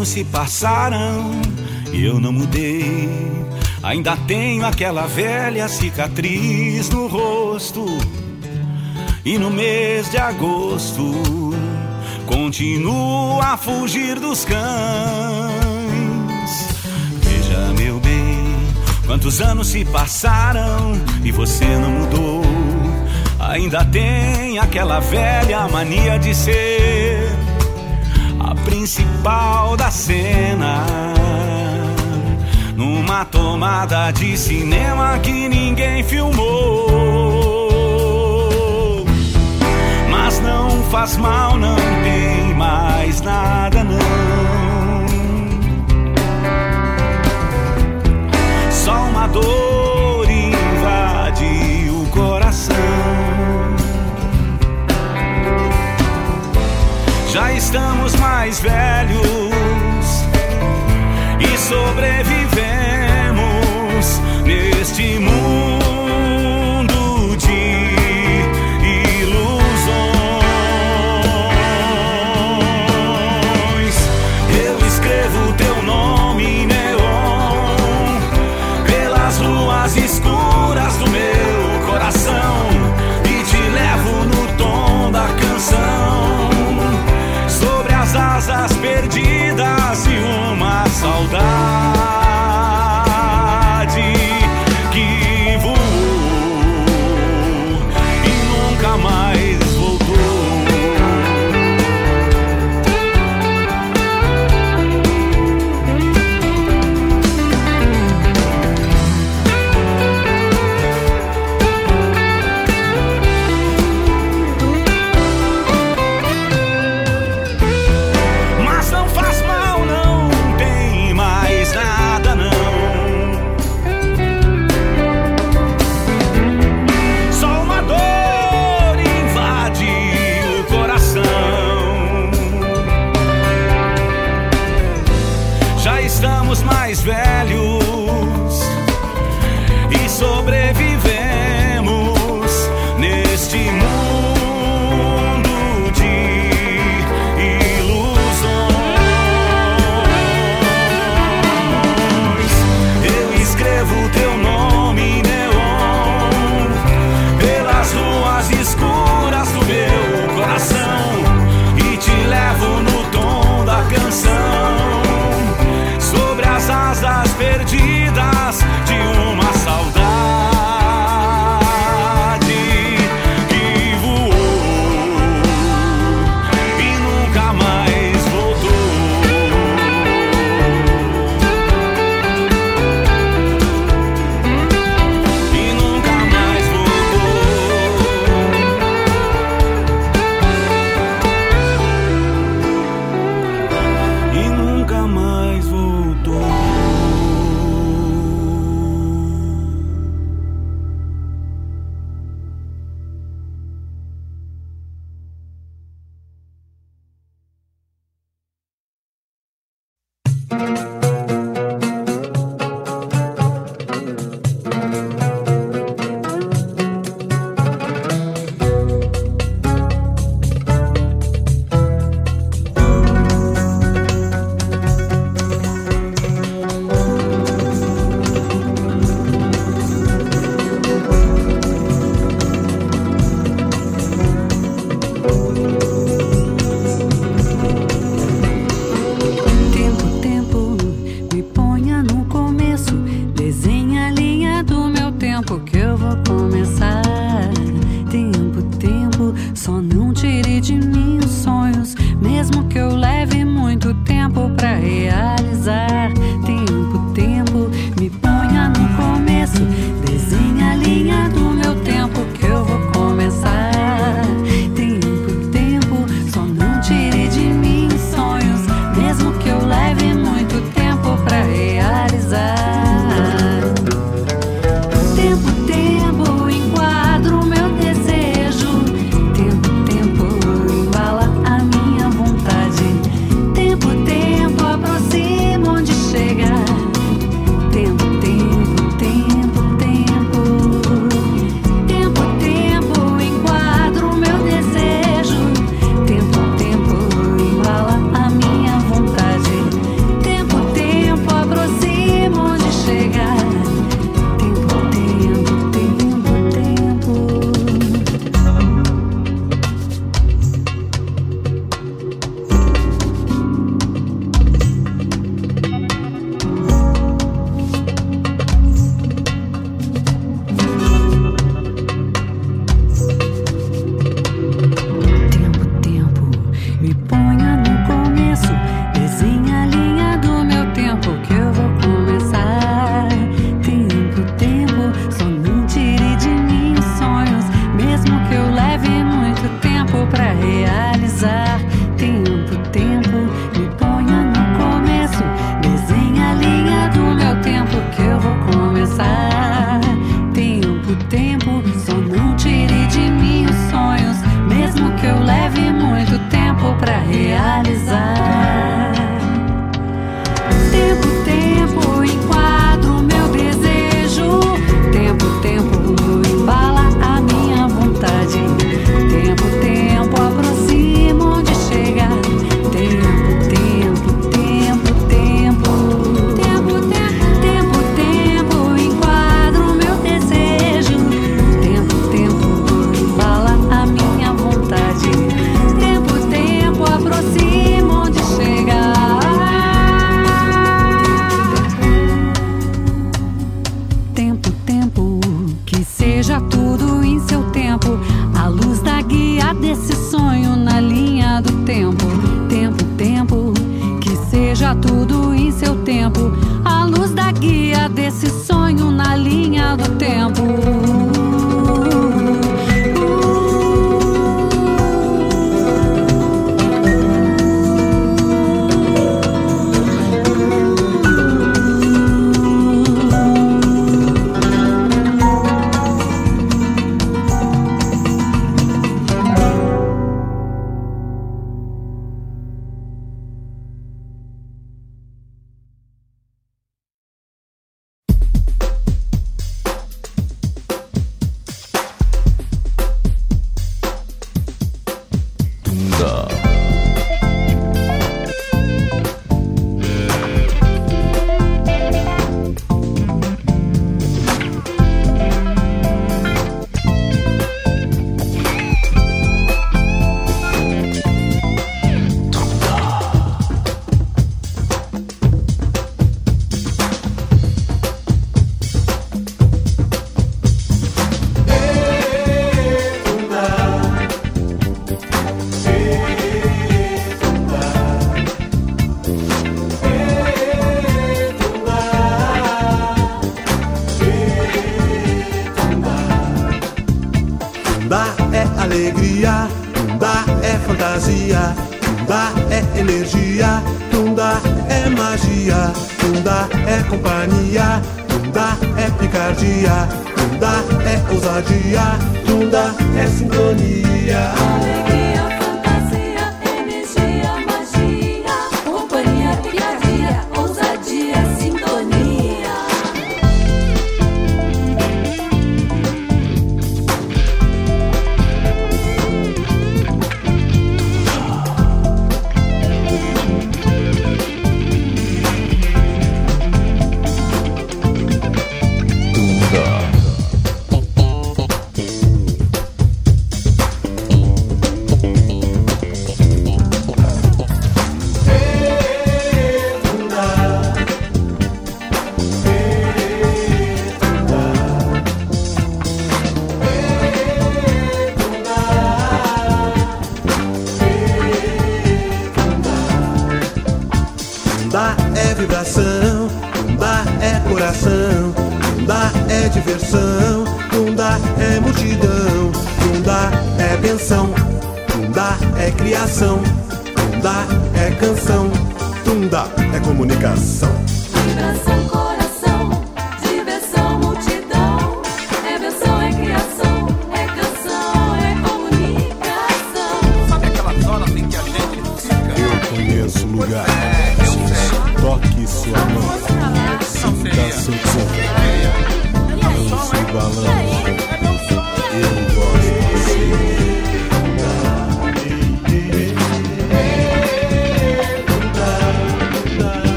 anos 0.00 0.08
se 0.08 0.24
passaram 0.24 1.30
e 1.92 2.04
eu 2.04 2.18
não 2.18 2.32
mudei. 2.32 3.20
Ainda 3.82 4.16
tenho 4.16 4.64
aquela 4.64 5.06
velha 5.06 5.68
cicatriz 5.68 6.88
no 6.88 7.06
rosto. 7.06 7.84
E 9.24 9.36
no 9.38 9.50
mês 9.50 10.10
de 10.10 10.16
agosto 10.16 11.52
continuo 12.26 13.40
a 13.42 13.58
fugir 13.58 14.18
dos 14.18 14.44
cães. 14.46 14.60
Veja, 17.22 17.74
meu 17.76 18.00
bem, 18.00 18.56
quantos 19.06 19.42
anos 19.42 19.66
se 19.68 19.84
passaram 19.84 20.94
e 21.22 21.30
você 21.30 21.66
não 21.76 21.90
mudou. 21.90 22.42
Ainda 23.38 23.84
tem 23.84 24.58
aquela 24.58 25.00
velha 25.00 25.68
mania 25.68 26.18
de 26.18 26.34
ser 26.34 26.79
principal 28.80 29.76
da 29.76 29.90
cena. 29.90 30.86
Numa 32.74 33.26
tomada 33.26 34.10
de 34.10 34.38
cinema 34.38 35.18
que 35.18 35.50
ninguém 35.50 36.02
filmou. 36.02 36.88
Mas 40.10 40.40
não 40.40 40.82
faz 40.84 41.18
mal, 41.18 41.58
não 41.58 41.76
tem 41.76 42.54
mais 42.54 43.20
nada, 43.20 43.84
não. 43.84 44.00
Só 48.70 48.94
uma 48.94 49.26
dor 49.28 50.26
invade 50.30 51.90
o 51.90 52.06
coração. 52.08 53.19
Já 57.32 57.52
estamos 57.52 58.16
mais 58.16 58.58
velhos 58.58 59.24
e 61.38 61.58
sobrevivemos 61.58 64.20
neste 64.44 65.16
mundo 65.20 65.39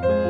não 0.00 0.27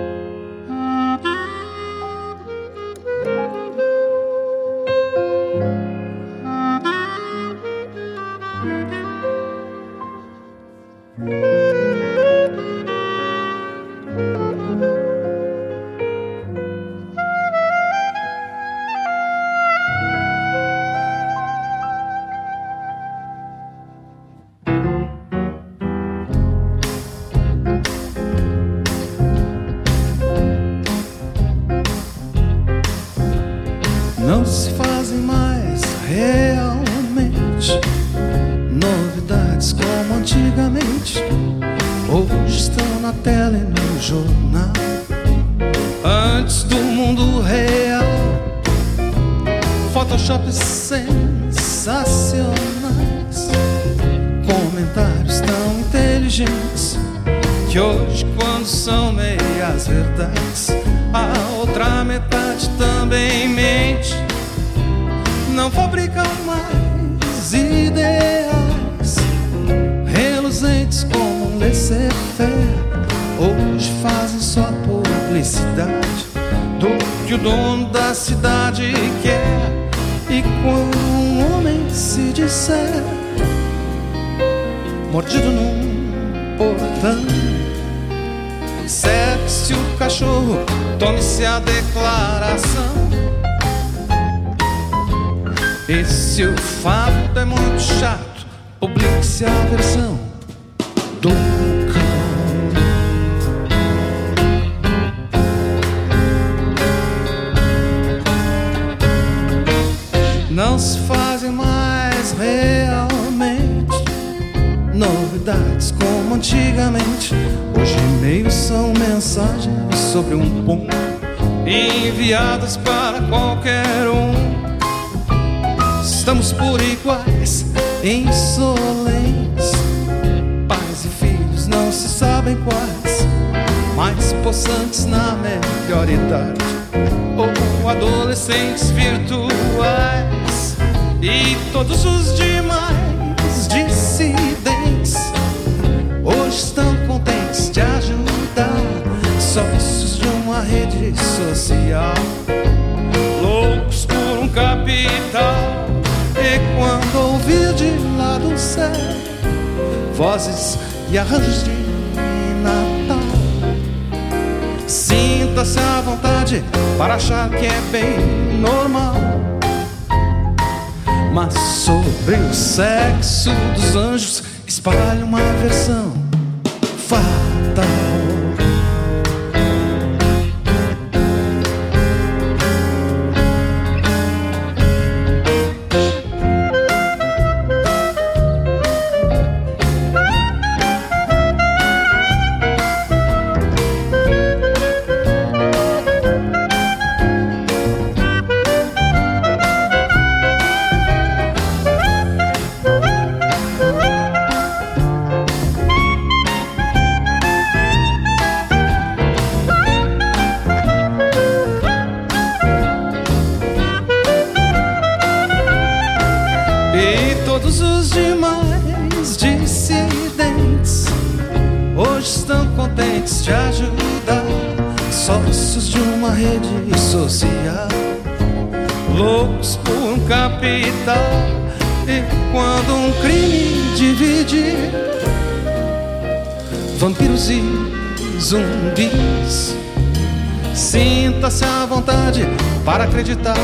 sinta-se 240.75 241.65
à 241.65 241.87
vontade 241.87 242.47
para 242.85 243.05
acreditar 243.05 243.57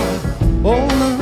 ou 0.62 0.81
não. 0.99 1.19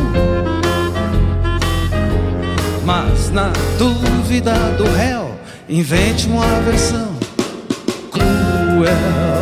Mas 2.84 3.30
na 3.30 3.52
dúvida 3.78 4.52
do 4.76 4.84
réu, 4.96 5.30
invente 5.68 6.26
uma 6.26 6.46
versão 6.60 7.12
cruel. 8.10 9.41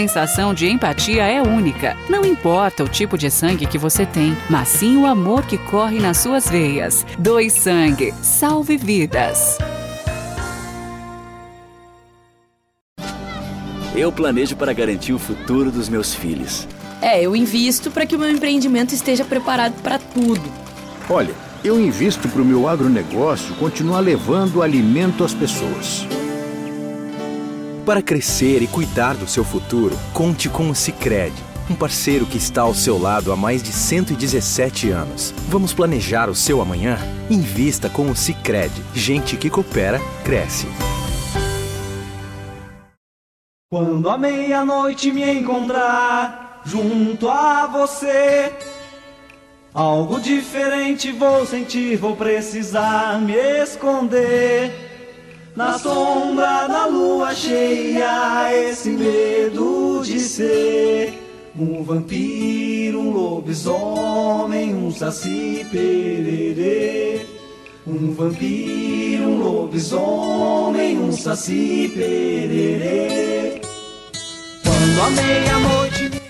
sensação 0.01 0.51
de 0.51 0.67
empatia 0.67 1.27
é 1.27 1.43
única. 1.43 1.95
Não 2.09 2.25
importa 2.25 2.83
o 2.83 2.89
tipo 2.89 3.17
de 3.19 3.29
sangue 3.29 3.67
que 3.67 3.77
você 3.77 4.03
tem, 4.03 4.35
mas 4.49 4.67
sim 4.67 4.97
o 4.97 5.05
amor 5.05 5.45
que 5.45 5.59
corre 5.59 5.99
nas 5.99 6.17
suas 6.17 6.49
veias. 6.49 7.05
Doe 7.19 7.51
sangue, 7.51 8.11
salve 8.23 8.77
vidas. 8.77 9.59
Eu 13.95 14.11
planejo 14.11 14.55
para 14.55 14.73
garantir 14.73 15.13
o 15.13 15.19
futuro 15.19 15.69
dos 15.69 15.87
meus 15.87 16.15
filhos. 16.15 16.67
É, 16.99 17.21
eu 17.21 17.35
invisto 17.35 17.91
para 17.91 18.05
que 18.05 18.15
o 18.15 18.19
meu 18.19 18.31
empreendimento 18.31 18.95
esteja 18.95 19.23
preparado 19.23 19.79
para 19.83 19.99
tudo. 19.99 20.41
Olha, 21.09 21.33
eu 21.63 21.79
invisto 21.79 22.27
para 22.27 22.41
o 22.41 22.45
meu 22.45 22.67
agronegócio 22.67 23.53
continuar 23.55 23.99
levando 23.99 24.63
alimento 24.63 25.23
às 25.23 25.33
pessoas. 25.33 26.07
Para 27.85 27.99
crescer 27.99 28.61
e 28.61 28.67
cuidar 28.67 29.15
do 29.15 29.27
seu 29.27 29.43
futuro, 29.43 29.97
conte 30.13 30.47
com 30.47 30.69
o 30.69 30.75
Sicredi, 30.75 31.35
um 31.67 31.73
parceiro 31.73 32.27
que 32.27 32.37
está 32.37 32.61
ao 32.61 32.75
seu 32.75 32.95
lado 32.99 33.31
há 33.31 33.35
mais 33.35 33.63
de 33.63 33.71
117 33.71 34.91
anos. 34.91 35.33
Vamos 35.47 35.73
planejar 35.73 36.29
o 36.29 36.35
seu 36.35 36.61
amanhã? 36.61 36.99
Invista 37.27 37.89
com 37.89 38.11
o 38.11 38.15
Sicredi. 38.15 38.83
Gente 38.93 39.35
que 39.35 39.49
coopera 39.49 39.99
cresce. 40.23 40.67
Quando 43.71 44.07
a 44.09 44.17
meia-noite 44.17 45.11
me 45.11 45.27
encontrar 45.31 46.61
junto 46.63 47.27
a 47.29 47.65
você, 47.65 48.53
algo 49.73 50.19
diferente 50.19 51.11
vou 51.11 51.47
sentir, 51.47 51.97
vou 51.97 52.15
precisar 52.15 53.19
me 53.19 53.33
esconder. 53.33 54.90
Na 55.55 55.77
sombra 55.77 56.65
da 56.67 56.85
lua 56.85 57.35
cheia, 57.35 58.49
esse 58.53 58.89
medo 58.89 60.01
de 60.01 60.17
ser 60.17 61.13
um 61.53 61.83
vampiro, 61.83 63.01
um 63.01 63.11
lobisomem, 63.11 64.73
um 64.73 64.89
saci 64.89 65.67
pererê. 65.69 67.25
Um 67.85 68.13
vampiro, 68.13 69.23
um 69.23 69.43
lobisomem, 69.43 70.97
um 70.97 71.11
saci 71.11 71.91
pererê. 71.93 73.61
Quando 74.63 75.01
a 75.01 75.09
meia-noite 75.09 76.03
me 76.03 76.21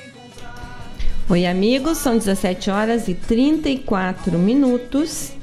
Oi, 1.30 1.45
amigos, 1.45 1.99
são 1.99 2.18
17 2.18 2.72
horas 2.72 3.07
e 3.07 3.14
34 3.14 4.39
minutos 4.39 5.34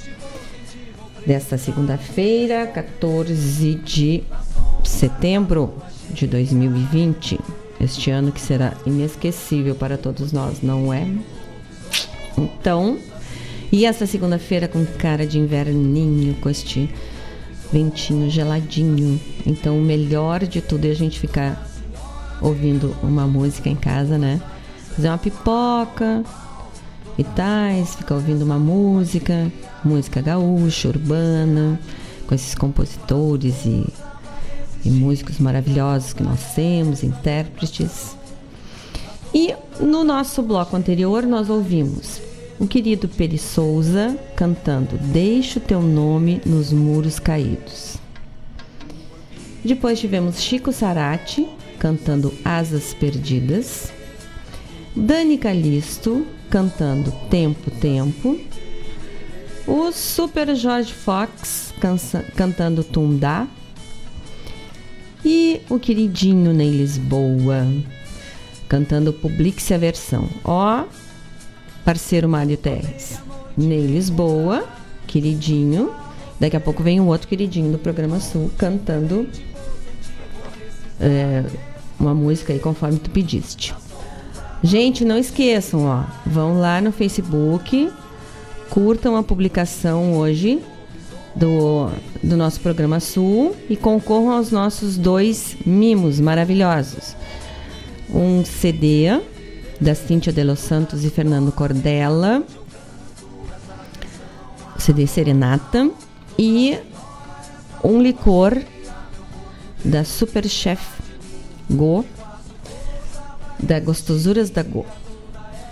desta 1.29 1.59
segunda-feira, 1.59 2.67
14 2.67 3.75
de 3.75 4.23
setembro 4.83 5.75
de 6.09 6.27
2020. 6.27 7.39
Este 7.79 8.11
ano 8.11 8.33
que 8.33 8.41
será 8.41 8.73
inesquecível 8.87 9.75
para 9.75 9.99
todos 9.99 10.33
nós, 10.33 10.63
não 10.63 10.91
é? 10.91 11.07
Então, 12.39 12.97
e 13.71 13.85
essa 13.85 14.07
segunda-feira 14.07 14.67
com 14.67 14.87
cara 14.87 15.27
de 15.27 15.39
inverninho, 15.39 16.35
com 16.37 16.49
este 16.49 16.89
ventinho 17.71 18.31
geladinho. 18.31 19.21
Então, 19.45 19.79
o 19.79 19.83
melhor 19.83 20.47
de 20.47 20.63
tudo 20.63 20.87
é 20.87 20.91
a 20.93 20.95
gente 20.95 21.21
ficar 21.21 21.69
ouvindo 22.41 22.97
uma 23.03 23.27
música 23.27 23.69
em 23.69 23.77
casa, 23.77 24.17
né? 24.17 24.41
Fazer 24.97 25.09
uma 25.09 25.19
pipoca 25.19 26.25
e 27.19 27.25
tais, 27.25 27.97
ficar 27.97 28.15
ouvindo 28.15 28.47
uma 28.47 28.59
música, 28.59 29.53
música 29.85 30.21
gaúcha, 30.21 30.89
urbana, 30.89 31.81
com 32.27 32.35
esses 32.35 32.55
compositores 32.55 33.65
e, 33.65 33.87
e 34.85 34.91
músicos 34.91 35.39
maravilhosos 35.39 36.13
que 36.13 36.23
nós 36.23 36.55
temos, 36.55 37.03
intérpretes. 37.03 38.17
E 39.35 39.55
no 39.81 40.05
nosso 40.05 40.43
bloco 40.43 40.77
anterior 40.77 41.25
nós 41.25 41.51
ouvimos 41.51 42.21
o 42.59 42.67
querido 42.67 43.09
Peri 43.09 43.39
Souza 43.39 44.19
cantando 44.35 44.99
Deixa 44.99 45.59
o 45.59 45.63
teu 45.63 45.81
nome 45.81 46.41
nos 46.45 46.73
muros 46.73 47.19
caídos. 47.19 47.97
Depois 49.65 50.01
tivemos 50.01 50.41
Chico 50.41 50.73
Sarati 50.73 51.49
cantando 51.79 52.33
Asas 52.45 52.95
Perdidas. 52.95 53.93
Dani 54.97 55.39
Calisto 55.39 56.27
cantando 56.51 57.13
Tempo, 57.31 57.71
Tempo. 57.71 58.39
O 59.69 59.93
Super 59.93 60.57
Jorge 60.57 60.95
Fox 60.95 61.74
cansa, 61.78 62.24
cantando 62.35 62.82
Tundá. 62.82 63.47
E 65.23 65.61
o 65.69 65.78
queridinho 65.78 66.55
Ney 66.55 66.70
Lisboa 66.70 67.66
cantando 68.66 69.12
Publique-se 69.12 69.74
a 69.74 69.78
versão. 69.78 70.27
Ó, 70.43 70.85
parceiro 71.85 72.27
Mário 72.28 72.57
Terres. 72.57 73.20
Ney 73.57 73.86
Lisboa, 73.86 74.66
queridinho. 75.07 75.93
Daqui 76.40 76.57
a 76.57 76.61
pouco 76.61 76.82
vem 76.82 76.99
um 76.99 77.09
outro 77.09 77.28
queridinho 77.28 77.70
do 77.70 77.78
programa 77.78 78.20
Sul 78.20 78.51
cantando 78.57 79.28
é, 80.99 81.45
uma 82.01 82.15
música 82.15 82.55
aí 82.55 82.59
conforme 82.59 82.99
tu 82.99 83.11
pediste. 83.11 83.74
Gente, 84.62 85.05
não 85.05 85.19
esqueçam, 85.19 85.85
ó, 85.85 86.05
vão 86.27 86.59
lá 86.59 86.81
no 86.81 86.90
Facebook, 86.90 87.93
curtam 88.70 89.16
a 89.16 89.23
publicação 89.23 90.15
hoje 90.15 90.62
do, 91.35 91.90
do 92.23 92.36
nosso 92.36 92.61
programa 92.61 93.01
Sul 93.01 93.55
e 93.69 93.77
concorram 93.77 94.32
aos 94.32 94.51
nossos 94.51 94.97
dois 94.97 95.57
mimos 95.65 96.20
maravilhosos. 96.20 97.15
Um 98.11 98.45
CD 98.45 99.20
da 99.81 99.95
Cíntia 99.95 100.32
de 100.32 100.43
los 100.43 100.59
Santos 100.59 101.05
e 101.05 101.11
Fernando 101.11 101.53
Cordella, 101.53 102.43
CD 104.78 105.07
Serenata, 105.07 105.90
e 106.39 106.78
um 107.82 108.03
licor 108.03 108.61
da 109.85 110.05
Super 110.05 110.49
Chef 110.49 110.81
Go, 111.70 112.05
da 113.61 113.78
Gostosuras 113.78 114.51
da 114.51 114.62
Go. 114.62 114.85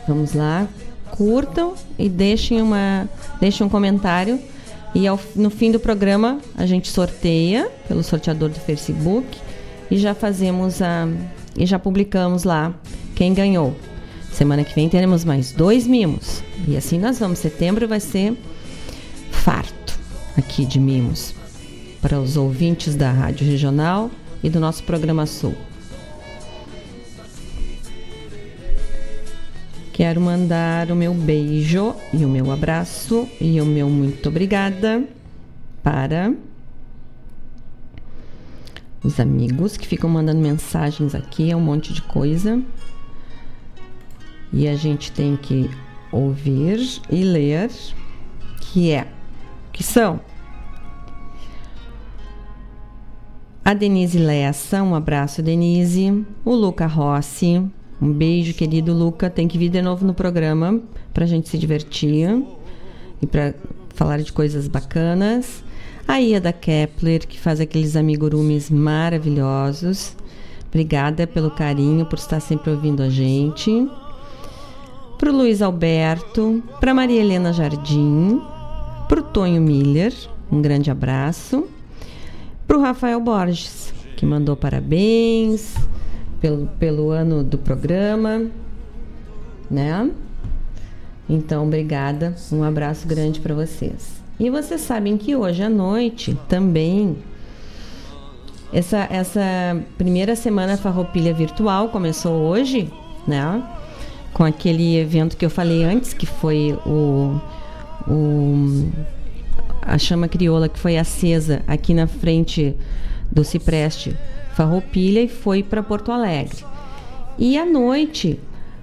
Vamos 0.06 0.35
lá, 0.35 0.68
curtam 1.16 1.74
e 1.98 2.09
deixem, 2.09 2.60
uma, 2.60 3.09
deixem 3.40 3.66
um 3.66 3.70
comentário. 3.70 4.38
E 4.94 5.06
ao, 5.06 5.18
no 5.34 5.51
fim 5.51 5.70
do 5.70 5.80
programa 5.80 6.38
a 6.56 6.64
gente 6.64 6.88
sorteia 6.88 7.70
pelo 7.86 8.02
sorteador 8.02 8.48
do 8.48 8.59
Facebook 8.60 9.26
e 9.90 9.98
já 9.98 10.14
fazemos 10.14 10.80
a. 10.80 11.09
e 11.56 11.66
já 11.66 11.78
publicamos 11.78 12.44
lá 12.44 12.74
quem 13.14 13.34
ganhou. 13.34 13.74
Semana 14.32 14.64
que 14.64 14.74
vem 14.74 14.88
teremos 14.88 15.24
mais 15.24 15.52
dois 15.52 15.86
mimos. 15.86 16.43
E 16.68 16.76
assim 16.76 16.98
nós 16.98 17.18
vamos. 17.18 17.38
Setembro 17.38 17.88
vai 17.88 18.01
ser 18.01 18.36
farto 19.30 19.98
aqui 20.36 20.64
de 20.64 20.78
mimos 20.78 21.34
para 22.01 22.20
os 22.20 22.36
ouvintes 22.36 22.94
da 22.94 23.10
Rádio 23.10 23.47
Regional 23.47 24.10
e 24.43 24.51
do 24.51 24.60
nosso 24.60 24.82
programa 24.84 25.26
Sul. 25.26 25.55
Quero 29.97 30.20
mandar 30.20 30.90
o 30.90 30.94
meu 30.94 31.14
beijo 31.14 31.97
e 32.12 32.23
o 32.23 32.28
meu 32.28 32.52
abraço 32.52 33.27
e 33.40 33.59
o 33.62 33.64
meu 33.64 33.89
muito 33.89 34.28
obrigada 34.28 35.02
para 35.82 36.35
os 39.02 39.18
amigos 39.18 39.78
que 39.78 39.86
ficam 39.86 40.10
mandando 40.10 40.39
mensagens 40.39 41.14
aqui, 41.14 41.51
é 41.51 41.56
um 41.56 41.62
monte 41.62 41.94
de 41.94 42.02
coisa. 42.02 42.62
E 44.52 44.68
a 44.68 44.77
gente 44.77 45.10
tem 45.12 45.35
que 45.35 45.70
ouvir 46.12 46.78
e 47.09 47.24
ler, 47.24 47.70
que 48.60 48.90
é, 48.90 49.09
que 49.73 49.82
são 49.82 50.20
a 53.64 53.73
Denise 53.73 54.18
Lessa, 54.18 54.82
um 54.82 54.94
abraço 54.94 55.43
Denise, 55.43 56.23
o 56.44 56.55
Luca 56.55 56.86
Rossi, 56.86 57.64
um 58.01 58.12
beijo, 58.12 58.52
querido 58.55 58.93
Luca. 58.93 59.31
Tem 59.31 59.48
que 59.48 59.56
vir 59.56 59.70
de 59.70 59.81
novo 59.81 60.05
no 60.05 60.12
programa 60.12 60.81
para 61.14 61.24
a 61.24 61.27
gente 61.27 61.48
se 61.48 61.56
divertir 61.56 62.43
e 63.23 63.27
para 63.27 63.55
falar 63.94 64.18
de 64.18 64.32
coisas 64.32 64.68
bacanas. 64.68 65.64
A 66.06 66.18
Iada 66.18 66.52
Kepler, 66.52 67.27
que 67.27 67.39
faz 67.39 67.60
aqueles 67.60 67.97
amigurumis 67.97 68.70
maravilhosos. 68.70 70.14
Obrigada 70.68 71.27
pelo 71.27 71.51
carinho, 71.51 72.05
por 72.05 72.18
estar 72.18 72.39
sempre 72.40 72.70
ouvindo 72.70 73.02
a 73.02 73.09
gente. 73.09 73.89
Para 75.18 75.31
o 75.32 75.36
Luiz 75.36 75.62
Alberto, 75.62 76.62
para 76.78 76.93
Maria 76.93 77.20
Helena 77.20 77.52
Jardim, 77.52 78.40
para 79.09 79.20
o 79.20 79.23
Tonho 79.23 79.62
Miller, 79.62 80.12
um 80.52 80.60
grande 80.60 80.90
abraço. 80.90 81.66
Para 82.66 82.77
o 82.77 82.81
Rafael 82.81 83.20
Borges, 83.20 83.94
que 84.16 84.27
mandou 84.27 84.55
parabéns 84.55 85.74
pelo, 86.40 86.66
pelo 86.78 87.10
ano 87.10 87.42
do 87.42 87.58
programa, 87.58 88.46
né? 89.70 90.10
Então, 91.28 91.66
obrigada. 91.66 92.34
Um 92.52 92.62
abraço 92.62 93.06
grande 93.06 93.40
para 93.40 93.54
vocês. 93.54 94.20
E 94.38 94.50
vocês 94.50 94.80
sabem 94.82 95.16
que 95.16 95.34
hoje 95.34 95.62
à 95.62 95.68
noite 95.68 96.38
também 96.48 97.16
essa, 98.72 99.06
essa 99.10 99.40
primeira 99.96 100.36
semana 100.36 100.76
Farroupilha 100.76 101.32
virtual 101.32 101.88
começou 101.88 102.42
hoje, 102.42 102.92
né? 103.26 103.62
Com 104.32 104.44
aquele 104.44 104.98
evento 104.98 105.36
que 105.36 105.44
eu 105.44 105.50
falei 105.50 105.82
antes, 105.82 106.12
que 106.12 106.26
foi 106.26 106.78
o, 106.84 107.40
o 108.06 108.92
a 109.80 109.96
chama 109.98 110.28
crioula 110.28 110.68
que 110.68 110.78
foi 110.78 110.98
acesa 110.98 111.62
aqui 111.66 111.94
na 111.94 112.06
frente 112.06 112.76
do 113.32 113.44
Cipreste 113.44 114.16
Farroupilha 114.57 115.20
e 115.20 115.28
foi 115.28 115.62
para 115.62 115.83
Porto 115.83 116.11
Alegre. 116.11 116.65
E 117.39 117.59
à 117.59 117.66
noite 117.66 118.41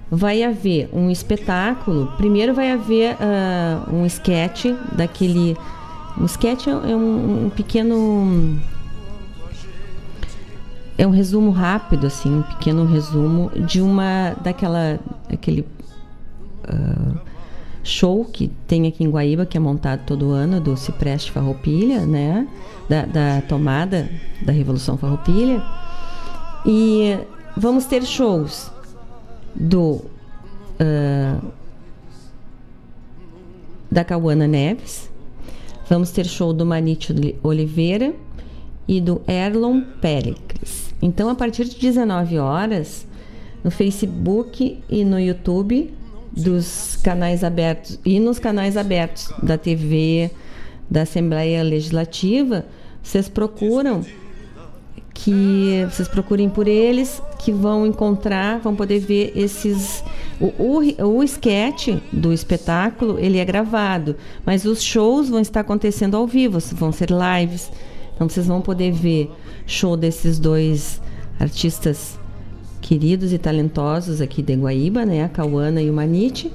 vai 0.08 0.44
haver 0.44 0.88
um 0.92 1.10
espetáculo. 1.10 2.12
Primeiro 2.16 2.54
vai 2.54 2.70
haver 2.70 3.16
uh, 3.16 3.92
um 3.92 4.06
sketch 4.06 4.66
daquele. 4.92 5.56
Um 6.16 6.26
sketch 6.26 6.68
é 6.68 6.94
um, 6.94 7.46
um, 7.46 7.50
pequeno. 7.50 8.56
É 10.96 11.04
um 11.04 11.10
resumo 11.10 11.50
rápido, 11.50 12.06
assim, 12.06 12.38
um 12.38 12.42
pequeno 12.42 12.86
resumo 12.86 13.50
de 13.66 13.80
uma. 13.80 14.36
daquela. 14.42 15.00
aquele. 15.28 15.66
Uh, 16.62 17.18
show 17.82 18.24
que 18.24 18.48
tem 18.66 18.86
aqui 18.86 19.04
em 19.04 19.10
Guaíba, 19.10 19.44
que 19.44 19.58
é 19.58 19.60
montado 19.60 20.06
todo 20.06 20.30
ano, 20.30 20.58
do 20.58 20.74
Cipreste 20.74 21.30
Farroupilha, 21.30 22.06
né? 22.06 22.48
Da, 22.88 23.06
da 23.06 23.42
tomada 23.42 24.10
da 24.42 24.52
Revolução 24.52 24.98
Farroupilha. 24.98 25.62
E 26.66 27.16
vamos 27.56 27.86
ter 27.86 28.04
shows 28.04 28.70
do 29.54 30.02
uh, 30.80 31.52
da 33.90 34.02
Cauana 34.02 34.48
Neves, 34.48 35.08
vamos 35.88 36.10
ter 36.10 36.26
show 36.26 36.52
do 36.52 36.66
Manite 36.66 37.14
Oliveira 37.42 38.12
e 38.88 39.00
do 39.00 39.22
Erlon 39.28 39.82
Pericles. 40.00 40.92
Então, 41.00 41.28
a 41.28 41.34
partir 41.34 41.64
de 41.64 41.78
19 41.78 42.38
horas, 42.38 43.06
no 43.62 43.70
Facebook 43.70 44.82
e 44.90 45.04
no 45.04 45.18
YouTube 45.20 45.94
dos 46.32 46.96
canais 46.96 47.44
abertos 47.44 48.00
e 48.04 48.18
nos 48.18 48.40
canais 48.40 48.76
abertos 48.76 49.32
da 49.40 49.56
TV, 49.56 50.30
da 50.90 51.02
Assembleia 51.02 51.62
Legislativa, 51.62 52.64
vocês 53.02 53.28
procuram 53.28 54.04
que 55.14 55.86
vocês 55.90 56.08
procurem 56.08 56.48
por 56.48 56.66
eles, 56.66 57.22
que 57.38 57.52
vão 57.52 57.86
encontrar, 57.86 58.58
vão 58.58 58.74
poder 58.74 58.98
ver 58.98 59.32
esses. 59.36 60.02
O, 60.40 60.46
o, 60.58 61.18
o 61.18 61.22
sketch 61.22 61.88
do 62.12 62.32
espetáculo 62.32 63.18
ele 63.18 63.38
é 63.38 63.44
gravado, 63.44 64.16
mas 64.44 64.64
os 64.64 64.82
shows 64.82 65.28
vão 65.28 65.40
estar 65.40 65.60
acontecendo 65.60 66.16
ao 66.16 66.26
vivo, 66.26 66.58
vão 66.72 66.90
ser 66.90 67.08
lives. 67.10 67.70
Então 68.14 68.28
vocês 68.28 68.46
vão 68.46 68.60
poder 68.60 68.92
ver 68.92 69.30
show 69.66 69.96
desses 69.96 70.38
dois 70.38 71.00
artistas 71.38 72.18
queridos 72.80 73.32
e 73.32 73.38
talentosos 73.38 74.20
aqui 74.20 74.42
de 74.42 74.54
Guaíba, 74.54 75.06
né, 75.06 75.24
a 75.24 75.28
Cauana 75.28 75.80
e 75.80 75.88
o 75.88 75.92
Manite, 75.92 76.52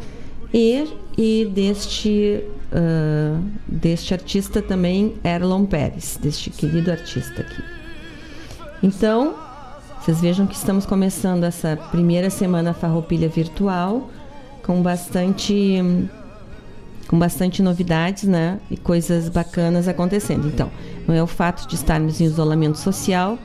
e, 0.53 0.88
e 1.17 1.45
deste, 1.53 2.43
uh, 2.71 3.43
deste 3.67 4.13
artista 4.13 4.61
também, 4.61 5.15
Erlon 5.23 5.65
Pérez, 5.65 6.17
deste 6.21 6.49
querido 6.49 6.91
artista 6.91 7.41
aqui. 7.41 7.63
Então, 8.81 9.35
vocês 10.01 10.21
vejam 10.21 10.47
que 10.47 10.55
estamos 10.55 10.85
começando 10.85 11.43
essa 11.43 11.77
primeira 11.91 12.30
semana 12.30 12.73
Farroupilha 12.73 13.30
virtual 13.30 14.09
com 14.63 14.81
bastante 14.81 15.81
com 17.07 17.17
bastante 17.17 17.63
novidades, 17.63 18.23
né? 18.23 18.59
E 18.69 18.77
coisas 18.77 19.30
bacanas 19.30 19.88
acontecendo. 19.88 20.47
Então, 20.47 20.71
não 21.07 21.15
é 21.15 21.23
o 21.23 21.27
fato 21.27 21.67
de 21.67 21.73
estarmos 21.73 22.21
em 22.21 22.26
isolamento 22.26 22.77
social 22.77 23.38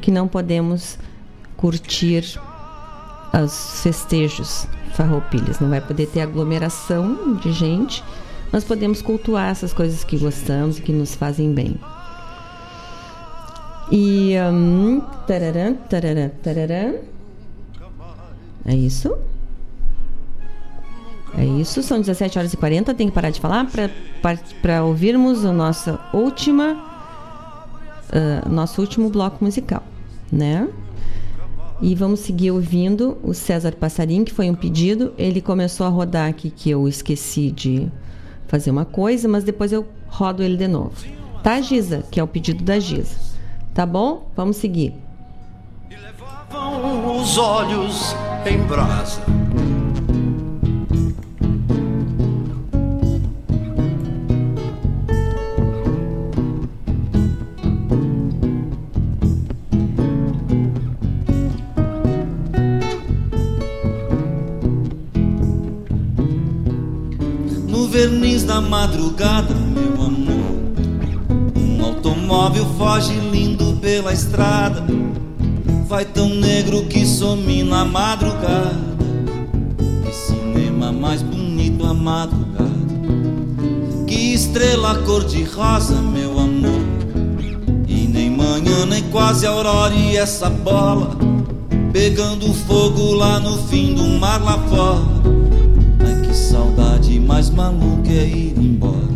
que 0.00 0.10
não 0.10 0.26
podemos 0.26 0.98
curtir 1.58 2.24
os 3.44 3.82
festejos 3.82 4.66
farroupilhas. 4.92 5.60
Não 5.60 5.68
vai 5.68 5.80
poder 5.80 6.06
ter 6.06 6.20
aglomeração 6.20 7.36
de 7.36 7.52
gente, 7.52 8.02
mas 8.50 8.64
podemos 8.64 9.02
cultuar 9.02 9.50
essas 9.50 9.72
coisas 9.72 10.04
que 10.04 10.16
gostamos 10.18 10.78
e 10.78 10.82
que 10.82 10.92
nos 10.92 11.14
fazem 11.14 11.52
bem. 11.52 11.76
E. 13.90 14.34
Um, 14.50 15.00
tararã, 15.26 15.74
tararã, 15.74 16.30
tararã. 16.42 16.94
É 18.64 18.74
isso? 18.74 19.16
É 21.36 21.44
isso, 21.44 21.82
são 21.82 21.98
17 21.98 22.38
horas 22.38 22.52
e 22.52 22.56
40. 22.56 22.94
Tem 22.94 23.08
que 23.08 23.14
parar 23.14 23.30
de 23.30 23.40
falar 23.40 23.66
para 24.60 24.84
ouvirmos 24.84 25.44
a 25.44 25.52
nossa 25.52 25.98
última. 26.12 26.90
Uh, 28.12 28.48
nosso 28.48 28.80
último 28.80 29.08
bloco 29.08 29.42
musical, 29.42 29.82
né? 30.30 30.68
E 31.82 31.96
vamos 31.96 32.20
seguir 32.20 32.52
ouvindo 32.52 33.18
o 33.24 33.34
César 33.34 33.72
Passarim, 33.72 34.22
que 34.22 34.32
foi 34.32 34.48
um 34.48 34.54
pedido. 34.54 35.12
Ele 35.18 35.40
começou 35.40 35.84
a 35.84 35.88
rodar 35.88 36.28
aqui 36.28 36.48
que 36.48 36.70
eu 36.70 36.86
esqueci 36.86 37.50
de 37.50 37.88
fazer 38.46 38.70
uma 38.70 38.84
coisa, 38.84 39.26
mas 39.26 39.42
depois 39.42 39.72
eu 39.72 39.84
rodo 40.06 40.44
ele 40.44 40.56
de 40.56 40.68
novo. 40.68 40.92
Tá, 41.42 41.60
Giza? 41.60 42.04
Que 42.08 42.20
é 42.20 42.22
o 42.22 42.28
pedido 42.28 42.62
da 42.62 42.78
Giza. 42.78 43.16
Tá 43.74 43.84
bom? 43.84 44.30
Vamos 44.36 44.58
seguir. 44.58 44.94
Levavam 45.90 47.20
os 47.20 47.36
olhos 47.36 48.14
em 48.46 48.58
brasa. 48.58 49.41
Verniz 68.02 68.42
da 68.42 68.60
madrugada, 68.60 69.54
meu 69.54 70.04
amor, 70.04 70.56
um 71.56 71.84
automóvel 71.84 72.66
foge 72.76 73.12
lindo 73.30 73.78
pela 73.80 74.12
estrada. 74.12 74.82
Vai 75.86 76.04
tão 76.04 76.28
negro 76.28 76.84
que 76.86 77.06
some 77.06 77.62
na 77.62 77.84
madrugada. 77.84 78.74
Que 80.04 80.12
cinema 80.12 80.90
mais 80.90 81.22
bonito 81.22 81.86
a 81.86 81.94
madrugada. 81.94 82.70
Que 84.04 84.34
estrela 84.34 84.96
cor-de-rosa, 85.04 85.94
meu 86.02 86.40
amor. 86.40 86.82
E 87.86 88.08
nem 88.08 88.30
manhã, 88.30 88.84
nem 88.84 89.02
quase 89.10 89.46
aurora. 89.46 89.94
E 89.94 90.16
essa 90.16 90.50
bola 90.50 91.16
pegando 91.92 92.52
fogo 92.52 93.12
lá 93.12 93.38
no 93.38 93.58
fim 93.68 93.94
do 93.94 94.02
mar 94.18 94.42
lá 94.42 94.58
fora. 94.68 95.51
Mais 97.26 97.50
maluca 97.50 98.10
é 98.10 98.26
ir 98.26 98.54
embora. 98.58 99.12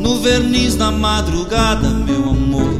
No 0.00 0.20
verniz 0.20 0.76
da 0.76 0.90
madrugada, 0.90 1.88
meu 1.88 2.30
amor. 2.30 2.70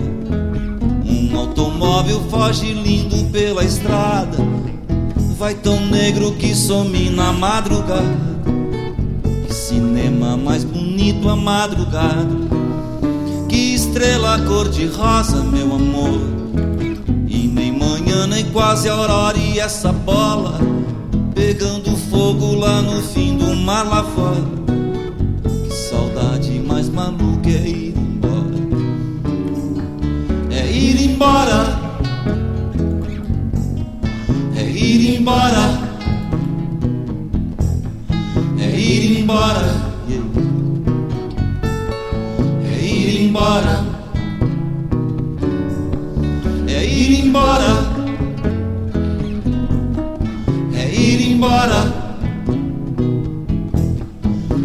Um 1.04 1.38
automóvel 1.38 2.20
foge 2.28 2.72
lindo 2.72 3.30
pela 3.30 3.64
estrada. 3.64 4.38
Vai 5.38 5.54
tão 5.54 5.80
negro 5.86 6.32
que 6.32 6.54
some 6.54 7.10
na 7.10 7.32
madrugada. 7.32 8.30
Que 9.46 9.54
cinema 9.54 10.36
mais 10.36 10.64
bonito 10.64 11.28
a 11.28 11.36
madrugada. 11.36 12.28
Que 13.48 13.74
estrela 13.74 14.38
cor-de-rosa, 14.40 15.42
meu 15.42 15.74
amor. 15.74 16.20
E 17.26 17.46
nem 17.46 17.72
manhã, 17.72 18.26
nem 18.26 18.44
quase 18.46 18.88
aurora. 18.88 19.38
E 19.38 19.58
essa 19.58 19.92
bola 19.92 20.58
pegando 21.34 21.96
fogo 21.96 22.54
lá 22.54 22.82
no 22.82 23.02
fim 23.02 23.36
do 23.36 23.54
mar 23.56 23.86
lá 23.86 24.02
fora. 24.02 24.44
Que 25.64 25.74
saudade 25.74 26.58
mais 26.60 26.88
maluca 26.88 27.48
é 27.48 27.68
ir 27.68 27.94
embora. 27.96 28.56
É 30.50 30.70
ir 30.70 31.10
embora. 31.10 31.80
É 34.56 34.62
ir 34.62 35.16
embora. 35.16 35.90
É 38.58 38.78
ir 38.78 39.20
embora. 39.20 39.74
É 42.64 42.84
ir 42.84 43.26
embora. 43.26 43.84
É 46.68 46.84
ir 46.84 47.24
embora. 47.24 47.89
Embora. 51.40 51.82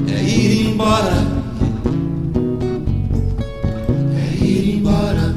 É 0.10 0.24
ir 0.24 0.68
embora. 0.68 1.16
É 4.18 4.44
ir 4.44 4.76
embora. 4.76 5.36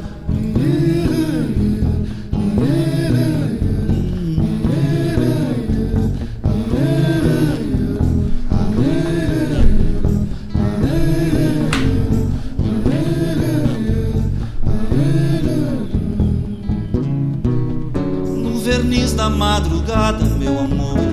No 18.43 18.59
verniz 18.59 19.13
da 19.13 19.29
madrugada, 19.29 20.25
meu 20.37 20.59
amor. 20.59 21.08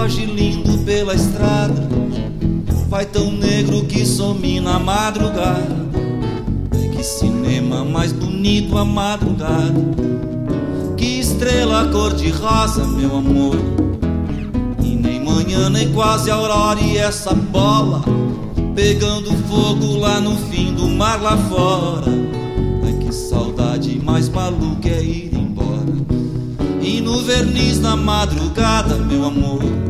Foge 0.00 0.24
lindo 0.24 0.78
pela 0.78 1.14
estrada. 1.14 1.86
Vai 2.88 3.04
tão 3.04 3.30
negro 3.30 3.84
que 3.84 4.06
some 4.06 4.58
na 4.58 4.78
madrugada. 4.78 5.76
Que 6.96 7.04
cinema 7.04 7.84
mais 7.84 8.10
bonito 8.10 8.78
a 8.78 8.84
madrugada. 8.84 9.74
Que 10.96 11.20
estrela 11.20 11.86
cor-de-rosa, 11.92 12.86
meu 12.86 13.14
amor. 13.14 13.56
E 14.82 14.96
nem 14.96 15.22
manhã, 15.22 15.68
nem 15.68 15.92
quase 15.92 16.30
aurora. 16.30 16.80
E 16.80 16.96
essa 16.96 17.34
bola 17.34 18.02
pegando 18.74 19.30
fogo 19.48 19.98
lá 19.98 20.18
no 20.18 20.34
fim 20.50 20.72
do 20.72 20.88
mar 20.88 21.20
lá 21.20 21.36
fora. 21.36 22.10
Ai 22.86 22.94
que 23.04 23.14
saudade 23.14 24.00
mais 24.02 24.30
maluca 24.30 24.88
é 24.88 25.02
ir 25.02 25.34
embora. 25.34 25.92
E 26.80 27.02
no 27.02 27.18
verniz 27.18 27.78
da 27.78 27.94
madrugada, 27.96 28.96
meu 28.96 29.26
amor. 29.26 29.89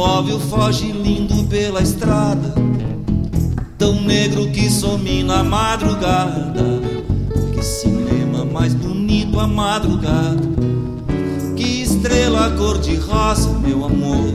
Automóvel 0.00 0.40
foge 0.40 0.90
lindo 0.92 1.44
pela 1.44 1.82
estrada. 1.82 2.54
Tão 3.76 4.00
negro 4.00 4.50
que 4.50 4.70
some 4.70 5.22
na 5.22 5.44
madrugada. 5.44 6.80
Que 7.52 7.62
cinema 7.62 8.46
mais 8.46 8.72
bonito 8.72 9.38
a 9.38 9.46
madrugada. 9.46 10.40
Que 11.54 11.82
estrela 11.82 12.50
cor-de-rosa, 12.52 13.50
meu 13.58 13.84
amor. 13.84 14.32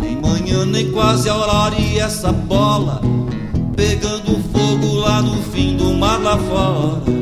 Nem 0.00 0.16
manhã, 0.16 0.64
nem 0.64 0.90
quase 0.92 1.28
aurora. 1.28 1.78
E 1.78 1.98
essa 1.98 2.32
bola 2.32 3.02
pegando 3.76 4.42
fogo 4.50 4.94
lá 4.94 5.20
no 5.20 5.42
fim 5.42 5.76
do 5.76 5.92
mar 5.92 6.18
lá 6.22 6.38
fora. 6.38 7.21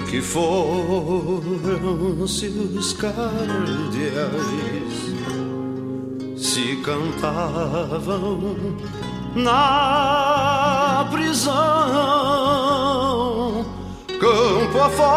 Porque 0.00 0.20
foram-se 0.22 1.28
os 2.48 2.92
cardeais, 2.94 3.20
se 6.36 6.76
cantavam 6.76 8.56
na 9.34 11.06
prisão, 11.10 11.54
campo 14.18 14.78
afora 14.78 15.10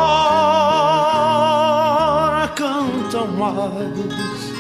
cantam 2.56 3.28
mais. 3.28 4.54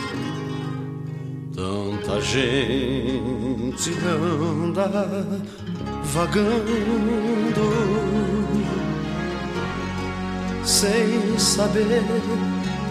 Tanta 1.53 2.21
gente 2.21 3.91
anda 4.07 4.89
vagando 6.03 7.63
sem 10.65 11.37
saber 11.37 12.03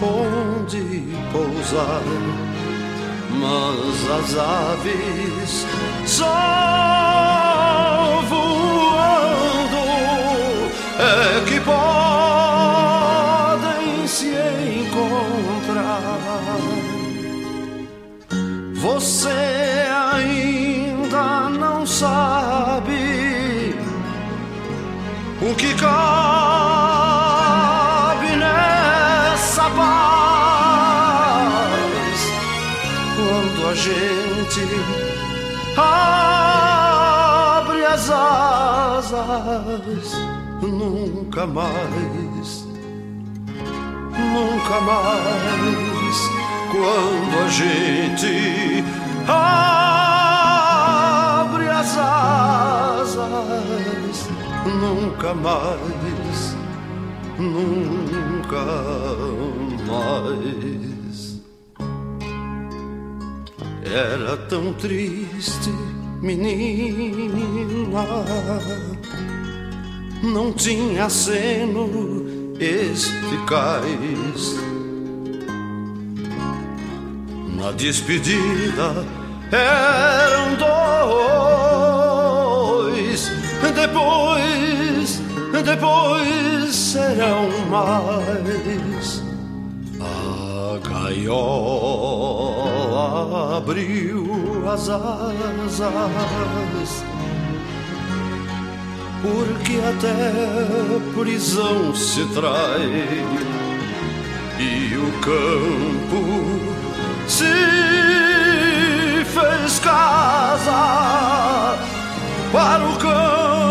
onde 0.01 1.03
pousar, 1.31 2.03
mas 3.31 4.09
as 4.11 4.35
aves 4.37 5.65
só 6.05 6.25
voando 8.29 9.83
é 10.99 11.43
que 11.47 11.59
podem 11.61 11.83
se 14.07 14.35
encontrar. 14.85 16.03
Você 18.75 19.29
ainda 20.13 21.49
não 21.49 21.85
sabe 21.87 23.75
o 25.41 25.55
que 25.55 25.73
cabe 25.75 26.52
gente 33.83 34.63
abre 35.75 37.83
as 37.85 38.09
asas. 38.09 40.13
Nunca 40.61 41.45
mais, 41.45 42.65
nunca 44.33 44.79
mais 44.79 46.29
quando 46.71 47.39
a 47.43 47.47
gente 47.49 48.85
abre 49.27 50.07
as 51.67 51.97
asas, 51.97 53.17
nunca 54.65 55.33
mais, 55.33 56.55
nunca 57.37 58.63
mais. 59.89 60.92
Era 63.85 64.37
tão 64.47 64.73
triste, 64.73 65.69
menina, 66.21 68.05
não 70.23 70.53
tinha 70.53 71.09
seno 71.09 72.55
eficaz. 72.59 74.55
Na 77.57 77.71
despedida 77.71 79.05
eram 79.51 80.55
dois, 82.95 83.29
depois, 83.75 85.21
depois 85.63 86.75
serão 86.75 87.49
mais. 87.69 89.32
A 90.73 90.77
gaiola 90.79 91.37
abriu 93.57 94.25
as 94.67 94.89
asas, 94.89 95.79
porque 99.21 99.79
até 99.87 100.99
prisão 101.13 101.93
se 101.93 102.25
trai 102.33 103.05
e 104.59 104.97
o 104.97 105.11
campo 105.21 106.59
se 107.27 107.53
fez 109.25 109.77
casa 109.77 111.77
para 112.51 112.83
o 112.83 112.97
canto 112.97 113.62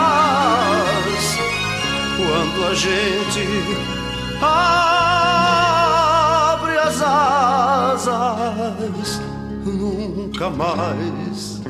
Quando 2.16 2.68
a 2.70 2.74
gente 2.74 3.46
abre 4.42 5.18
as 6.78 7.02
asas, 7.98 9.20
nunca 9.66 10.50
mais, 10.50 11.62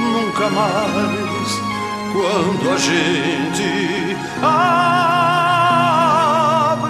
nunca 0.00 0.48
mais, 0.48 1.67
quando 2.12 2.70
a 2.70 2.76
gente 2.76 4.16
abre 4.42 4.98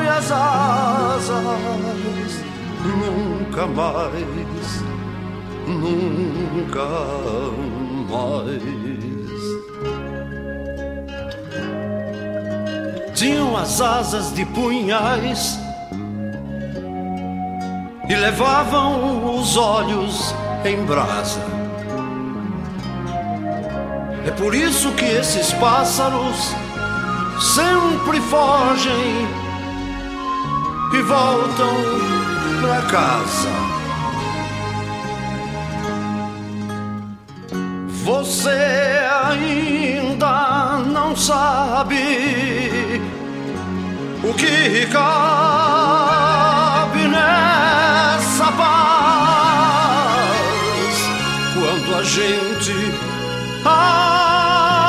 as 0.09 0.31
asas, 0.31 1.35
nunca 2.85 3.66
mais, 3.66 4.85
nunca 5.66 6.89
mais. 8.09 8.89
tinham 13.19 13.57
as 13.57 13.81
asas 13.81 14.32
de 14.32 14.45
punhais 14.47 15.59
e 18.09 18.15
levavam 18.15 19.35
os 19.35 19.57
olhos 19.57 20.32
em 20.65 20.85
brasa. 20.86 21.68
É 24.28 24.30
por 24.30 24.55
isso 24.55 24.92
que 24.92 25.06
esses 25.06 25.55
pássaros 25.55 26.55
sempre 27.40 28.20
fogem 28.20 29.26
e 30.92 31.00
voltam 31.00 31.74
pra 32.60 32.82
casa. 32.90 33.48
Você 38.05 39.00
ainda 39.24 40.76
não 40.92 41.16
sabe 41.16 43.00
o 44.22 44.34
que 44.34 44.86
cabe 44.92 45.88
nessa 47.09 48.52
paz 48.52 49.09
quando 51.55 51.96
a 51.98 52.02
gente 52.02 53.09
abre 53.64 54.80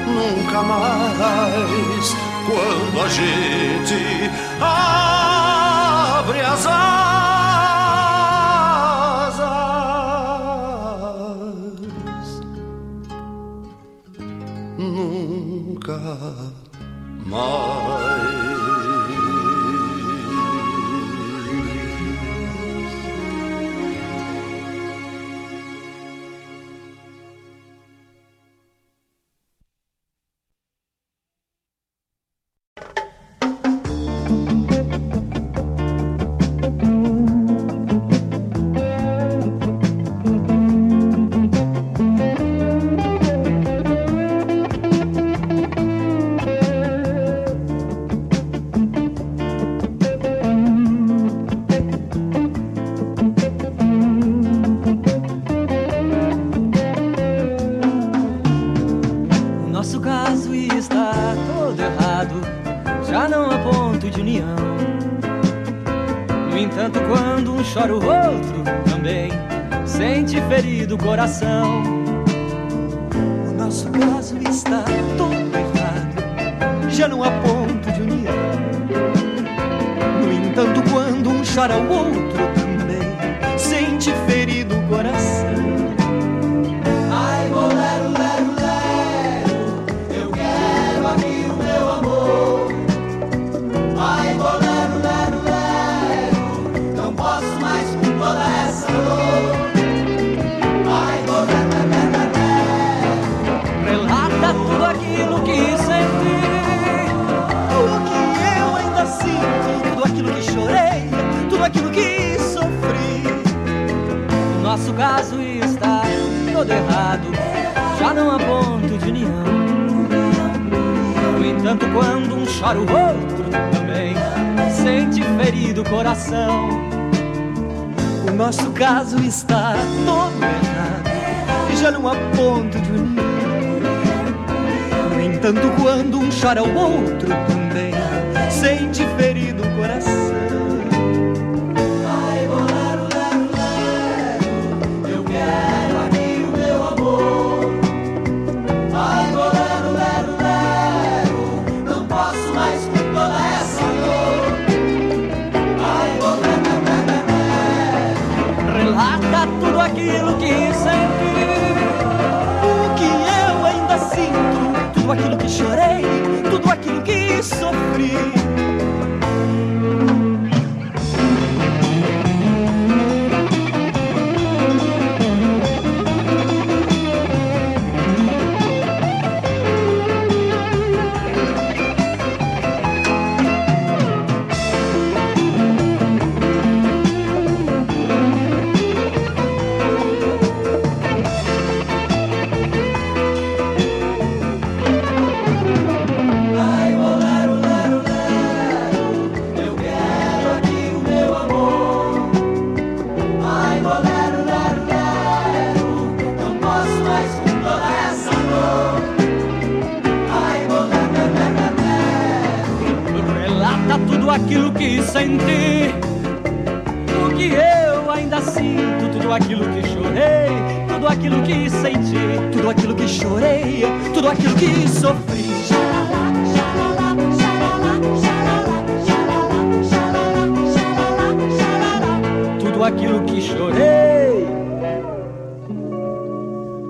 nunca 0.06 0.62
mais. 0.64 2.16
Quando 2.48 3.02
a 3.04 3.10
gente 3.10 4.32
abre 4.62 6.40
as 6.42 6.66
asas, 6.66 6.88
nunca 14.78 16.00
mais. 17.26 18.27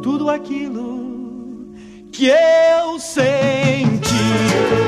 tudo 0.08 0.30
aquilo 0.30 1.76
que 2.14 2.28
eu 2.30 2.98
senti. 2.98 4.87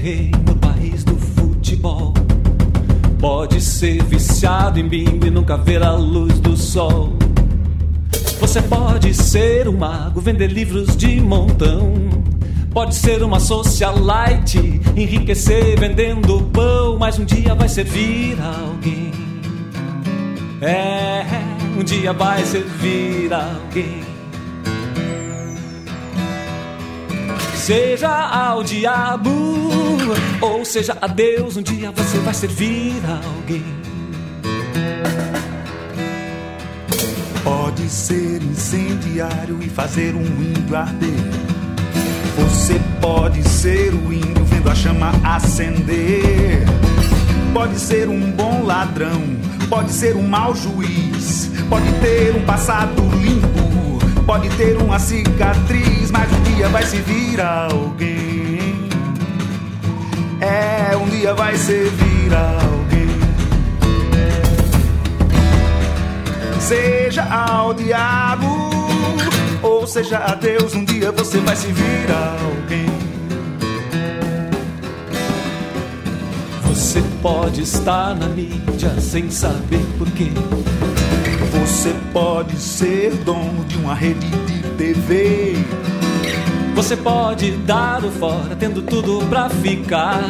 Ser 0.00 0.02
rei 0.02 0.30
no 0.46 0.56
país 0.56 1.04
do 1.04 1.14
futebol. 1.16 2.14
Pode 3.18 3.60
ser 3.60 4.02
viciado 4.04 4.80
em 4.80 4.88
bingo 4.88 5.26
e 5.26 5.30
nunca 5.30 5.56
ver 5.56 5.82
a 5.82 5.92
luz 5.92 6.40
do 6.40 6.56
sol. 6.56 7.12
Você 8.40 8.62
pode 8.62 9.12
ser 9.12 9.68
um 9.68 9.76
mago, 9.76 10.20
vender 10.20 10.48
livros 10.48 10.96
de 10.96 11.20
montão. 11.20 11.92
Pode 12.72 12.94
ser 12.94 13.22
uma 13.22 13.38
socialite, 13.38 14.80
enriquecer 14.96 15.78
vendendo 15.78 16.42
pão, 16.52 16.96
mas 16.98 17.18
um 17.18 17.24
dia 17.24 17.54
vai 17.54 17.68
servir 17.68 18.38
a 18.40 18.60
alguém. 18.60 19.10
É, 20.62 21.24
um 21.78 21.82
dia 21.82 22.12
vai 22.12 22.42
servir 22.44 23.32
a 23.32 23.44
alguém. 23.54 24.00
Seja 27.56 28.08
ao 28.08 28.64
diabo 28.64 29.89
ou 30.40 30.64
seja 30.64 30.96
a 31.00 31.06
Deus, 31.06 31.56
um 31.56 31.62
dia 31.62 31.90
você 31.90 32.18
vai 32.18 32.34
servir 32.34 33.00
a 33.04 33.20
alguém. 33.26 33.64
Pode 37.42 37.88
ser 37.88 38.42
incendiário 38.42 39.58
e 39.62 39.68
fazer 39.68 40.14
um 40.14 40.24
índio 40.24 40.76
arder. 40.76 41.10
Você 42.36 42.80
pode 43.00 43.42
ser 43.48 43.94
o 43.94 44.12
índio 44.12 44.44
vendo 44.44 44.68
a 44.70 44.74
chama 44.74 45.12
acender. 45.24 46.64
Pode 47.52 47.78
ser 47.78 48.08
um 48.08 48.30
bom 48.30 48.64
ladrão, 48.64 49.20
pode 49.68 49.90
ser 49.90 50.16
um 50.16 50.26
mau 50.26 50.54
juiz, 50.54 51.50
pode 51.68 51.90
ter 52.00 52.34
um 52.36 52.44
passado 52.44 53.02
limpo, 53.16 54.22
pode 54.24 54.48
ter 54.50 54.76
uma 54.76 54.98
cicatriz, 54.98 56.10
mas 56.10 56.30
um 56.32 56.42
dia 56.42 56.68
vai 56.68 56.84
servir 56.84 57.40
a 57.40 57.68
alguém. 57.72 58.19
É, 60.40 60.96
um 60.96 61.06
dia 61.08 61.34
vai 61.34 61.54
servir 61.56 62.32
alguém. 62.34 63.08
Seja 66.58 67.24
ao 67.24 67.74
diabo 67.74 68.70
ou 69.62 69.86
seja 69.86 70.18
a 70.18 70.34
Deus, 70.34 70.74
um 70.74 70.84
dia 70.84 71.12
você 71.12 71.38
vai 71.40 71.54
servir 71.54 72.06
alguém. 72.10 72.86
Você 76.64 77.02
pode 77.20 77.62
estar 77.62 78.14
na 78.14 78.26
mídia 78.26 78.98
sem 79.00 79.30
saber 79.30 79.84
porquê. 79.98 80.30
Você 81.52 81.94
pode 82.12 82.56
ser 82.56 83.14
dono 83.24 83.64
de 83.66 83.76
uma 83.76 83.94
rede 83.94 84.26
de 84.46 84.62
TV. 84.76 85.56
Você 86.80 86.96
pode 86.96 87.50
dar 87.66 88.02
o 88.02 88.10
fora, 88.10 88.56
tendo 88.58 88.80
tudo 88.80 89.22
pra 89.26 89.50
ficar. 89.50 90.24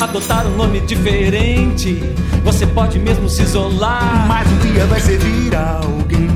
Adotar 0.00 0.46
um 0.46 0.56
nome 0.56 0.80
diferente. 0.80 2.02
Você 2.44 2.66
pode 2.66 2.98
mesmo 2.98 3.28
se 3.28 3.42
isolar. 3.42 4.26
Mas 4.26 4.50
um 4.50 4.56
dia 4.72 4.86
vai 4.86 4.98
servir 4.98 5.54
alguém. 5.54 6.28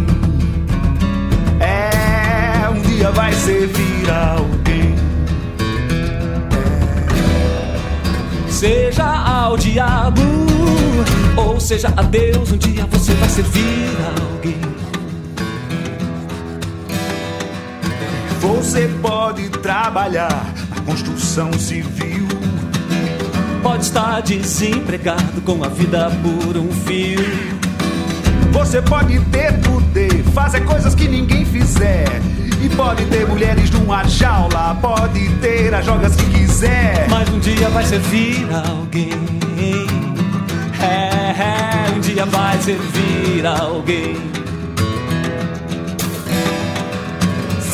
É, 1.58 2.68
um 2.68 2.82
dia 2.82 3.10
vai 3.12 3.32
servir 3.32 4.10
alguém. 4.10 4.94
Seja 8.46 9.06
ao 9.06 9.56
diabo 9.56 10.20
ou 11.34 11.58
seja 11.58 11.90
a 11.96 12.02
Deus, 12.02 12.52
um 12.52 12.58
dia 12.58 12.84
você 12.90 13.14
vai 13.14 13.28
servir 13.30 13.88
alguém. 14.20 14.79
Você 18.40 18.88
pode 19.02 19.50
trabalhar 19.50 20.54
na 20.74 20.80
construção 20.80 21.52
civil. 21.52 22.26
Pode 23.62 23.84
estar 23.84 24.22
desempregado 24.22 25.42
com 25.42 25.62
a 25.62 25.68
vida 25.68 26.10
por 26.22 26.56
um 26.56 26.72
fio. 26.72 27.20
Você 28.50 28.80
pode 28.80 29.20
ter 29.26 29.52
poder, 29.60 30.22
fazer 30.34 30.64
coisas 30.64 30.94
que 30.94 31.06
ninguém 31.06 31.44
fizer. 31.44 32.06
E 32.62 32.68
pode 32.70 33.04
ter 33.06 33.26
mulheres 33.28 33.70
numa 33.70 34.04
jaula, 34.04 34.74
pode 34.80 35.28
ter 35.36 35.74
as 35.74 35.84
jogas 35.84 36.16
que 36.16 36.24
quiser. 36.30 37.08
Mas 37.10 37.28
um 37.28 37.38
dia 37.38 37.68
vai 37.68 37.84
servir 37.84 38.48
alguém. 38.52 39.10
É, 40.82 41.90
é, 41.90 41.94
um 41.94 42.00
dia 42.00 42.24
vai 42.24 42.58
servir 42.58 43.44
alguém. 43.46 44.39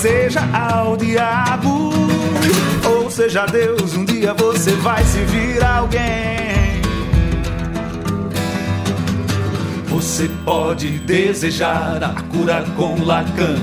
Seja 0.07 0.49
ao 0.53 0.97
diabo 0.97 1.91
ou 2.89 3.11
seja 3.11 3.45
Deus, 3.45 3.97
um 3.97 4.05
dia 4.05 4.33
você 4.35 4.71
vai 4.77 5.03
servir 5.03 5.61
alguém. 5.65 6.81
Você 9.89 10.31
pode 10.45 11.01
desejar 11.01 12.05
a 12.05 12.23
cura 12.23 12.65
com 12.77 13.03
Lacan. 13.03 13.57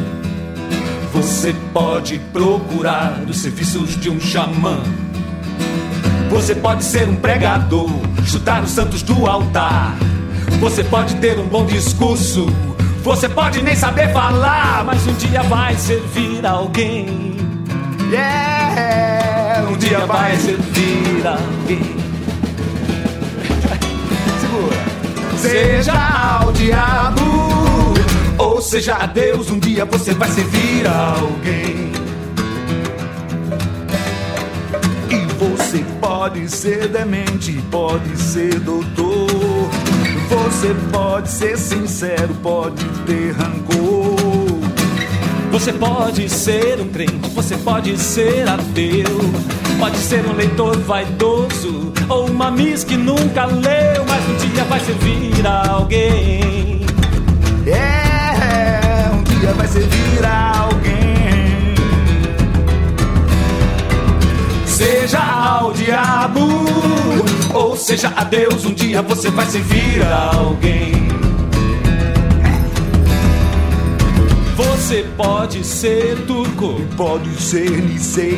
Você 1.13 1.55
pode 1.71 2.19
procurar 2.33 3.23
os 3.25 3.37
serviços 3.37 3.95
de 3.95 4.09
um 4.09 4.19
xamã. 4.19 4.83
Você 6.29 6.55
pode 6.55 6.83
ser 6.83 7.07
um 7.07 7.15
pregador, 7.15 7.89
chutar 8.25 8.61
os 8.61 8.71
santos 8.71 9.01
do 9.01 9.27
altar. 9.27 9.95
Você 10.59 10.83
pode 10.83 11.15
ter 11.21 11.39
um 11.39 11.47
bom 11.47 11.65
discurso. 11.65 12.47
Você 13.03 13.27
pode 13.27 13.61
nem 13.61 13.75
saber 13.75 14.13
falar, 14.13 14.85
mas 14.85 15.05
um 15.05 15.13
dia 15.13 15.43
vai 15.43 15.75
servir 15.75 16.45
alguém. 16.45 17.35
Yeah, 18.09 19.67
um 19.69 19.77
dia 19.77 20.05
vai 20.05 20.37
servir 20.37 21.27
alguém. 21.27 21.95
Segura. 24.39 25.37
Seja 25.37 26.39
ao 26.39 26.53
diabo 26.53 27.23
ou 28.37 28.61
seja 28.61 28.95
a 28.95 29.05
Deus, 29.05 29.51
um 29.51 29.59
dia 29.59 29.83
você 29.83 30.13
vai 30.13 30.29
servir 30.29 30.87
alguém. 30.87 31.91
E 35.09 35.33
você 35.33 35.83
pode 35.99 36.49
ser 36.49 36.87
demente, 36.87 37.51
pode 37.69 38.17
ser 38.17 38.61
doutor. 38.61 39.42
Você 40.33 40.75
pode 40.91 41.29
ser 41.29 41.55
sincero, 41.59 42.33
pode 42.41 42.83
ter 43.05 43.33
rancor. 43.33 44.63
Você 45.51 45.71
pode 45.71 46.27
ser 46.27 46.81
um 46.81 46.87
crente, 46.87 47.29
você 47.35 47.55
pode 47.55 47.95
ser 47.99 48.49
ateu. 48.49 49.19
Pode 49.77 49.97
ser 49.97 50.25
um 50.25 50.33
leitor 50.33 50.75
vaidoso 50.79 51.93
ou 52.09 52.25
uma 52.25 52.49
miss 52.49 52.83
que 52.83 52.97
nunca 52.97 53.45
leu, 53.45 54.05
mas 54.09 54.27
um 54.27 54.35
dia 54.49 54.63
vai 54.63 54.79
servir 54.79 55.45
a 55.45 55.69
alguém. 55.69 56.81
É, 57.67 59.11
um 59.13 59.23
dia 59.23 59.53
vai 59.53 59.67
servir 59.67 60.25
a 60.25 60.57
alguém. 60.57 60.72
Seja 64.83 65.19
ao 65.19 65.71
diabo 65.71 66.41
ou 67.53 67.77
seja 67.77 68.11
a 68.17 68.25
Deus, 68.25 68.65
um 68.65 68.73
dia 68.73 69.01
você 69.01 69.31
vai 69.31 69.45
servir 69.45 70.03
a 70.03 70.35
alguém. 70.35 71.07
Você 74.57 75.05
pode 75.15 75.63
ser 75.63 76.17
turco, 76.27 76.81
pode 76.97 77.29
ser 77.41 77.71
Nisei. 77.81 78.37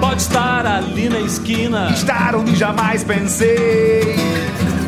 Pode 0.00 0.22
estar 0.22 0.64
ali 0.64 1.10
na 1.10 1.20
esquina, 1.20 1.90
estar 1.90 2.34
onde 2.34 2.56
jamais 2.56 3.04
pensei. 3.04 4.16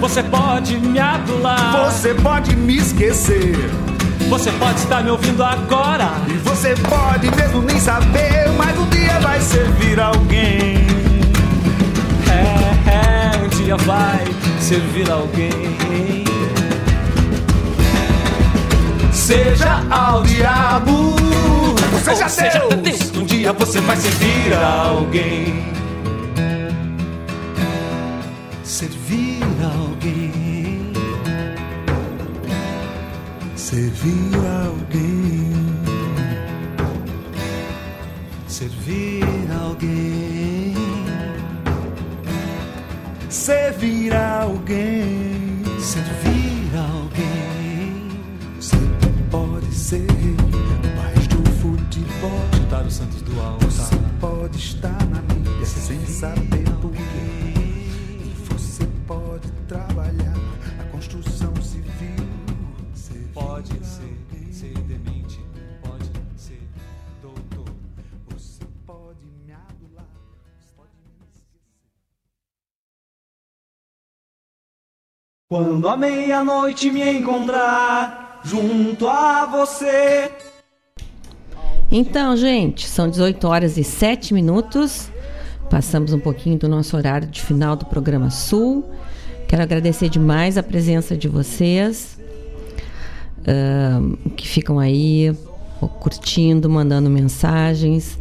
Você 0.01 0.22
pode 0.22 0.78
me 0.78 0.98
adular, 0.98 1.90
você 1.93 2.14
pode 2.14 2.56
me 2.56 2.78
esquecer. 2.78 3.55
Você 4.28 4.51
pode 4.53 4.78
estar 4.81 5.03
me 5.03 5.11
ouvindo 5.11 5.43
agora, 5.43 6.11
e 6.28 6.35
você 6.39 6.74
pode 6.74 7.31
mesmo 7.36 7.62
nem 7.62 7.78
saber, 7.78 8.51
mas 8.59 8.77
um 8.78 8.89
dia 8.89 9.19
vai 9.20 9.40
servir 9.40 10.01
alguém. 10.01 10.86
É, 12.28 12.90
é, 12.90 13.44
um 13.44 13.48
dia 13.48 13.77
vai 13.77 14.24
servir 14.61 15.11
alguém. 15.11 16.24
Seja 19.12 19.82
ao 19.90 20.23
diabo, 20.23 21.16
seja, 22.05 22.28
seja 22.28 22.59
Deus, 22.59 22.82
Deus, 22.82 23.16
um 23.16 23.24
dia 23.24 23.53
você 23.53 23.81
vai 23.81 23.97
servir 23.97 24.55
alguém. 24.55 25.65
Servir 28.65 29.43
alguém. 29.62 30.26
Servir 33.66 34.30
alguém, 34.64 35.52
servir 38.47 39.24
alguém, 39.60 40.74
servir 43.28 44.14
alguém, 44.14 45.64
servir 45.80 46.70
alguém. 46.76 48.09
Você 48.60 48.76
pode 49.32 49.74
ser 49.74 50.06
país 50.94 51.26
do 51.26 51.51
futebol, 51.60 52.40
Chutar 52.55 52.86
os 52.86 52.94
santos 52.94 53.22
do 53.22 53.40
altar. 53.40 53.68
você 53.68 53.97
pode 54.20 54.59
estar 54.59 55.06
na 55.09 55.20
mídia 55.34 55.66
sem 55.66 56.06
saber 56.06 56.70
por 56.80 56.93
quê. 56.93 57.02
E 58.20 58.32
você 58.48 58.86
pode 59.09 59.51
trabalhar 59.66 60.36
na 60.78 60.84
construção. 60.93 61.55
Pode 63.36 63.68
ser, 63.84 64.16
ser 64.50 64.72
demente, 64.84 65.38
pode 65.82 66.10
ser 66.38 66.58
doutor. 67.20 67.66
Você 68.30 68.64
pode 68.86 69.26
me 69.44 69.52
adular, 69.52 70.08
pode 70.74 70.88
me 71.04 71.10
esquecer. 71.34 71.60
Quando 75.50 75.86
a 75.86 75.98
meia-noite 75.98 76.90
me 76.90 77.18
encontrar 77.18 78.40
junto 78.42 79.06
a 79.06 79.44
você. 79.44 80.32
Então, 81.92 82.34
gente, 82.38 82.88
são 82.88 83.06
18 83.06 83.46
horas 83.46 83.76
e 83.76 83.84
7 83.84 84.32
minutos. 84.32 85.10
Passamos 85.68 86.14
um 86.14 86.20
pouquinho 86.20 86.58
do 86.58 86.70
nosso 86.70 86.96
horário 86.96 87.28
de 87.28 87.42
final 87.42 87.76
do 87.76 87.84
programa 87.84 88.30
Sul. 88.30 88.90
Quero 89.46 89.62
agradecer 89.62 90.08
demais 90.08 90.56
a 90.56 90.62
presença 90.62 91.14
de 91.14 91.28
vocês 91.28 92.15
ahn, 93.47 94.16
que 94.36 94.47
ficam 94.47 94.78
aí 94.78 95.35
curtindo, 96.01 96.68
mandando 96.68 97.09
mensagens, 97.09 98.18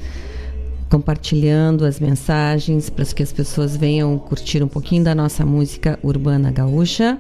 compartilhando 0.90 1.86
as 1.86 2.00
mensagens 2.00 2.90
para 2.90 3.06
que 3.06 3.24
as 3.24 3.32
pessoas 3.32 3.76
venham 3.76 4.18
curtir 4.18 4.62
um 4.64 4.68
pouquinho 4.68 5.04
da 5.04 5.16
nossa 5.16 5.46
música 5.46 6.00
urbana 6.04 6.52
gaúcha. 6.52 7.18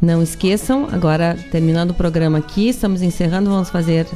Não 0.00 0.22
esqueçam, 0.22 0.88
agora 0.90 1.36
terminando 1.50 1.90
o 1.90 1.94
programa 1.94 2.38
aqui, 2.38 2.68
estamos 2.68 3.02
encerrando, 3.02 3.50
vamos 3.50 3.68
fazer 3.68 4.06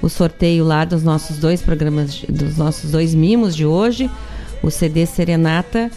o 0.00 0.08
sorteio 0.08 0.64
lá 0.64 0.84
dos 0.84 1.02
nossos 1.02 1.38
dois 1.38 1.60
programas, 1.60 2.24
dos 2.26 2.56
nossos 2.56 2.90
dois 2.90 3.14
mimos 3.14 3.54
de 3.54 3.66
hoje, 3.66 4.10
o 4.62 4.70
CD 4.70 5.04
Serenata 5.04 5.90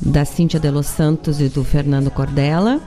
da 0.00 0.26
Cíntia 0.26 0.60
de 0.60 0.70
Los 0.70 0.86
Santos 0.86 1.40
e 1.40 1.48
do 1.48 1.64
Fernando 1.64 2.10
Cordella 2.10 2.80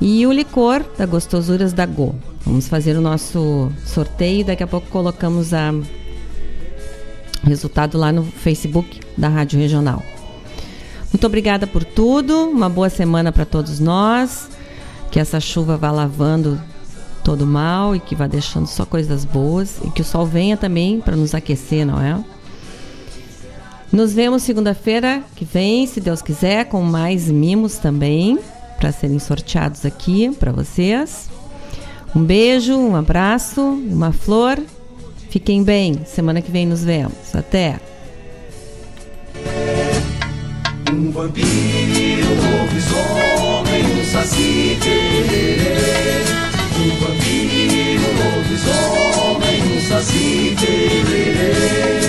e 0.00 0.26
o 0.26 0.32
licor 0.32 0.84
da 0.96 1.04
Gostosuras 1.04 1.72
da 1.72 1.84
Go. 1.84 2.14
Vamos 2.44 2.68
fazer 2.68 2.96
o 2.96 3.00
nosso 3.00 3.70
sorteio 3.84 4.44
daqui 4.44 4.62
a 4.62 4.66
pouco 4.66 4.86
colocamos 4.88 5.52
a 5.52 5.72
resultado 7.42 7.98
lá 7.98 8.10
no 8.10 8.24
Facebook 8.24 9.00
da 9.16 9.28
Rádio 9.28 9.58
Regional. 9.58 10.02
Muito 11.12 11.26
obrigada 11.26 11.66
por 11.66 11.84
tudo, 11.84 12.48
uma 12.48 12.68
boa 12.68 12.88
semana 12.88 13.30
para 13.30 13.44
todos 13.44 13.78
nós. 13.78 14.48
Que 15.10 15.18
essa 15.18 15.40
chuva 15.40 15.76
vá 15.76 15.90
lavando 15.90 16.60
todo 17.24 17.46
mal 17.46 17.94
e 17.94 18.00
que 18.00 18.14
vá 18.14 18.26
deixando 18.26 18.66
só 18.66 18.86
coisas 18.86 19.24
boas 19.24 19.78
e 19.84 19.90
que 19.90 20.00
o 20.00 20.04
sol 20.04 20.24
venha 20.24 20.56
também 20.56 21.00
para 21.00 21.16
nos 21.16 21.34
aquecer, 21.34 21.84
não 21.84 22.00
é? 22.00 22.18
Nos 23.92 24.14
vemos 24.14 24.44
segunda-feira 24.44 25.22
que 25.34 25.44
vem, 25.44 25.84
se 25.86 26.00
Deus 26.00 26.22
quiser, 26.22 26.66
com 26.66 26.80
mais 26.80 27.28
mimos 27.28 27.76
também 27.76 28.38
para 28.80 28.90
serem 28.90 29.18
sorteados 29.18 29.84
aqui 29.84 30.30
para 30.30 30.50
vocês. 30.50 31.28
Um 32.16 32.24
beijo, 32.24 32.74
um 32.74 32.96
abraço, 32.96 33.60
uma 33.60 34.10
flor. 34.10 34.58
Fiquem 35.28 35.62
bem. 35.62 36.00
Semana 36.06 36.40
que 36.40 36.50
vem 36.50 36.66
nos 36.66 36.82
vemos. 36.82 37.34
Até. 37.34 37.78
Um 40.90 41.12
vampiro, 41.12 42.28
lobisomem, 42.28 43.84
um 43.84 44.04
saci 44.10 44.78
tererê. 44.80 46.24
Um 46.76 46.96
vampiro, 46.96 48.02
lobisomem, 48.18 49.76
um 49.76 49.80
saci 49.88 50.56
tererê. 50.58 51.99